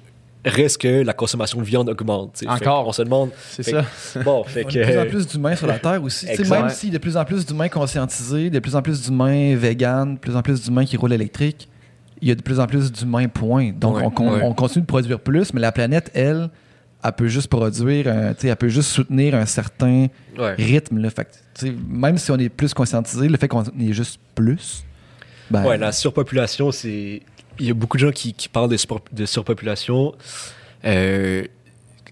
[0.45, 2.41] reste que la consommation de viande augmente.
[2.47, 2.87] Encore.
[2.87, 3.29] On se demande.
[3.51, 3.85] C'est ça.
[4.23, 4.79] Bon, fait Il que.
[4.79, 6.25] y a de plus en plus d'humains sur la Terre aussi.
[6.49, 9.55] Même s'il y a de plus en plus d'humains conscientisés, de plus en plus d'humains
[9.55, 11.69] véganes, de plus en plus d'humains qui roulent électrique,
[12.21, 13.71] il y a de plus en plus d'humains, point.
[13.71, 14.41] Donc, Ouais, on, con- ouais.
[14.43, 16.49] on continue de produire plus, mais la planète, elle,
[17.03, 20.53] elle peut juste produire, un- tu sais, elle peut juste soutenir un certain Ouais.
[20.57, 20.99] rythme.
[20.99, 21.09] Là.
[21.09, 24.83] Fait que, même si on est plus conscientisé, le fait qu'on est juste plus,
[25.51, 27.21] ben, Ouais, la surpopulation, c'est.
[27.59, 30.13] Il y a beaucoup de gens qui, parlent de, surpo- de surpopulation.
[30.85, 31.43] Euh,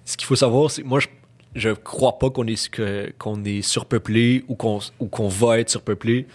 [0.06, 1.08] ce qu'il faut savoir, c'est que moi, je,
[1.56, 2.70] je crois pas qu'on est,
[3.18, 6.28] qu'on est surpeuplé ou qu'on, ou qu'on va être surpeuplé.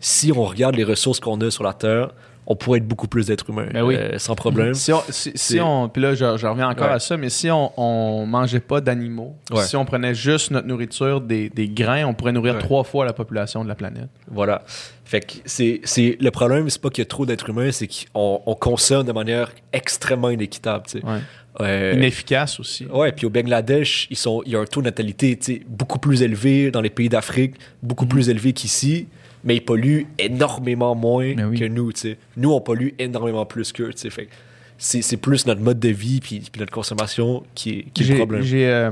[0.00, 2.10] Si on regarde les ressources qu'on a sur la Terre,
[2.46, 3.94] on pourrait être beaucoup plus d'êtres humains, Ben oui.
[3.96, 4.74] euh, sans problème.
[4.74, 6.94] Si on, si, si C'est- on puis là, je, je reviens encore Ouais.
[6.94, 9.62] à ça, mais si on, on mangeait pas d'animaux, Ouais.
[9.64, 12.60] si on prenait juste notre nourriture des, des grains, on pourrait nourrir Ouais.
[12.60, 14.08] trois fois la population de la planète.
[14.30, 14.62] Voilà.
[15.06, 17.88] Fait que c'est, c'est, le problème, c'est pas qu'il y a trop d'êtres humains, c'est
[17.88, 21.04] qu'on on consomme de manière extrêmement inéquitable, tu sais.
[21.06, 21.18] Ouais.
[21.60, 22.84] Euh, Inefficace aussi.
[22.86, 25.38] Ouais, puis au Bangladesh, ils sont, il y a un taux de natalité
[25.68, 29.06] beaucoup plus élevé dans les pays d'Afrique, beaucoup plus élevé qu'ici,
[29.44, 31.58] mais ils polluent énormément moins oui.
[31.58, 31.92] que nous.
[32.36, 33.92] Nous, on pollue énormément plus qu'eux.
[33.96, 34.30] Fait que
[34.78, 38.16] C'est plus notre mode de vie puis, puis notre consommation qui est, qui est le
[38.16, 38.42] problème.
[38.42, 38.90] j'ai, euh,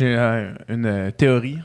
[0.00, 1.58] euh, une euh, théorie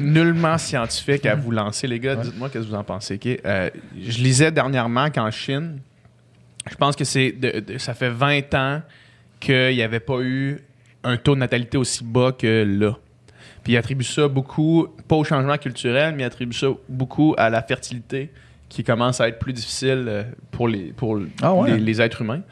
[0.00, 2.16] nullement scientifique à vous lancer, les gars.
[2.16, 3.18] Dites-moi qu'est-ce que vous en pensez.
[3.44, 5.78] Euh, je lisais dernièrement qu'en Chine,
[6.70, 7.34] je pense que c'est
[7.78, 8.82] ça fait 20 ans
[9.38, 10.58] qu'il n'y avait pas eu
[11.02, 12.98] un taux de natalité aussi bas que là.
[13.62, 17.50] Puis il attribue ça beaucoup, pas au changement culturel, mais il attribue ça beaucoup à
[17.50, 18.30] la fertilité
[18.68, 21.72] qui commence à être plus difficile euh, pour les, pour Ah ouais?
[21.72, 22.42] les, les êtres humains.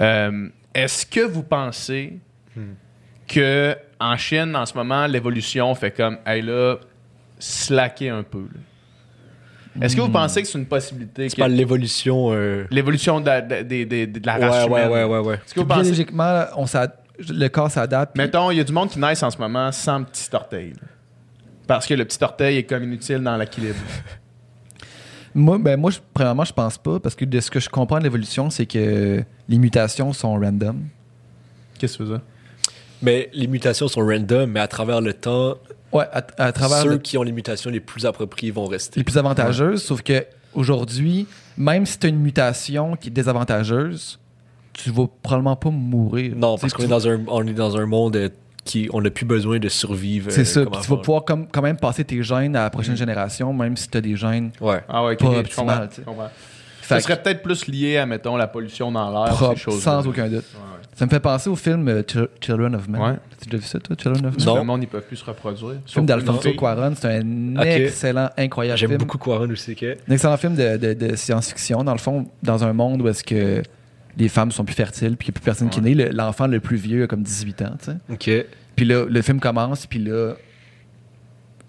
[0.00, 2.18] Euh, Est-ce que vous pensez
[3.28, 6.76] que en Chine, en ce moment, l'évolution fait comme, hey là,
[7.38, 8.40] slacker un peu?
[8.52, 9.84] là?
[9.84, 11.28] Est-ce que vous pensez que c'est une possibilité?
[11.28, 12.28] Tu parles de l'évolution.
[12.32, 14.90] euh, L'évolution de, la- de- de- de- de la race ouais, humaine?
[14.90, 15.34] ouais, ouais, ouais.
[15.34, 15.82] Est-ce que vous pensez...
[15.82, 18.16] Biologiquement, on s'ad- le corps s'adapte.
[18.16, 20.70] Mettons, il y a du monde qui naissent en ce moment sans petit orteil.
[20.70, 20.88] là.
[21.66, 23.74] Parce que le petit orteil est comme inutile dans l'équilibre.
[25.34, 27.98] Moi, ben, moi je, premièrement, je pense pas, parce que de ce que je comprends
[27.98, 30.84] de l'évolution, c'est que les mutations sont random.
[31.78, 32.24] Qu'est-ce que tu veux dire?
[33.02, 35.56] Mais les mutations sont random, mais à travers le temps,
[35.92, 38.98] Ouais, à, à travers ceux le- qui ont les mutations les plus appropriées vont rester.
[38.98, 41.26] les plus avantageuses, sauf que aujourd'hui,
[41.58, 44.18] même si tu as une mutation qui est désavantageuse,
[44.82, 46.34] tu vas probablement pas mourir.
[46.36, 48.28] Non, parce qu'on est tu- dans un, on est dans un monde euh,
[48.64, 50.30] qui, on n'a plus besoin de survivre.
[50.30, 52.70] C'est euh, ça, puis tu vas pouvoir comme, quand même passer tes gènes à la
[52.70, 54.80] prochaine génération, même si tu as des gènes Ouais.
[54.88, 55.26] Ah ouais, Pas
[56.82, 59.82] Ça que- serait peut-être plus lié à, mettons, la pollution dans l'air, ces propres, choses
[59.82, 60.44] sans aucun doute.
[60.94, 63.00] Ça me fait penser au film euh, Chil- Children of Men.
[63.02, 63.12] Ouais.
[63.40, 64.46] Tu as déjà vu ça, toi, Children of Men?
[64.46, 64.56] Non.
[64.56, 65.70] Le monde, ils peuvent plus se reproduire.
[65.70, 66.52] Le film d'Alfonso.
[66.52, 68.98] Cuarón, c'est un excellent, incroyable J'aime film.
[69.00, 69.72] beaucoup Quaron aussi.
[69.72, 69.84] ok?
[70.08, 73.24] Un excellent film de, de- de science-fiction, dans le fond, dans un monde où est-ce
[73.24, 73.62] que
[74.16, 75.94] les femmes sont plus fertiles, puis qu'il n'y a plus personne qui est né.
[75.94, 77.96] Le- L'enfant le plus vieux a comme 18 ans, tu sais.
[78.10, 78.46] Ok.
[78.74, 80.34] Puis là, le film commence, puis là,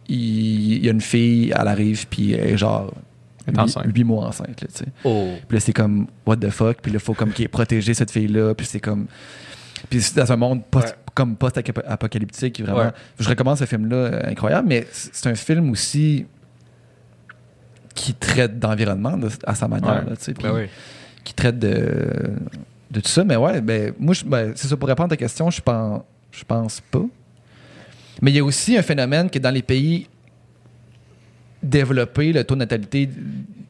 [0.07, 2.93] il il y a une fille, elle arrive, puis elle est genre
[3.45, 3.85] Elle est enceinte.
[3.93, 4.85] 8 mois enceinte, là, tu sais.
[5.03, 5.33] Oh.
[5.47, 6.77] Puis là, c'est comme, what the fuck?
[6.81, 8.53] Puis là, il faut comme qu'il ait protégé cette fille-là.
[8.55, 9.07] Puis c'est comme.
[9.89, 10.93] Puis c'est dans un monde post- Ouais.
[11.13, 12.79] comme post-apocalyptique, vraiment.
[12.79, 12.91] Ouais.
[13.19, 16.25] Je recommande ce film-là, euh, incroyable, mais c'est un film aussi
[17.95, 20.09] qui traite d'environnement de- à sa manière, Ouais.
[20.11, 20.65] là, tu sais, puis Ben oui.
[21.27, 22.31] Qui traite de,
[22.91, 23.23] de tout ça.
[23.23, 26.01] Mais ouais, ben, moi, ben, c'est ça, pour répondre à ta question, je pense,
[26.31, 27.05] je pense pas.
[28.21, 30.07] Mais il y a aussi un phénomène que dans les pays
[31.61, 33.09] développés, le taux de natalité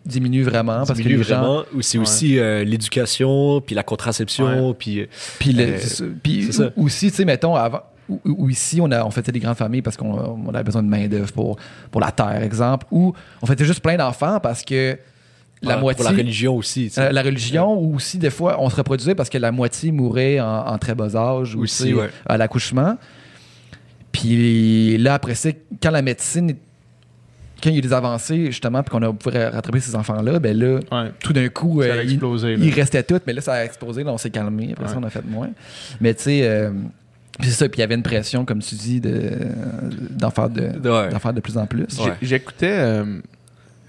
[0.06, 1.64] diminue vraiment parce que Diminue les gens vraiment.
[1.76, 2.02] Ou c'est Ouais.
[2.04, 5.02] aussi euh, l'éducation, puis la contraception, puis...
[5.02, 5.06] euh,
[5.40, 5.64] Puis, le-
[6.04, 6.12] Euh.
[6.24, 9.58] Puis aussi, tu sais, mettons, avant, ou, ou ici, on, a, on faisait des grandes
[9.58, 10.14] familles parce qu'on
[10.48, 11.58] on avait besoin de main-d'œuvre pour,
[11.92, 14.98] pour la terre, exemple, ou on faisait juste plein d'enfants parce que
[15.62, 16.04] la pour- moitié.
[16.04, 16.92] Pour la religion aussi.
[16.98, 20.40] euh, la religion, ou aussi, des fois, on se reproduisait parce que la moitié mourait
[20.40, 22.10] en, en très bas âge ou Aussi, ouais.
[22.26, 22.98] à l'accouchement.
[24.12, 25.50] Puis là, après ça,
[25.82, 26.54] quand la médecine,
[27.62, 30.40] quand il y a eu des avancées, justement, puis qu'on a pu rattraper ces enfants-là,
[30.40, 31.12] ben là, Ouais.
[31.20, 32.56] tout d'un coup, euh, explosé.
[32.60, 34.04] il restait tout, mais là, ça a explosé.
[34.04, 34.70] Là, on s'est calmé.
[34.74, 35.50] Après ça, on a fait moins.
[36.02, 36.72] Mais tu sais, euh,
[37.40, 37.70] puis c'est ça.
[37.70, 39.32] Puis il y avait une pression, comme tu dis, de,
[40.12, 40.72] d'en, faire de,
[41.20, 41.86] faire de plus en plus.
[42.22, 43.02] J'écoutais.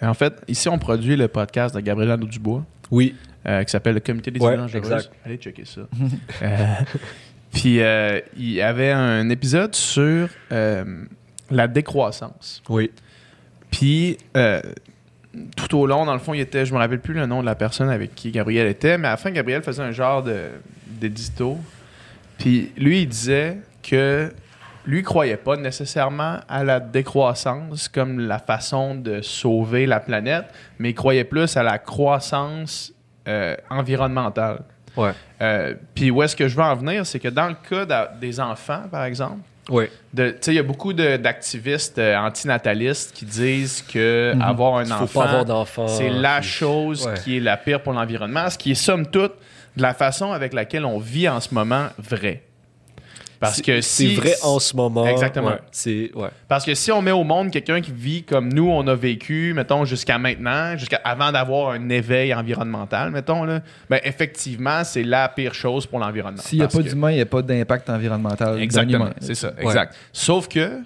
[0.03, 3.15] En fait, ici, on produit le podcast de Gabriel Anneau Dubois Oui.
[3.47, 4.91] euh, qui s'appelle Le Comité des Ouais, dangereuses.
[4.93, 5.11] exact.
[5.25, 5.83] Allez checker ça.
[6.43, 6.67] Euh,
[7.53, 12.63] Puis, euh, il y avait un épisode sur la décroissance.
[12.69, 12.91] Oui.
[13.71, 14.19] Puis,
[15.57, 17.47] tout au long, dans le fond, il était, je me rappelle plus le nom de
[17.47, 20.25] la personne avec qui Gabriel était, mais à la fin, Gabriel faisait un genre
[21.01, 21.59] d'édito.
[22.39, 24.31] Puis, lui, il disait que
[24.89, 30.47] lui, croyait pas nécessairement à la décroissance comme la façon de sauver la planète,
[30.79, 32.93] mais il croyait plus à la croissance
[33.29, 34.61] euh, environnementale.
[34.97, 35.11] Ouais.
[35.43, 38.41] Euh, Puis, où est-ce que je veux en venir, c'est que dans le cas des
[38.41, 39.85] enfants, par exemple, Oui.
[40.15, 44.41] de- tu sais, il y a beaucoup de- d'activistes euh, antinatalistes qui disent que Mhm.
[44.43, 45.87] avoir un enfant, pas avoir d'enfants.
[45.89, 47.15] c'est la chose Ouais.
[47.23, 49.35] qui est la pire pour l'environnement, ce qui est somme toute
[49.77, 52.43] de la façon avec laquelle on vit en ce moment vrai.
[53.41, 55.07] Parce C'est- que c'est si- vrai en ce moment.
[55.07, 55.49] Exactement.
[55.49, 56.29] ouais, c'est ouais.
[56.49, 59.53] Parce que si on met au monde quelqu'un qui vit comme nous, on a vécu,
[59.55, 65.29] mettons, jusqu'à maintenant, jusqu'à avant d'avoir un éveil environnemental, mettons, là, ben effectivement, c'est la
[65.29, 66.43] pire chose pour l'environnement.
[66.43, 68.61] S'il n'y a pas que- d'humain, il n'y a pas d'impact environnemental.
[68.61, 69.95] Exactement, c'est ça, exact.
[70.13, 70.81] Sauf que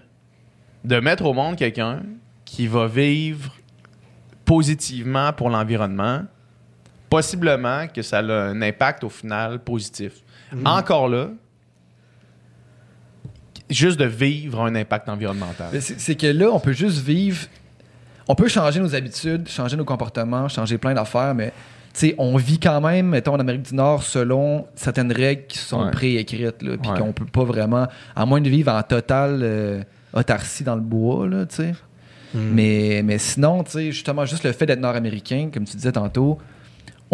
[0.85, 2.01] de mettre au monde quelqu'un
[2.45, 3.51] qui va vivre
[4.45, 6.23] positivement pour l'environnement,
[7.09, 10.13] possiblement que ça a un impact au final positif.
[10.65, 11.29] Encore là,
[13.73, 15.69] juste de vivre un impact environnemental.
[15.81, 17.47] C'est que là, on peut juste vivre.
[18.29, 21.53] On peut changer nos habitudes, changer nos comportements, changer plein d'affaires, mais
[21.93, 25.59] tu sais, on vit quand même, mettons, en Amérique du Nord, selon certaines règles qui
[25.59, 25.91] sont Ouais.
[25.91, 26.99] préécrites, là, puis Ouais.
[26.99, 29.83] qu'on peut pas vraiment, à moins de vivre en totale euh,
[30.15, 31.75] autarcie dans le bois, là, tu sais.
[32.35, 36.39] Mais, mais sinon, tu sais, justement, juste le fait d'être nord-américain, comme tu disais tantôt,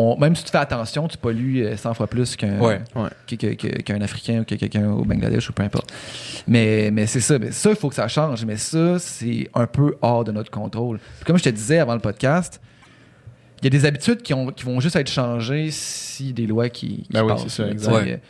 [0.00, 2.80] on, même si tu fais attention, tu pollues euh, 100 fois plus qu'un Ouais.
[2.94, 4.02] Ouais.
[4.02, 5.92] Africain ou que quelqu'un au Bangladesh ou peu importe.
[6.46, 7.36] Mais, mais c'est ça.
[7.38, 8.44] Mais ça, il faut que ça change.
[8.44, 10.98] Mais ça, c'est un peu hors de notre contrôle.
[11.16, 12.60] Puis comme je te disais avant le podcast,
[13.60, 16.68] il y a des habitudes qui, ont, qui vont juste être changées si des lois
[16.68, 17.92] qui, qui Ben oui, passent, c'est ça, exact.
[17.92, 18.20] Ouais.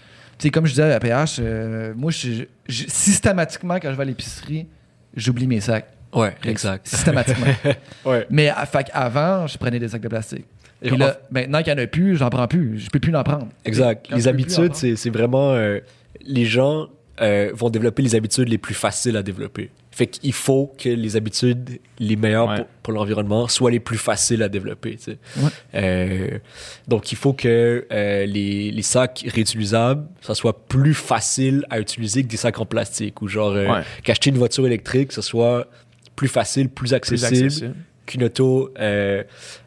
[0.47, 4.07] Euh, comme je disais à PH, euh, moi, je- je- systématiquement, quand je vais à
[4.07, 4.67] l'épicerie,
[5.15, 5.89] j'oublie mes sacs.
[6.15, 6.87] Ouais, exact.
[6.89, 7.47] Systématiquement.
[8.07, 8.27] Ouais.
[8.31, 10.47] Mais à- fait avant, je prenais des sacs de plastique.
[10.83, 12.79] Et là, maintenant qu'il n'y en a plus, j'en prends plus.
[12.79, 13.49] Je peux plus en prendre.
[13.65, 14.07] Exact.
[14.09, 15.53] Quand les plus habitudes, c'est vraiment.
[15.53, 15.81] euh,
[16.25, 16.89] les gens
[17.21, 19.71] euh, vont développer les habitudes les plus faciles à développer.
[19.91, 22.57] Fait qu'il faut que les habitudes les meilleures Ouais.
[22.59, 24.93] pour, pour l'environnement soient les plus faciles à développer.
[24.97, 25.19] tu sais.
[25.39, 25.51] Ouais.
[25.75, 26.39] Euh,
[26.87, 32.23] donc, il faut que euh, les, les sacs réutilisables, ça soit plus facile à utiliser
[32.23, 33.21] que des sacs en plastique.
[33.23, 33.83] Ou genre, Ouais.
[34.05, 35.67] qu'acheter une voiture électrique, ce soit
[36.15, 37.75] plus facile, plus Plus accessible, accessible.
[38.09, 39.23] Qu'une auto euh,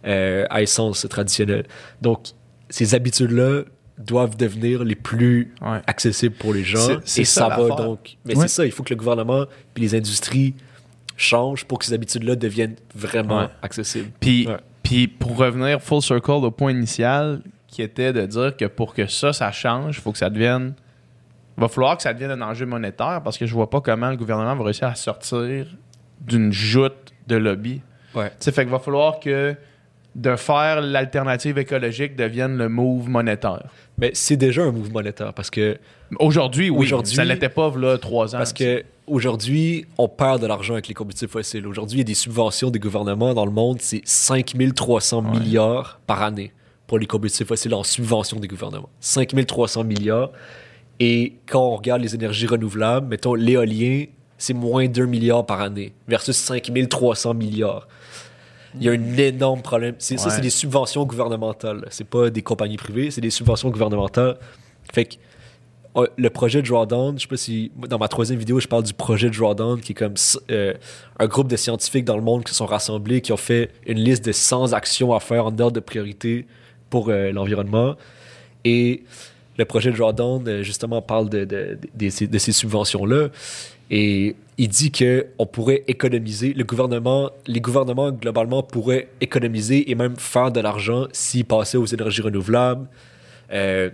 [0.05, 1.65] euh, à essence traditionnelle.
[2.01, 2.27] Donc,
[2.69, 3.61] ces habitudes-là
[3.97, 5.79] doivent devenir les plus Ouais.
[5.87, 6.99] accessibles pour les gens.
[7.05, 8.17] C'est- et ça, ça, va donc.
[8.25, 8.41] Mais Ouais.
[8.43, 10.55] c'est ça, il faut que le gouvernement et les industries
[11.17, 13.47] changent pour que ces habitudes-là deviennent vraiment Ouais.
[13.61, 14.09] accessibles.
[14.19, 14.47] Puis,
[14.83, 19.05] puis pour revenir full circle au point initial, qui était de dire que pour que
[19.07, 20.73] ça, ça change, il faut que ça devienne.
[21.57, 24.17] Va falloir que ça devienne un enjeu monétaire parce que je vois pas comment le
[24.17, 25.67] gouvernement va réussir à sortir
[26.21, 27.81] d'une joute de lobby.
[28.15, 28.31] Ouais.
[28.39, 29.55] Fait qu'il va falloir que
[30.15, 33.63] de faire l'alternative écologique devienne le move monétaire.
[33.97, 35.77] Mais c'est déjà un mouvement monétaire parce que
[36.19, 36.77] Aujourd'hui, oui.
[36.87, 38.39] Aujourd'hui- ça l'était pas, là, trois ans.
[38.39, 41.65] Parce que aujourd'hui, on perd de l'argent avec les combustibles fossiles.
[41.65, 45.39] Aujourd'hui, il y a des subventions des gouvernements dans le monde, c'est 5300 Ouais.
[45.39, 46.51] milliards par année
[46.87, 48.89] pour les combustibles fossiles en subvention des gouvernements.
[48.99, 50.31] 5300 milliards.
[50.99, 54.03] Et quand on regarde les énergies renouvelables, mettons l'éolien,
[54.37, 57.87] c'est moins 2 milliards par année versus 5300 milliards.
[58.79, 59.95] Il y a un énorme problème.
[59.99, 61.85] C'est, Ça, c'est des subventions gouvernementales.
[61.89, 64.37] C'est pas des compagnies privées, c'est des subventions gouvernementales.
[64.93, 65.15] Fait que
[66.15, 69.29] le projet Drawdown, je sais pas si dans ma troisième vidéo, je parle du projet
[69.29, 70.13] Drawdown, qui est comme
[70.49, 70.73] euh,
[71.19, 73.99] un groupe de scientifiques dans le monde qui se sont rassemblés, qui ont fait une
[73.99, 76.47] liste de 100 actions à faire en ordre de priorité
[76.89, 77.95] pour euh, l'environnement.
[78.63, 79.03] Et
[79.57, 83.27] le projet Drawdown, euh, justement, parle de, de, de- de ces, de ces subventions-là.
[83.91, 89.95] Et il dit que on pourrait économiser, le gouvernement, les gouvernements globalement pourraient économiser et
[89.95, 92.87] même faire de l'argent s'ils passaient aux énergies renouvelables.
[93.51, 93.89] Euh,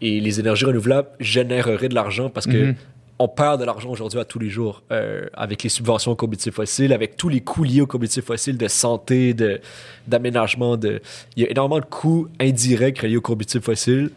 [0.00, 2.74] et les énergies renouvelables généreraient de l'argent parce que Mhm.
[3.18, 6.54] on perd de l'argent aujourd'hui à tous les jours euh, avec les subventions aux combustibles
[6.54, 9.60] fossiles, avec tous les coûts liés aux combustibles fossiles de santé, de,
[10.06, 10.76] d'aménagement.
[10.76, 11.00] De...
[11.36, 14.10] Il y a énormément de coûts indirects reliés aux combustibles fossiles.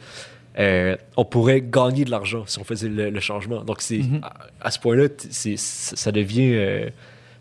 [0.57, 3.63] Euh, on pourrait gagner de l'argent si on faisait le, le changement.
[3.63, 4.21] Donc, c'est, Mhm.
[4.23, 6.89] à, à ce point-là, c'est, ça, devient, euh,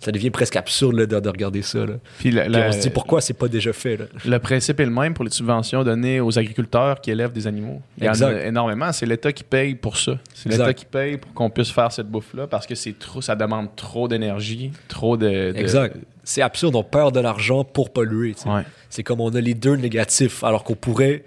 [0.00, 1.86] ça devient presque absurde là, de, de regarder ça.
[1.86, 1.94] Là.
[2.18, 3.96] Puis on se dit pourquoi c'est pas déjà fait.
[3.96, 4.04] Là?
[4.26, 7.80] le principe est le même pour les subventions données aux agriculteurs qui élèvent des animaux.
[7.98, 8.90] Il y en a énormément.
[8.92, 10.18] C'est l'État qui paye pour ça.
[10.34, 13.36] C'est l'État qui paye pour qu'on puisse faire cette bouffe-là parce que c'est trop, ça
[13.36, 15.52] demande trop d'énergie, trop de.
[15.52, 15.96] de- Exact.
[16.26, 18.34] C'est absurde, on perd de l'argent pour polluer.
[18.46, 18.62] Ouais.
[18.90, 21.22] C'est comme on a les deux négatifs, alors qu'on pourrait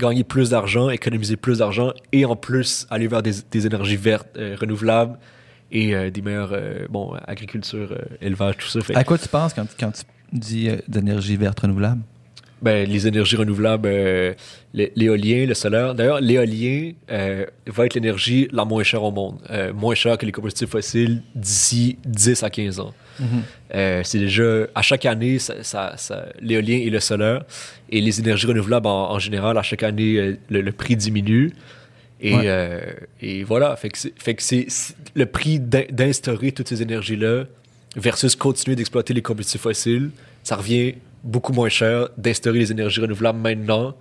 [0.00, 4.28] gagner plus d'argent, économiser plus d'argent et en plus aller vers des, des énergies vertes,
[4.36, 5.18] euh, renouvelables
[5.70, 8.80] et euh, des meilleures, euh, bon, agriculture, élevage, tout ça.
[8.80, 10.02] Fait À quoi tu penses quand, quand tu
[10.32, 12.02] dis d'énergie verte renouvelable?
[12.62, 14.34] Ben, les énergies renouvelables, euh,
[14.74, 15.94] l'é- l'éolien, le solaire.
[15.94, 20.26] D'ailleurs, l'éolien euh, va être l'énergie la moins chère au monde, euh, moins chère que
[20.26, 22.92] les combustibles fossiles d'ici 10 à 15 ans.
[23.74, 27.44] Euh, c'est déjà, à chaque année, ça, ça- ça- l'éolien et le solaire
[27.90, 31.52] et les énergies renouvelables en, en général, à chaque année, le, le prix diminue.
[32.22, 32.96] Et, Ouais.
[33.22, 36.82] et voilà, fait que c'est, fait que c'est c'est le prix d'in- d'instaurer toutes ces
[36.82, 37.44] énergies-là
[37.96, 40.10] versus continuer d'exploiter les combustibles fossiles,
[40.42, 43.94] ça revient beaucoup moins cher d'instaurer les énergies renouvelables maintenant,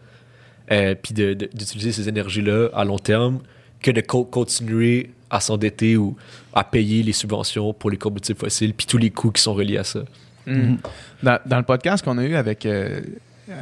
[0.71, 3.39] euh, puis d'utiliser ces énergies-là à long terme
[3.81, 6.15] que de co- continuer à s'endetter ou
[6.53, 9.77] à payer les subventions pour les combustibles fossiles, puis tous les coûts qui sont reliés
[9.77, 10.01] à ça.
[10.47, 10.77] Mhm.
[11.23, 13.01] Dans, dans le podcast qu'on a eu avec, euh,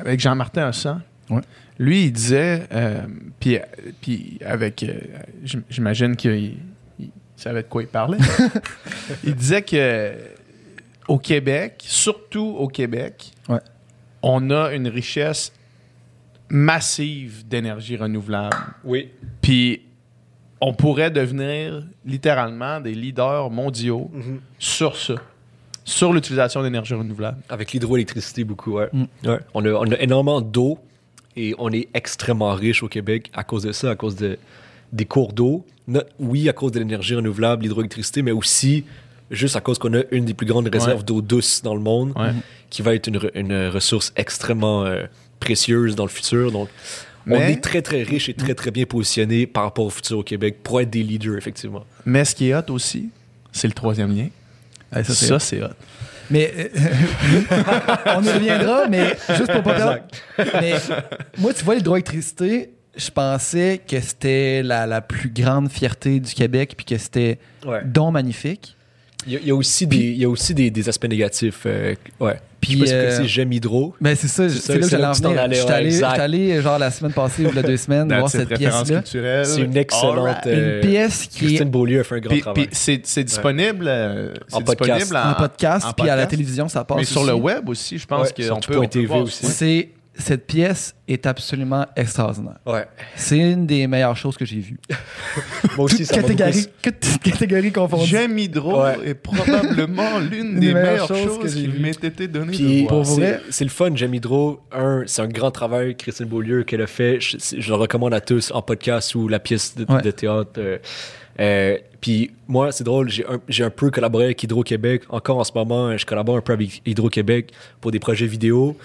[0.02, 1.42] avec Jean-Martin Hossan, Ouais.
[1.78, 3.02] lui, il disait, euh,
[3.40, 3.58] puis,
[4.02, 4.94] puis avec, euh,
[5.44, 6.56] j'im- j'imagine qu'il
[7.00, 8.18] il savait de quoi il parlait.
[9.26, 10.14] il disait que
[11.08, 13.60] au Québec, surtout au Québec, Ouais.
[14.22, 15.52] on a une richesse
[16.50, 18.56] massive d'énergie renouvelable.
[18.84, 19.10] Oui.
[19.42, 19.82] Puis
[20.62, 24.10] on pourrait devenir littéralement des leaders mondiaux
[24.58, 25.16] sur ça,
[25.84, 27.38] sur l'utilisation d'énergie renouvelable.
[27.50, 28.90] Avec l'hydroélectricité, beaucoup, ouais.
[28.94, 29.04] Mm.
[29.26, 29.40] Ouais.
[29.54, 30.80] On, a, on a énormément d'eau
[31.36, 34.40] et on est extrêmement riche au Québec à cause de ça, à cause de,
[34.94, 35.66] des cours d'eau.
[36.20, 38.84] Oui, à cause de l'énergie renouvelable, l'hydroélectricité, mais aussi
[39.32, 41.04] juste à cause qu'on a une des plus grandes réserves Ouais.
[41.04, 42.32] d'eau douce dans le monde, Ouais.
[42.70, 45.06] qui va être une, une ressource extrêmement euh,
[45.40, 46.52] précieuse dans le futur.
[46.52, 46.70] Donc,
[47.30, 50.24] on est très, très riche et très, très bien positionné par rapport au futur au
[50.24, 51.84] Québec pour être des leaders, effectivement.
[52.06, 53.10] Mais ce qui est hot aussi,
[53.52, 54.28] c'est le troisième lien.
[54.96, 55.68] Ouais, ça, c'est- Ça, c'est hot.
[56.30, 56.68] Mais euh,
[58.18, 59.98] on y reviendra, mais juste pour pas perdre.
[60.62, 60.74] Mais
[61.38, 66.74] moi, tu vois, l'hydroélectricité, je pensais que c'était la, la plus grande fierté du Québec,
[66.78, 67.82] puis que c'était Ouais.
[67.86, 68.77] don magnifique.
[69.28, 71.08] Il y a, il y a aussi, des, il y a aussi des, des aspects
[71.08, 71.64] négatifs.
[71.66, 72.40] euh, ouais.
[72.60, 73.94] Puis, je sais pas si euh, connaissez J'aime Hydro.
[74.02, 75.30] Ben c'est ça, C'est là que c'est j'allais en venir.
[75.52, 76.02] J'étais ouais, allé,
[76.54, 79.02] allé, genre la semaine passée ou il y a deux semaines voir cette pièce-là.
[79.46, 80.18] C'est une excellente.
[80.18, 80.48] Alright.
[80.48, 82.66] euh, Une pièce qui Christine est Beaulieu a fait un grand Puis, travail.
[82.68, 85.00] puis c'est, c'est disponible, euh, En podcast.
[85.02, 87.30] disponible en podcast, en puis à la télévision, ça passe Mais sur aussi.
[87.30, 89.46] le web aussi, je pense Ouais, qu'on sur peut, TV voir aussi.
[89.46, 92.58] C'est cette pièce est absolument extraordinaire.
[92.66, 92.86] Ouais.
[93.16, 94.80] C'est une des meilleures choses que j'ai vues.
[95.78, 98.06] Moi aussi, ça catégories, toutes catégories confondues.
[98.08, 98.96] J'aime Hydro Ouais.
[99.06, 102.88] est probablement l'une Des des, meilleures meilleures choses que qui m'ait été donnée Puis, de
[102.90, 103.04] voir.
[103.04, 104.60] pour vrai- c'est c'est le fun, J'aime Hydro.
[104.72, 107.20] Un, c'est un grand travail, Christine Beaulieu, qu'elle a fait.
[107.22, 107.38] Je,
[107.70, 110.02] le recommande à tous en podcast ou la pièce de, Ouais.
[110.02, 110.52] de théâtre.
[110.58, 110.78] euh,
[111.40, 115.04] euh, puis moi, c'est drôle, j'ai un, j'ai un peu collaboré avec Hydro-Québec.
[115.10, 118.76] Encore en ce moment, je collabore un peu avec Hydro-Québec pour des projets vidéo.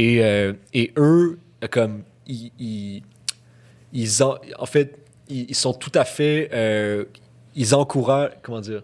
[0.00, 1.38] Et, euh, et eux,
[1.70, 3.02] comme, ils, ils,
[3.92, 4.96] ils en, en fait,
[5.28, 7.04] ils, ils sont tout à fait, euh,
[7.56, 8.82] ils encouragent, comment dire,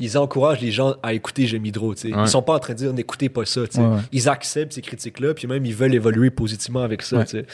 [0.00, 2.14] ils encouragent les gens à écouter J'aime Hydro, tu sais.
[2.14, 2.22] Ouais.
[2.24, 3.80] Ils sont pas en train de dire n'écoutez pas ça, tu sais.
[3.80, 4.00] Ouais, ouais.
[4.12, 7.46] Ils acceptent ces critiques-là, puis même ils veulent évoluer positivement avec ça, sais.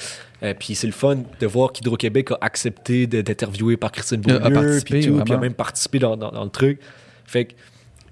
[0.42, 4.20] Euh, puis c'est le fun de voir qu'Hydro-Québec a accepté interviewé par Christine
[4.50, 6.80] participé, puis tout, puis a même participé dans, dans- dans le truc.
[7.26, 7.54] Fait que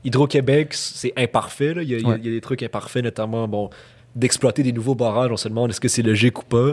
[0.04, 1.82] Hydro-Québec, c'est imparfait, là.
[1.82, 3.70] Il y, a, il y a des trucs imparfaits, notamment, bon,
[4.16, 5.30] d'exploiter des nouveaux barrages.
[5.32, 6.72] On se demande est-ce que c'est logique ou pas?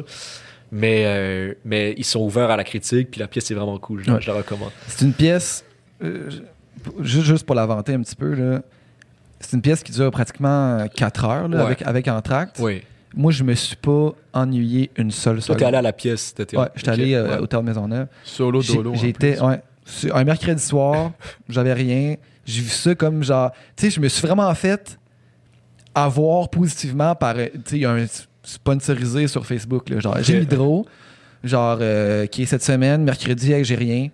[0.72, 4.04] Mais, euh, mais ils sont ouverts à la critique, puis la pièce est vraiment cool.
[4.06, 4.22] Je, Ouais.
[4.22, 4.70] je la recommande.
[4.88, 5.64] C'est une pièce,
[6.04, 6.30] euh,
[7.00, 8.62] juste, juste pour la vanter un petit peu, là,
[9.40, 11.64] c'est une pièce qui dure pratiquement 4 heures là, Ouais.
[11.64, 12.58] avec, avec entracte.
[12.60, 12.82] Oui.
[13.16, 15.58] Moi, je me suis pas ennuyé une seule Toi, seconde.
[15.60, 17.38] t'es allé à la pièce de Ouais, j'étais allé euh, Ouais.
[17.40, 18.08] au Théâtre Maisonneuve.
[18.24, 18.92] Solo dolo.
[18.92, 19.42] en j'ai été, plus.
[19.42, 19.62] ouais,
[20.14, 21.14] un mercredi soir,
[21.50, 22.16] j'avais rien.
[22.46, 25.00] J'ai vu ça comme genre, tu sais, je me suis vraiment fait
[26.04, 28.06] avoir positivement par, euh, tu sais, il y a un
[28.44, 30.86] sponsorisé sur Facebook, là, genre, j'ai Hydro,
[31.44, 34.08] genre, euh, qui est cette semaine, mercredi, hey, j'ai rien.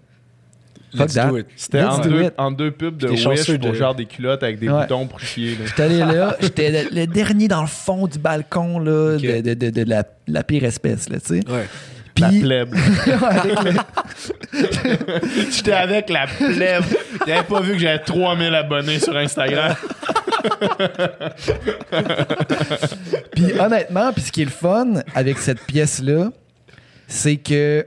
[0.95, 1.27] Fuck Let's that.
[1.29, 1.47] do it.
[1.57, 2.33] C'était Let's en do deux, it.
[2.37, 3.23] en deux pubs de Wish
[3.59, 4.81] pour de- genre des culottes avec des Ouais.
[4.83, 5.55] boutons pour chier.
[5.57, 5.65] là.
[5.65, 9.53] J'étais allé là, j'étais le, le dernier dans le fond du balcon, là, de, de,
[9.55, 11.51] de, de la, la pire espèce, là, tu sais.
[11.51, 11.65] Ouais.
[12.17, 12.73] La Puis, plèbe.
[15.51, 16.83] J'étais avec la plèbe.
[17.27, 19.75] J'avais pas vu que j'avais 3000 abonnés sur Instagram.
[23.33, 26.31] Puis honnêtement, puis ce qui est le fun avec cette pièce-là,
[27.07, 27.85] c'est que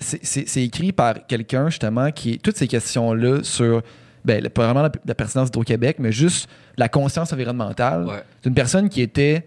[0.00, 3.82] c'est- écrit par quelqu'un justement qui est toutes ces questions-là sur
[4.24, 8.04] ben, pas vraiment la, la pertinence d'Hydro-Québec, mais juste la conscience environnementale.
[8.06, 8.22] Ouais.
[8.42, 9.46] C'est une personne qui était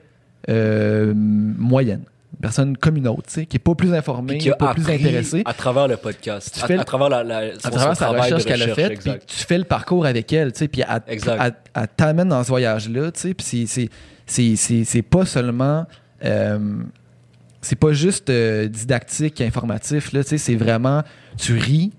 [0.50, 2.04] euh, moyenne,
[2.42, 5.44] personne comme une autre, qui est pas plus informée, qui a pas plus intéressée.
[5.46, 8.46] à travers le podcast, Tu à, fais le- à travers la, à travers sa recherche
[8.46, 12.30] qu'elle a faite, puis tu fais le parcours avec elle, tu sais, puis elle, t'amène
[12.30, 13.90] dans ce voyage-là, tu sais, puis c'est- c'est-
[14.26, 15.86] c'est- c'est c'est pas seulement...
[16.26, 16.60] euh,
[17.64, 21.04] c'est pas juste euh, didactique, informatif, là, tu sais, c'est vraiment...
[21.38, 21.92] Tu ris,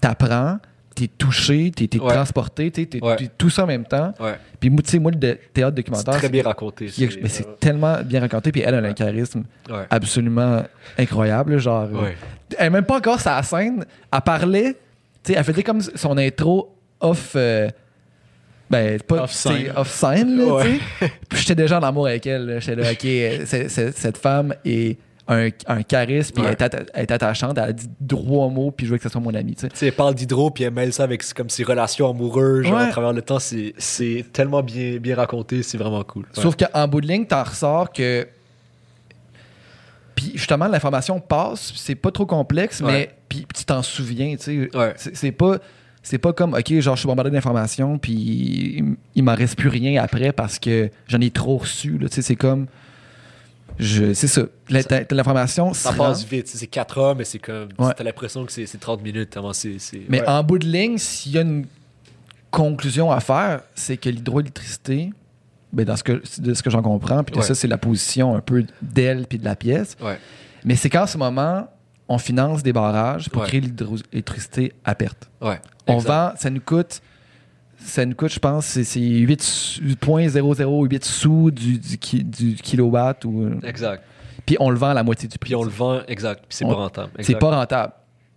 [0.00, 0.58] t'apprends,
[0.94, 2.12] t'es touché, t'es Ouais.
[2.12, 3.16] transporté, t'es Ouais.
[3.36, 4.14] tout ça en même temps.
[4.20, 4.34] Ouais.
[4.60, 6.14] Puis moi, tu sais, moi, le de- théâtre C'est documentaire...
[6.18, 6.88] très bien raconté.
[6.88, 9.84] c'est- mais c'est tellement bien raconté, puis elle, elle a un charisme Ouais.
[9.90, 10.62] absolument
[10.98, 11.88] incroyable, genre...
[11.92, 12.10] euh,
[12.58, 13.84] elle même pas encore sa scène.
[14.12, 14.72] Elle parlait,
[15.24, 17.32] tu sais, elle faisait comme son intro off.
[17.36, 17.68] euh,
[18.70, 19.72] ben, pas Off-scène.
[19.76, 20.64] off-scène, là, Ouais.
[20.64, 21.12] tu sais.
[21.28, 22.58] Puis j'étais déjà en amour avec elle.
[22.60, 26.50] J'étais là, OK, euh, c'est- c'est- cette femme est un, un charisme, puis Ouais.
[26.50, 29.08] elle, est atta- elle est attachante, elle dit trois mots, puis je veux que ce
[29.08, 29.86] soit mon amie, tu sais.
[29.86, 32.84] Elle parle d'hydro, puis elle mêle ça avec comme ses relations amoureuses, genre Ouais.
[32.84, 33.38] à travers le temps.
[33.38, 36.24] C'est, tellement bien, bien raconté, c'est vraiment cool.
[36.36, 36.42] Ouais.
[36.42, 38.26] Sauf qu'en bout de ligne, t'en ressors que.
[40.14, 43.10] Puis justement, l'information passe, c'est pas trop complexe, mais.
[43.28, 44.70] puis tu t'en souviens, tu sais.
[44.96, 45.58] C'est c'est pas.
[46.06, 49.70] C'est pas comme, OK, genre, je suis bombardé d'informations, puis il, il m'en reste plus
[49.70, 51.96] rien après parce que j'en ai trop reçu.
[51.96, 52.10] là.
[52.10, 52.66] Tu sais, c'est comme.
[53.78, 54.42] Je, c'est ça.
[55.10, 56.46] L'information, Ça se passe rend, vite.
[56.48, 57.68] C'est 4 heures, mais c'est comme.
[57.78, 57.92] Ouais.
[57.96, 59.36] T'as l'impression que c'est c'est 30 minutes.
[59.52, 60.28] C'est- Mais ouais.
[60.28, 61.66] en bout de ligne, s'il y a une
[62.50, 65.12] conclusion à faire, c'est que l'hydroélectricité,
[65.72, 67.42] ben dans ce que, de ce que j'en comprends, puis Ouais.
[67.42, 69.96] ça, c'est la position un peu d'elle puis de la pièce,
[70.64, 71.66] mais c'est qu'en ce moment,
[72.08, 75.28] on finance des barrages pour créer l'hydroélectricité à perte.
[75.86, 77.00] On vend, ça nous coûte,
[77.84, 82.54] ça nous coûte, je pense, c'est c'est 8 sous- 0.008 sous du, du, ki- du
[82.54, 84.02] kilowatt, ou, euh, Exact.
[84.46, 85.48] puis on le vend à la moitié du prix.
[85.50, 86.40] Puis on le vend, exact.
[86.48, 87.10] Puis c'est On- pas rentable.
[87.20, 87.92] C'est pas rentable.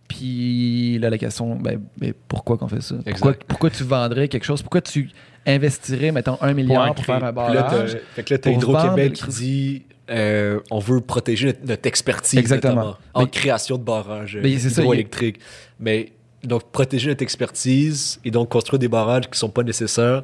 [0.08, 2.96] Puis là, la question, ben, ben, pourquoi qu'on fait ça?
[3.06, 4.62] Pourquoi, pourquoi tu vendrais quelque chose?
[4.62, 5.10] Pourquoi tu
[5.46, 7.92] investirais, mettons, un milliard pour, faire un là, barrage?
[7.94, 12.40] t'as- fait que là, t'as Hydro-Québec qui dit euh, on veut protéger notre, notre expertise,
[12.40, 12.96] Exactement.
[13.14, 15.40] en Mais- création de barrages euh, Mais c'est ça, hydroélectriques.
[15.82, 16.14] Mais
[16.48, 20.24] donc, protéger notre expertise et donc construire des barrages qui sont pas nécessaires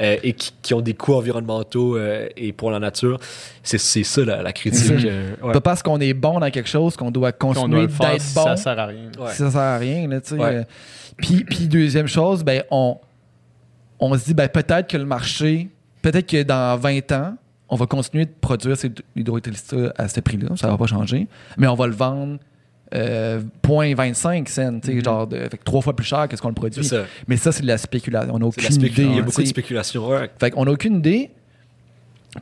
[0.00, 3.18] euh, et qui, qui ont des coûts environnementaux euh, et pour la nature,
[3.62, 4.84] c'est ça la, la critique.
[4.84, 5.06] C'est ça.
[5.06, 5.52] euh, ouais.
[5.52, 8.44] Pas parce qu'on est bon dans quelque chose qu'on doit continuer faire d'être si bon.
[8.44, 9.10] ça sert à rien.
[9.18, 9.32] Ouais.
[9.32, 10.18] Ça sert à rien, là.
[10.32, 10.40] Ouais.
[10.40, 10.64] Euh,
[11.16, 12.98] Puis, puis deuxième chose, ben, on,
[14.00, 15.68] on se dit, ben, peut-être que le marché,
[16.02, 17.34] peut-être que dans 20 ans,
[17.68, 21.26] on va continuer de produire cette hydroélectricité à ce prix-là, ça va pas changer,
[21.56, 22.38] mais on va le vendre
[22.94, 26.48] euh, 0.25 cents, tu sais, genre de, fait trois fois plus cher que ce qu'on
[26.48, 26.84] le produit.
[26.84, 27.06] ça.
[27.26, 28.34] Mais ça, c'est de la spéculation.
[28.34, 28.92] On n'a aucune idée.
[29.02, 30.08] Il y a beaucoup de spéculation.
[30.08, 30.30] Ouais.
[30.38, 31.30] Fait qu'on n'a aucune idée.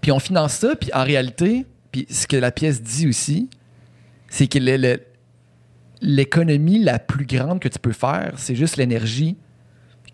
[0.00, 0.74] Puis on finance ça.
[0.76, 3.48] Puis en réalité, puis ce que la pièce dit aussi,
[4.28, 4.58] c'est que
[6.00, 9.36] l'économie la plus grande que tu peux faire, c'est juste l'énergie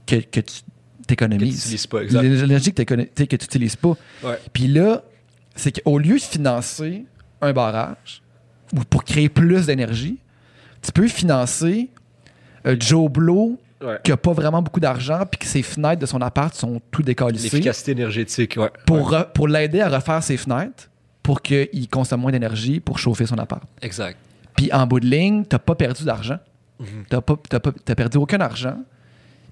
[0.06, 1.86] que, que tu Que tu t'économises.
[2.12, 3.96] L'énergie que tu n'utilises pas.
[4.22, 4.38] Ouais.
[4.52, 5.02] Puis là,
[5.54, 7.06] c'est qu'au lieu de financer
[7.40, 8.22] un barrage
[8.74, 10.18] ou pour créer plus d'énergie,
[10.88, 11.88] tu peux financer
[12.66, 13.96] euh, Joe Blow Ouais.
[14.02, 17.00] qui a pas vraiment beaucoup d'argent puis que ses fenêtres de son appart sont tout
[17.04, 18.70] décalissées L'efficacité énergétique, ouais.
[18.86, 20.90] pour, re- pour l'aider à refaire ses fenêtres
[21.22, 23.62] pour qu'il consomme moins d'énergie pour chauffer son appart.
[23.80, 24.16] Exact.
[24.56, 26.38] Puis en bout de ligne, t'as pas perdu d'argent.
[27.08, 28.78] T'as pas, t'as pas- t'as perdu aucun argent.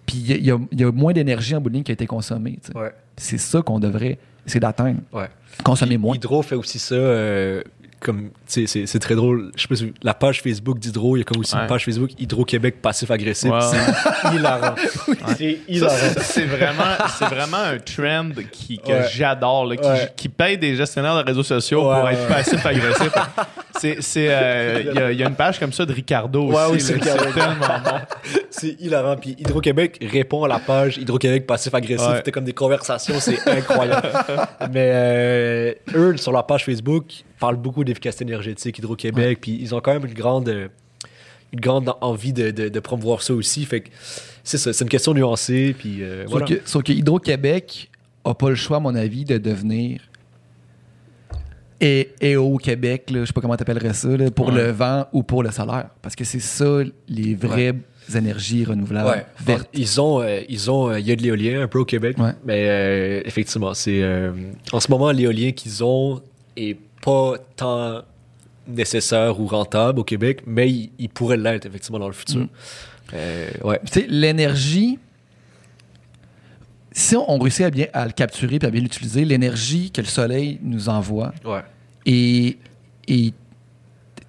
[0.06, 1.92] Puis il y, y a- il y a moins d'énergie en bout de ligne qui
[1.92, 2.58] a été consommée.
[2.74, 2.92] Ouais.
[3.16, 5.00] C'est ça qu'on devrait essayer d'atteindre.
[5.62, 6.16] Consommer moins.
[6.16, 6.96] Hydro fait aussi ça.
[6.96, 7.62] euh,
[8.00, 9.50] comme, tu sais, c'est, c'est très drôle.
[9.56, 11.62] Je sais pas si la page Facebook d'Hydro, il y a comme aussi Ouais.
[11.62, 13.50] une page Facebook Hydro-Québec passif-agressif.
[13.50, 14.74] Ouais, C'est hilarant.
[15.68, 15.96] Hilarant.
[15.98, 19.06] c'est- c'est vraiment, c'est vraiment un trend qui, que Ouais.
[19.12, 20.12] j'adore, qui, Ouais.
[20.16, 23.12] qui paye des gestionnaires de réseaux sociaux Ouais, pour ouais, être passif-agressif.
[23.78, 26.46] C'est, c'est, euh, il y, a- il y a une page comme ça de Ricardo
[26.50, 26.86] Ouais, oui, aussi.
[26.86, 27.98] c'est tellement bon.
[28.50, 29.16] C'est hilarant.
[29.16, 32.06] Puis Hydro-Québec répond à la page Hydro-Québec passif-agressif.
[32.08, 32.16] Ouais.
[32.16, 34.08] C'était comme des conversations, c'est incroyable.
[34.72, 37.04] Mais euh, eux, sur leur page Facebook,
[37.38, 39.38] parlent beaucoup d'efficacité énergétique Hydro-Québec.
[39.40, 40.48] Puis ils ont quand même une grande,
[41.52, 43.64] une grande envie de, de, de promouvoir ça aussi.
[43.64, 43.90] Fait que
[44.44, 45.74] c'est ça, c'est une question nuancée.
[45.78, 46.46] Puis euh, Sauf, voilà.
[46.46, 47.90] que, sauf que Hydro-Québec
[48.24, 50.00] a pas le choix, à mon avis, de devenir
[51.80, 54.54] et, et au Québec, là, je sais pas comment t'appellerais ça, là, pour Ouais.
[54.54, 55.90] le vent ou pour le solaire.
[56.00, 57.74] Parce que c'est ça les vraies
[58.14, 59.26] énergies renouvelables Ouais.
[59.44, 59.68] vertes.
[59.74, 62.16] Ils ont, euh, ils ont, euh, il y a de l'éolien un peu au Québec,
[62.18, 62.30] Ouais.
[62.46, 64.02] mais euh, effectivement, c'est
[64.72, 66.22] en ce moment l'éolien qu'ils ont
[66.56, 68.02] est pas tant
[68.66, 72.40] nécessaire ou rentable au Québec, mais il, il pourrait l'être effectivement dans le futur.
[72.40, 72.48] Mm.
[73.14, 74.98] Euh, ouais, Tu sais, l'énergie,
[76.92, 80.00] si on, on réussit à bien à le capturer et à bien l'utiliser, l'énergie que
[80.00, 81.62] le soleil nous envoie ouais,
[82.06, 82.58] est,
[83.08, 83.34] est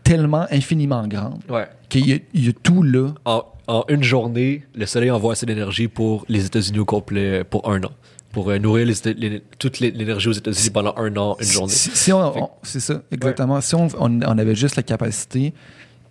[0.04, 1.68] tellement infiniment grande ouais.
[1.90, 3.10] qu'il y, a- il y a tout là.
[3.26, 7.70] En, en une journée, le Soleil envoie assez d'énergie pour les États-Unis au complet pour
[7.70, 7.92] un an,
[8.38, 11.48] pour euh, nourrir les Éta- les- toute l'é- l'énergie aux États-Unis pendant un an, une
[11.48, 11.74] journée.
[11.74, 13.60] Si, si on, on- c'est ça, exactement.
[13.62, 15.56] Si on, on- on avait juste la capacité,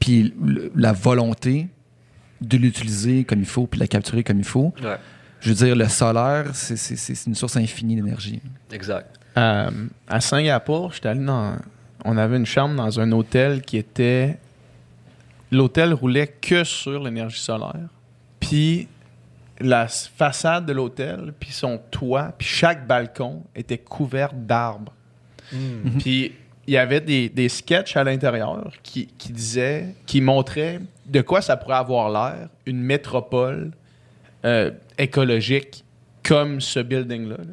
[0.01, 0.35] puis
[0.75, 1.69] la volonté
[2.41, 4.97] de l'utiliser comme il faut, puis de la capturer comme il faut, Ouais,
[5.39, 8.41] je veux dire, le solaire, c'est- c'est c'est une source infinie d'énergie.
[8.73, 9.15] exact.
[9.39, 9.71] Euh,
[10.09, 11.55] à Singapour, j'étais allé dans.
[12.05, 14.37] On avait une chambre dans un hôtel qui était.
[15.53, 17.89] L'hôtel roulait que sur l'énergie solaire.
[18.41, 18.89] Puis
[19.61, 24.93] la façade de l'hôtel, puis son toit, puis chaque balcon était couvert d'arbres.
[25.53, 25.99] Mhm.
[25.99, 26.33] Puis
[26.67, 31.41] il y avait des, des sketchs à l'intérieur qui, qui disaient, qui montraient de quoi
[31.41, 33.71] ça pourrait avoir l'air, une métropole
[34.45, 35.85] euh, écologique
[36.23, 37.37] comme ce building-là.
[37.39, 37.45] là.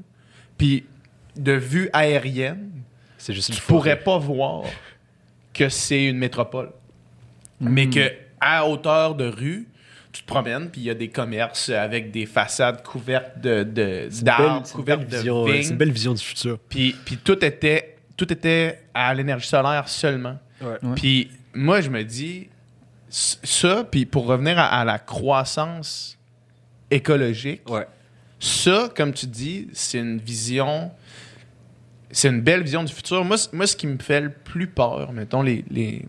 [0.58, 0.86] Puis
[1.36, 2.72] de vue aérienne,
[3.18, 4.64] C'est juste tu pourrais pas voir
[5.54, 6.72] que c'est une métropole.
[7.60, 8.12] Mais que
[8.42, 9.68] à hauteur de rue,
[10.14, 13.64] tu te promènes, puis il y a des commerces avec des façades couvertes de,
[14.22, 15.64] d'arbres, c'est une belle couvertes de vision, vignes.
[15.64, 16.60] c'est une belle vision du futur.
[16.70, 20.38] Puis, puis tout était tout était à l'énergie solaire seulement.
[20.62, 20.78] Ouais.
[20.96, 22.48] Puis moi, je me dis,
[23.10, 26.18] ça, puis pour revenir à, à la croissance
[26.92, 27.88] écologique, Ouais.
[28.40, 30.92] ça, comme tu dis, c'est une vision.
[32.12, 33.26] C'est une belle vision du futur.
[33.26, 36.06] Moi, moi, ce qui me fait le plus peur, mettons, les, les,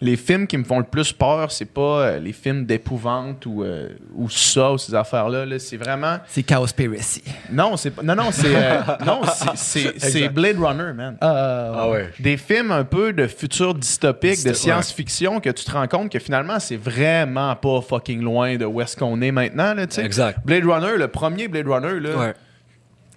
[0.00, 3.62] les films qui me font le plus peur, c'est pas euh, les films d'épouvante ou,
[3.62, 5.46] euh, ou ça, ou ces affaires-là.
[5.46, 5.58] là.
[5.58, 6.18] C'est vraiment.
[6.26, 7.22] C'est Cowspiracy.
[7.50, 10.34] Non, c'est non, non, c'est euh, non, c'est- c'est c'est Exact.
[10.34, 11.16] Blade Runner, man.
[11.20, 12.10] Ah ouais.
[12.18, 16.18] Des films un peu de futur dystopique, de science-fiction, que tu te rends compte que
[16.18, 20.04] finalement, c'est vraiment pas fucking loin de où est-ce qu'on est maintenant, là, tu sais.
[20.04, 20.40] Exact.
[20.44, 22.34] Blade Runner, le premier Blade Runner, là, Ouais.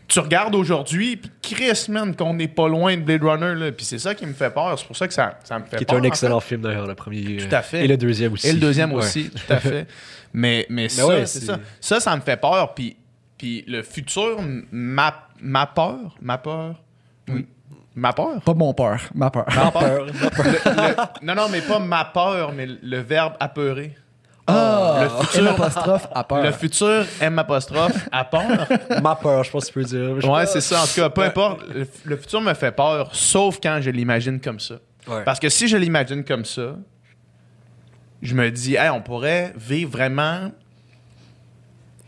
[0.07, 3.71] Tu regardes aujourd'hui, puis Chris, man, qu'on n'est pas loin de Blade Runner, là.
[3.71, 4.77] Puis c'est ça qui me fait peur.
[4.79, 5.97] C'est pour ça que ça, ça me fait Qui est peur.
[5.97, 7.37] un en excellent film d'ailleurs, le premier.
[7.37, 7.83] Tout à fait.
[7.83, 8.47] Et le deuxième aussi.
[8.47, 8.97] Et le deuxième Ouais.
[9.03, 9.87] aussi, tout à fait.
[10.33, 11.57] Mais, mais, ça, ouais, c'est ça.
[11.79, 12.73] Ça, ça me fait peur.
[12.75, 12.95] Puis,
[13.37, 14.37] puis le futur,
[14.71, 16.75] ma, ma peur, ma peur,
[17.95, 18.41] ma peur?
[18.41, 19.45] Pas mon peur, ma peur.
[19.55, 20.05] Ma peur.
[20.05, 20.05] peur.
[20.05, 23.95] Le- non, non, mais pas ma peur, mais le verbe apeurer.
[24.47, 26.41] Ah, Le futur- M apostrophe à peur.
[26.43, 28.67] Le futur M apostrophe a peur.
[29.03, 30.21] Ma peur, je pense que tu peux dire.
[30.21, 30.81] Je Ouais, c'est ça.
[30.83, 31.61] En tout cas, peu importe.
[31.73, 34.75] Le, le futur me fait peur, sauf quand je l'imagine comme ça.
[35.07, 35.23] Ouais.
[35.25, 36.75] Parce que si je l'imagine comme ça,
[38.21, 40.51] je me dis, hey, on pourrait vivre vraiment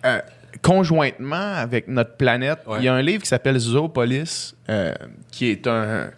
[0.05, 0.19] euh,
[0.61, 2.59] conjointement avec notre planète.
[2.65, 2.77] Ouais.
[2.79, 4.93] Il y a un livre qui s'appelle Zoopolis, euh,
[5.31, 6.09] qui est un,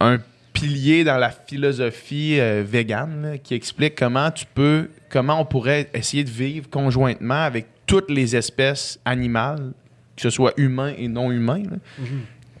[0.00, 0.18] un
[0.52, 5.90] pilier dans la philosophie euh, végane, là, qui explique comment tu peux, comment on pourrait
[5.92, 9.72] essayer de vivre conjointement avec toutes les espèces animales,
[10.16, 11.76] que ce soit humain et non humain, là,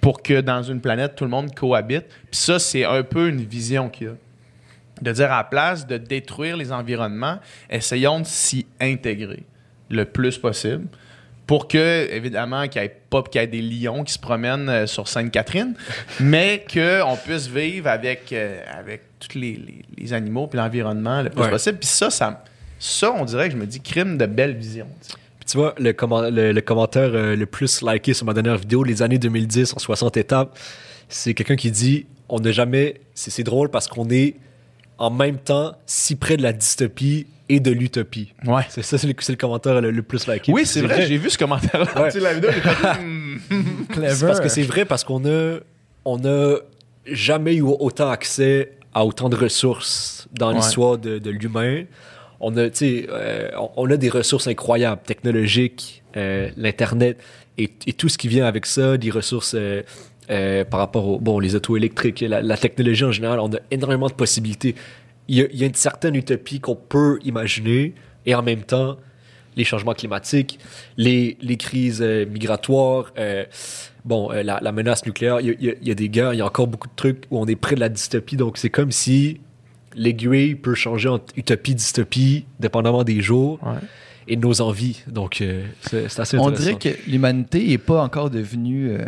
[0.00, 2.04] pour que dans une planète, tout le monde cohabite.
[2.30, 4.14] Puis ça, c'est un peu une vision qu'il y a.
[5.00, 7.38] De dire à la place de détruire les environnements,
[7.70, 9.42] essayons de s'y intégrer
[9.88, 10.86] le plus possible
[11.52, 14.70] pour que, évidemment, qu'il n'y ait pas qu'il y ait des lions qui se promènent
[14.70, 15.74] euh, sur Sainte-Catherine,
[16.18, 21.28] mais qu'on puisse vivre avec, euh, avec tous les, les- les animaux puis l'environnement le
[21.28, 21.50] plus Ouais.
[21.50, 21.76] possible.
[21.76, 22.42] Puis ça, ça,
[22.78, 24.86] ça, on dirait que je me dis crime de belle vision.
[25.02, 25.14] tu sais.
[25.40, 28.56] Puis tu vois, le, comment- le, le commentaire euh, le plus liké sur ma dernière
[28.56, 30.58] vidéo, les années 2010 en 60 étapes,
[31.10, 32.98] c'est quelqu'un qui dit on n'a jamais.
[33.14, 34.36] C'est drôle parce qu'on est
[34.98, 38.32] en même temps si près de la dystopie et de l'utopie.
[38.46, 38.62] Ouais.
[38.70, 40.52] C'est ça, c'est le, le commentaire le, le plus liké.
[40.52, 42.00] Oui, c'est vrai, j'ai vu ce commentaire-là.
[42.00, 42.08] Ouais.
[42.10, 42.74] Tu sais, la vidéo, j'ai fait.
[43.92, 44.10] Clever.
[44.14, 45.58] C'est parce que c'est vrai, parce qu'on a,
[46.04, 46.56] on a
[47.06, 50.56] jamais eu autant accès à autant de ressources dans Ouais.
[50.56, 51.84] l'histoire de, de l'humain.
[52.40, 57.18] On a, tu sais, euh, on, on a des ressources incroyables, technologiques, euh, l'internet
[57.58, 59.82] et, et tout ce qui vient avec ça, des ressources euh,
[60.32, 63.38] euh, par rapport aux, bon, les autos électriques, la, la technologie en général.
[63.40, 64.74] On a énormément de possibilités.
[65.28, 67.94] Il y a, il y a une certaine utopie qu'on peut imaginer
[68.26, 68.96] et en même temps
[69.56, 70.58] les changements climatiques,
[70.96, 73.44] les, les crises euh, migratoires, euh,
[74.06, 75.40] bon, la, la menace nucléaire.
[75.40, 77.38] Il y, a, il y des guerres, il y a encore beaucoup de trucs où
[77.38, 78.36] on est près de la dystopie.
[78.36, 79.40] Donc, c'est comme si
[79.94, 83.78] l'aiguille peut changer entre utopie, dystopie, dépendamment des jours Ouais.
[84.26, 85.02] et de nos envies.
[85.06, 86.78] Donc, euh, c'est assez On intéressant.
[86.78, 89.04] dirait que l'humanité n'est pas encore devenue euh,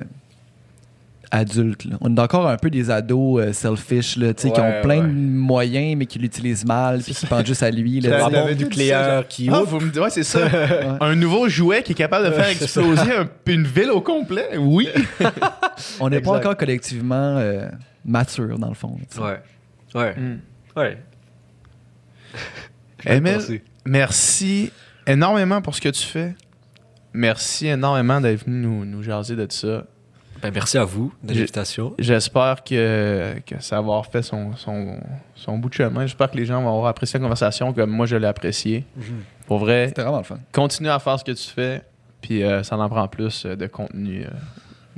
[1.35, 1.85] adulte.
[1.85, 1.97] là.
[2.01, 5.01] On est encore un peu des ados euh, selfish là, tu sais, qui ont plein
[5.01, 5.07] ouais.
[5.09, 8.01] de moyens, mais qui l'utilisent mal, puis qui pensent juste à lui.
[8.01, 9.79] là, tout dit nucléaire qui Ah, ouvre.
[9.79, 10.41] vous me dites, ouais, c'est ça.
[11.01, 14.57] un nouveau jouet qui est capable de faire exploser un- une ville au complet.
[14.59, 14.89] Oui.
[16.01, 17.69] On n'est pas encore collectivement euh,
[18.05, 18.97] mature, dans le fond.
[19.11, 19.21] tu sais.
[19.23, 19.41] Ouais.
[19.95, 20.15] Ouais.
[20.17, 20.39] Mm.
[20.77, 20.99] Ouais.
[23.07, 24.71] Emile, merci
[25.07, 26.35] énormément pour ce que tu fais.
[27.13, 29.85] Merci énormément d'être venu nous, nous jaser de ça.
[30.45, 31.95] Ben, merci à vous de l'invitation.
[31.99, 34.99] J'espère que, que ça va avoir fait son, son,
[35.35, 36.03] son bout de chemin.
[36.05, 38.85] J'espère que les gens vont avoir apprécié la conversation comme moi je l'ai apprécié.
[39.47, 40.37] Pour vrai, C'était vraiment le fun.
[40.53, 41.81] continue à faire ce que tu fais,
[42.21, 44.29] puis euh, ça en prend plus euh, de contenu euh,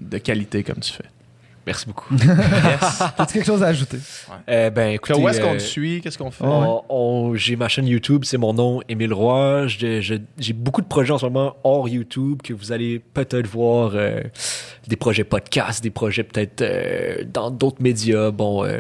[0.01, 1.05] de qualité comme tu fais.
[1.66, 2.14] Merci beaucoup.
[2.22, 3.02] Yes.
[3.18, 3.98] As-tu quelque chose à ajouter?
[4.48, 6.01] Euh, ben, écoutez, Où est-ce qu'on euh, te suit?
[6.01, 6.44] Qu'est-ce qu'on fait?
[6.44, 9.66] On- on- j'ai ma chaîne YouTube, c'est mon nom, Émile Roy.
[9.66, 13.93] J'ai beaucoup de projets en ce moment hors YouTube que vous allez peut-être voir.
[13.94, 14.20] euh,
[14.88, 18.30] des projets podcasts, des projets peut-être euh, dans d'autres médias.
[18.30, 18.78] Bon, euh,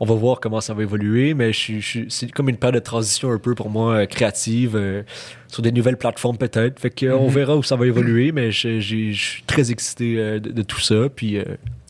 [0.00, 3.30] on va voir comment ça va évoluer, mais je, c'est comme une période de transition
[3.30, 5.02] un peu pour moi euh, créative euh,
[5.46, 6.80] sur des nouvelles plateformes peut-être.
[6.80, 10.40] Fait que euh, on verra où ça va évoluer, mais je, suis très excité euh,
[10.40, 11.08] de, de tout ça.
[11.14, 11.44] Puis euh,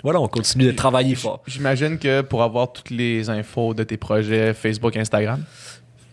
[0.04, 1.42] voilà, on continue de travailler fort.
[1.46, 5.42] J'imagine que pour avoir toutes les infos de tes projets Facebook, Instagram?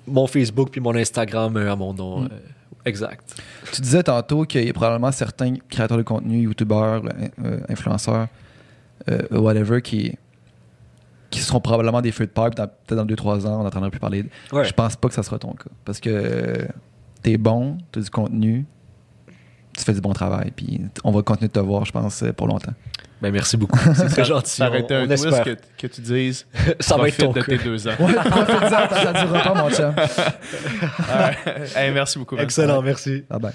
[0.08, 2.22] Mon Facebook puis mon Instagram euh, à mon nom.
[2.22, 2.26] Mm.
[2.32, 2.38] euh,
[2.86, 3.42] exact.
[3.74, 7.04] Tu disais tantôt qu'il y a probablement certains créateurs de contenu, youtubeurs,
[7.44, 8.28] euh, influenceurs,
[9.10, 10.18] euh, whatever, qui,
[11.30, 14.26] qui seront probablement des feux de dans- Peut-être dans 2-3 ans, on n'entendra plus parler.
[14.54, 14.64] Ouais.
[14.66, 15.70] Je pense pas que ça sera ton cas.
[15.86, 16.66] Parce que
[17.22, 18.66] t'es bon, t'as du contenu,
[19.78, 22.48] tu fais du bon travail, puis on va continuer de te voir, je pense, pour
[22.48, 22.74] longtemps.
[23.22, 23.80] Ben, merci beaucoup.
[23.95, 24.56] C'est très gentil.
[24.56, 26.45] Ça aurait été un twist que, que tu dises.
[26.80, 27.91] Ça va être ton de tes deux ans.
[27.99, 29.93] Ouais, ça durera pas, mon chum.
[31.76, 32.38] Hey, merci beaucoup.
[32.38, 33.23] Excellent, merci.
[33.30, 33.52] Ah ben.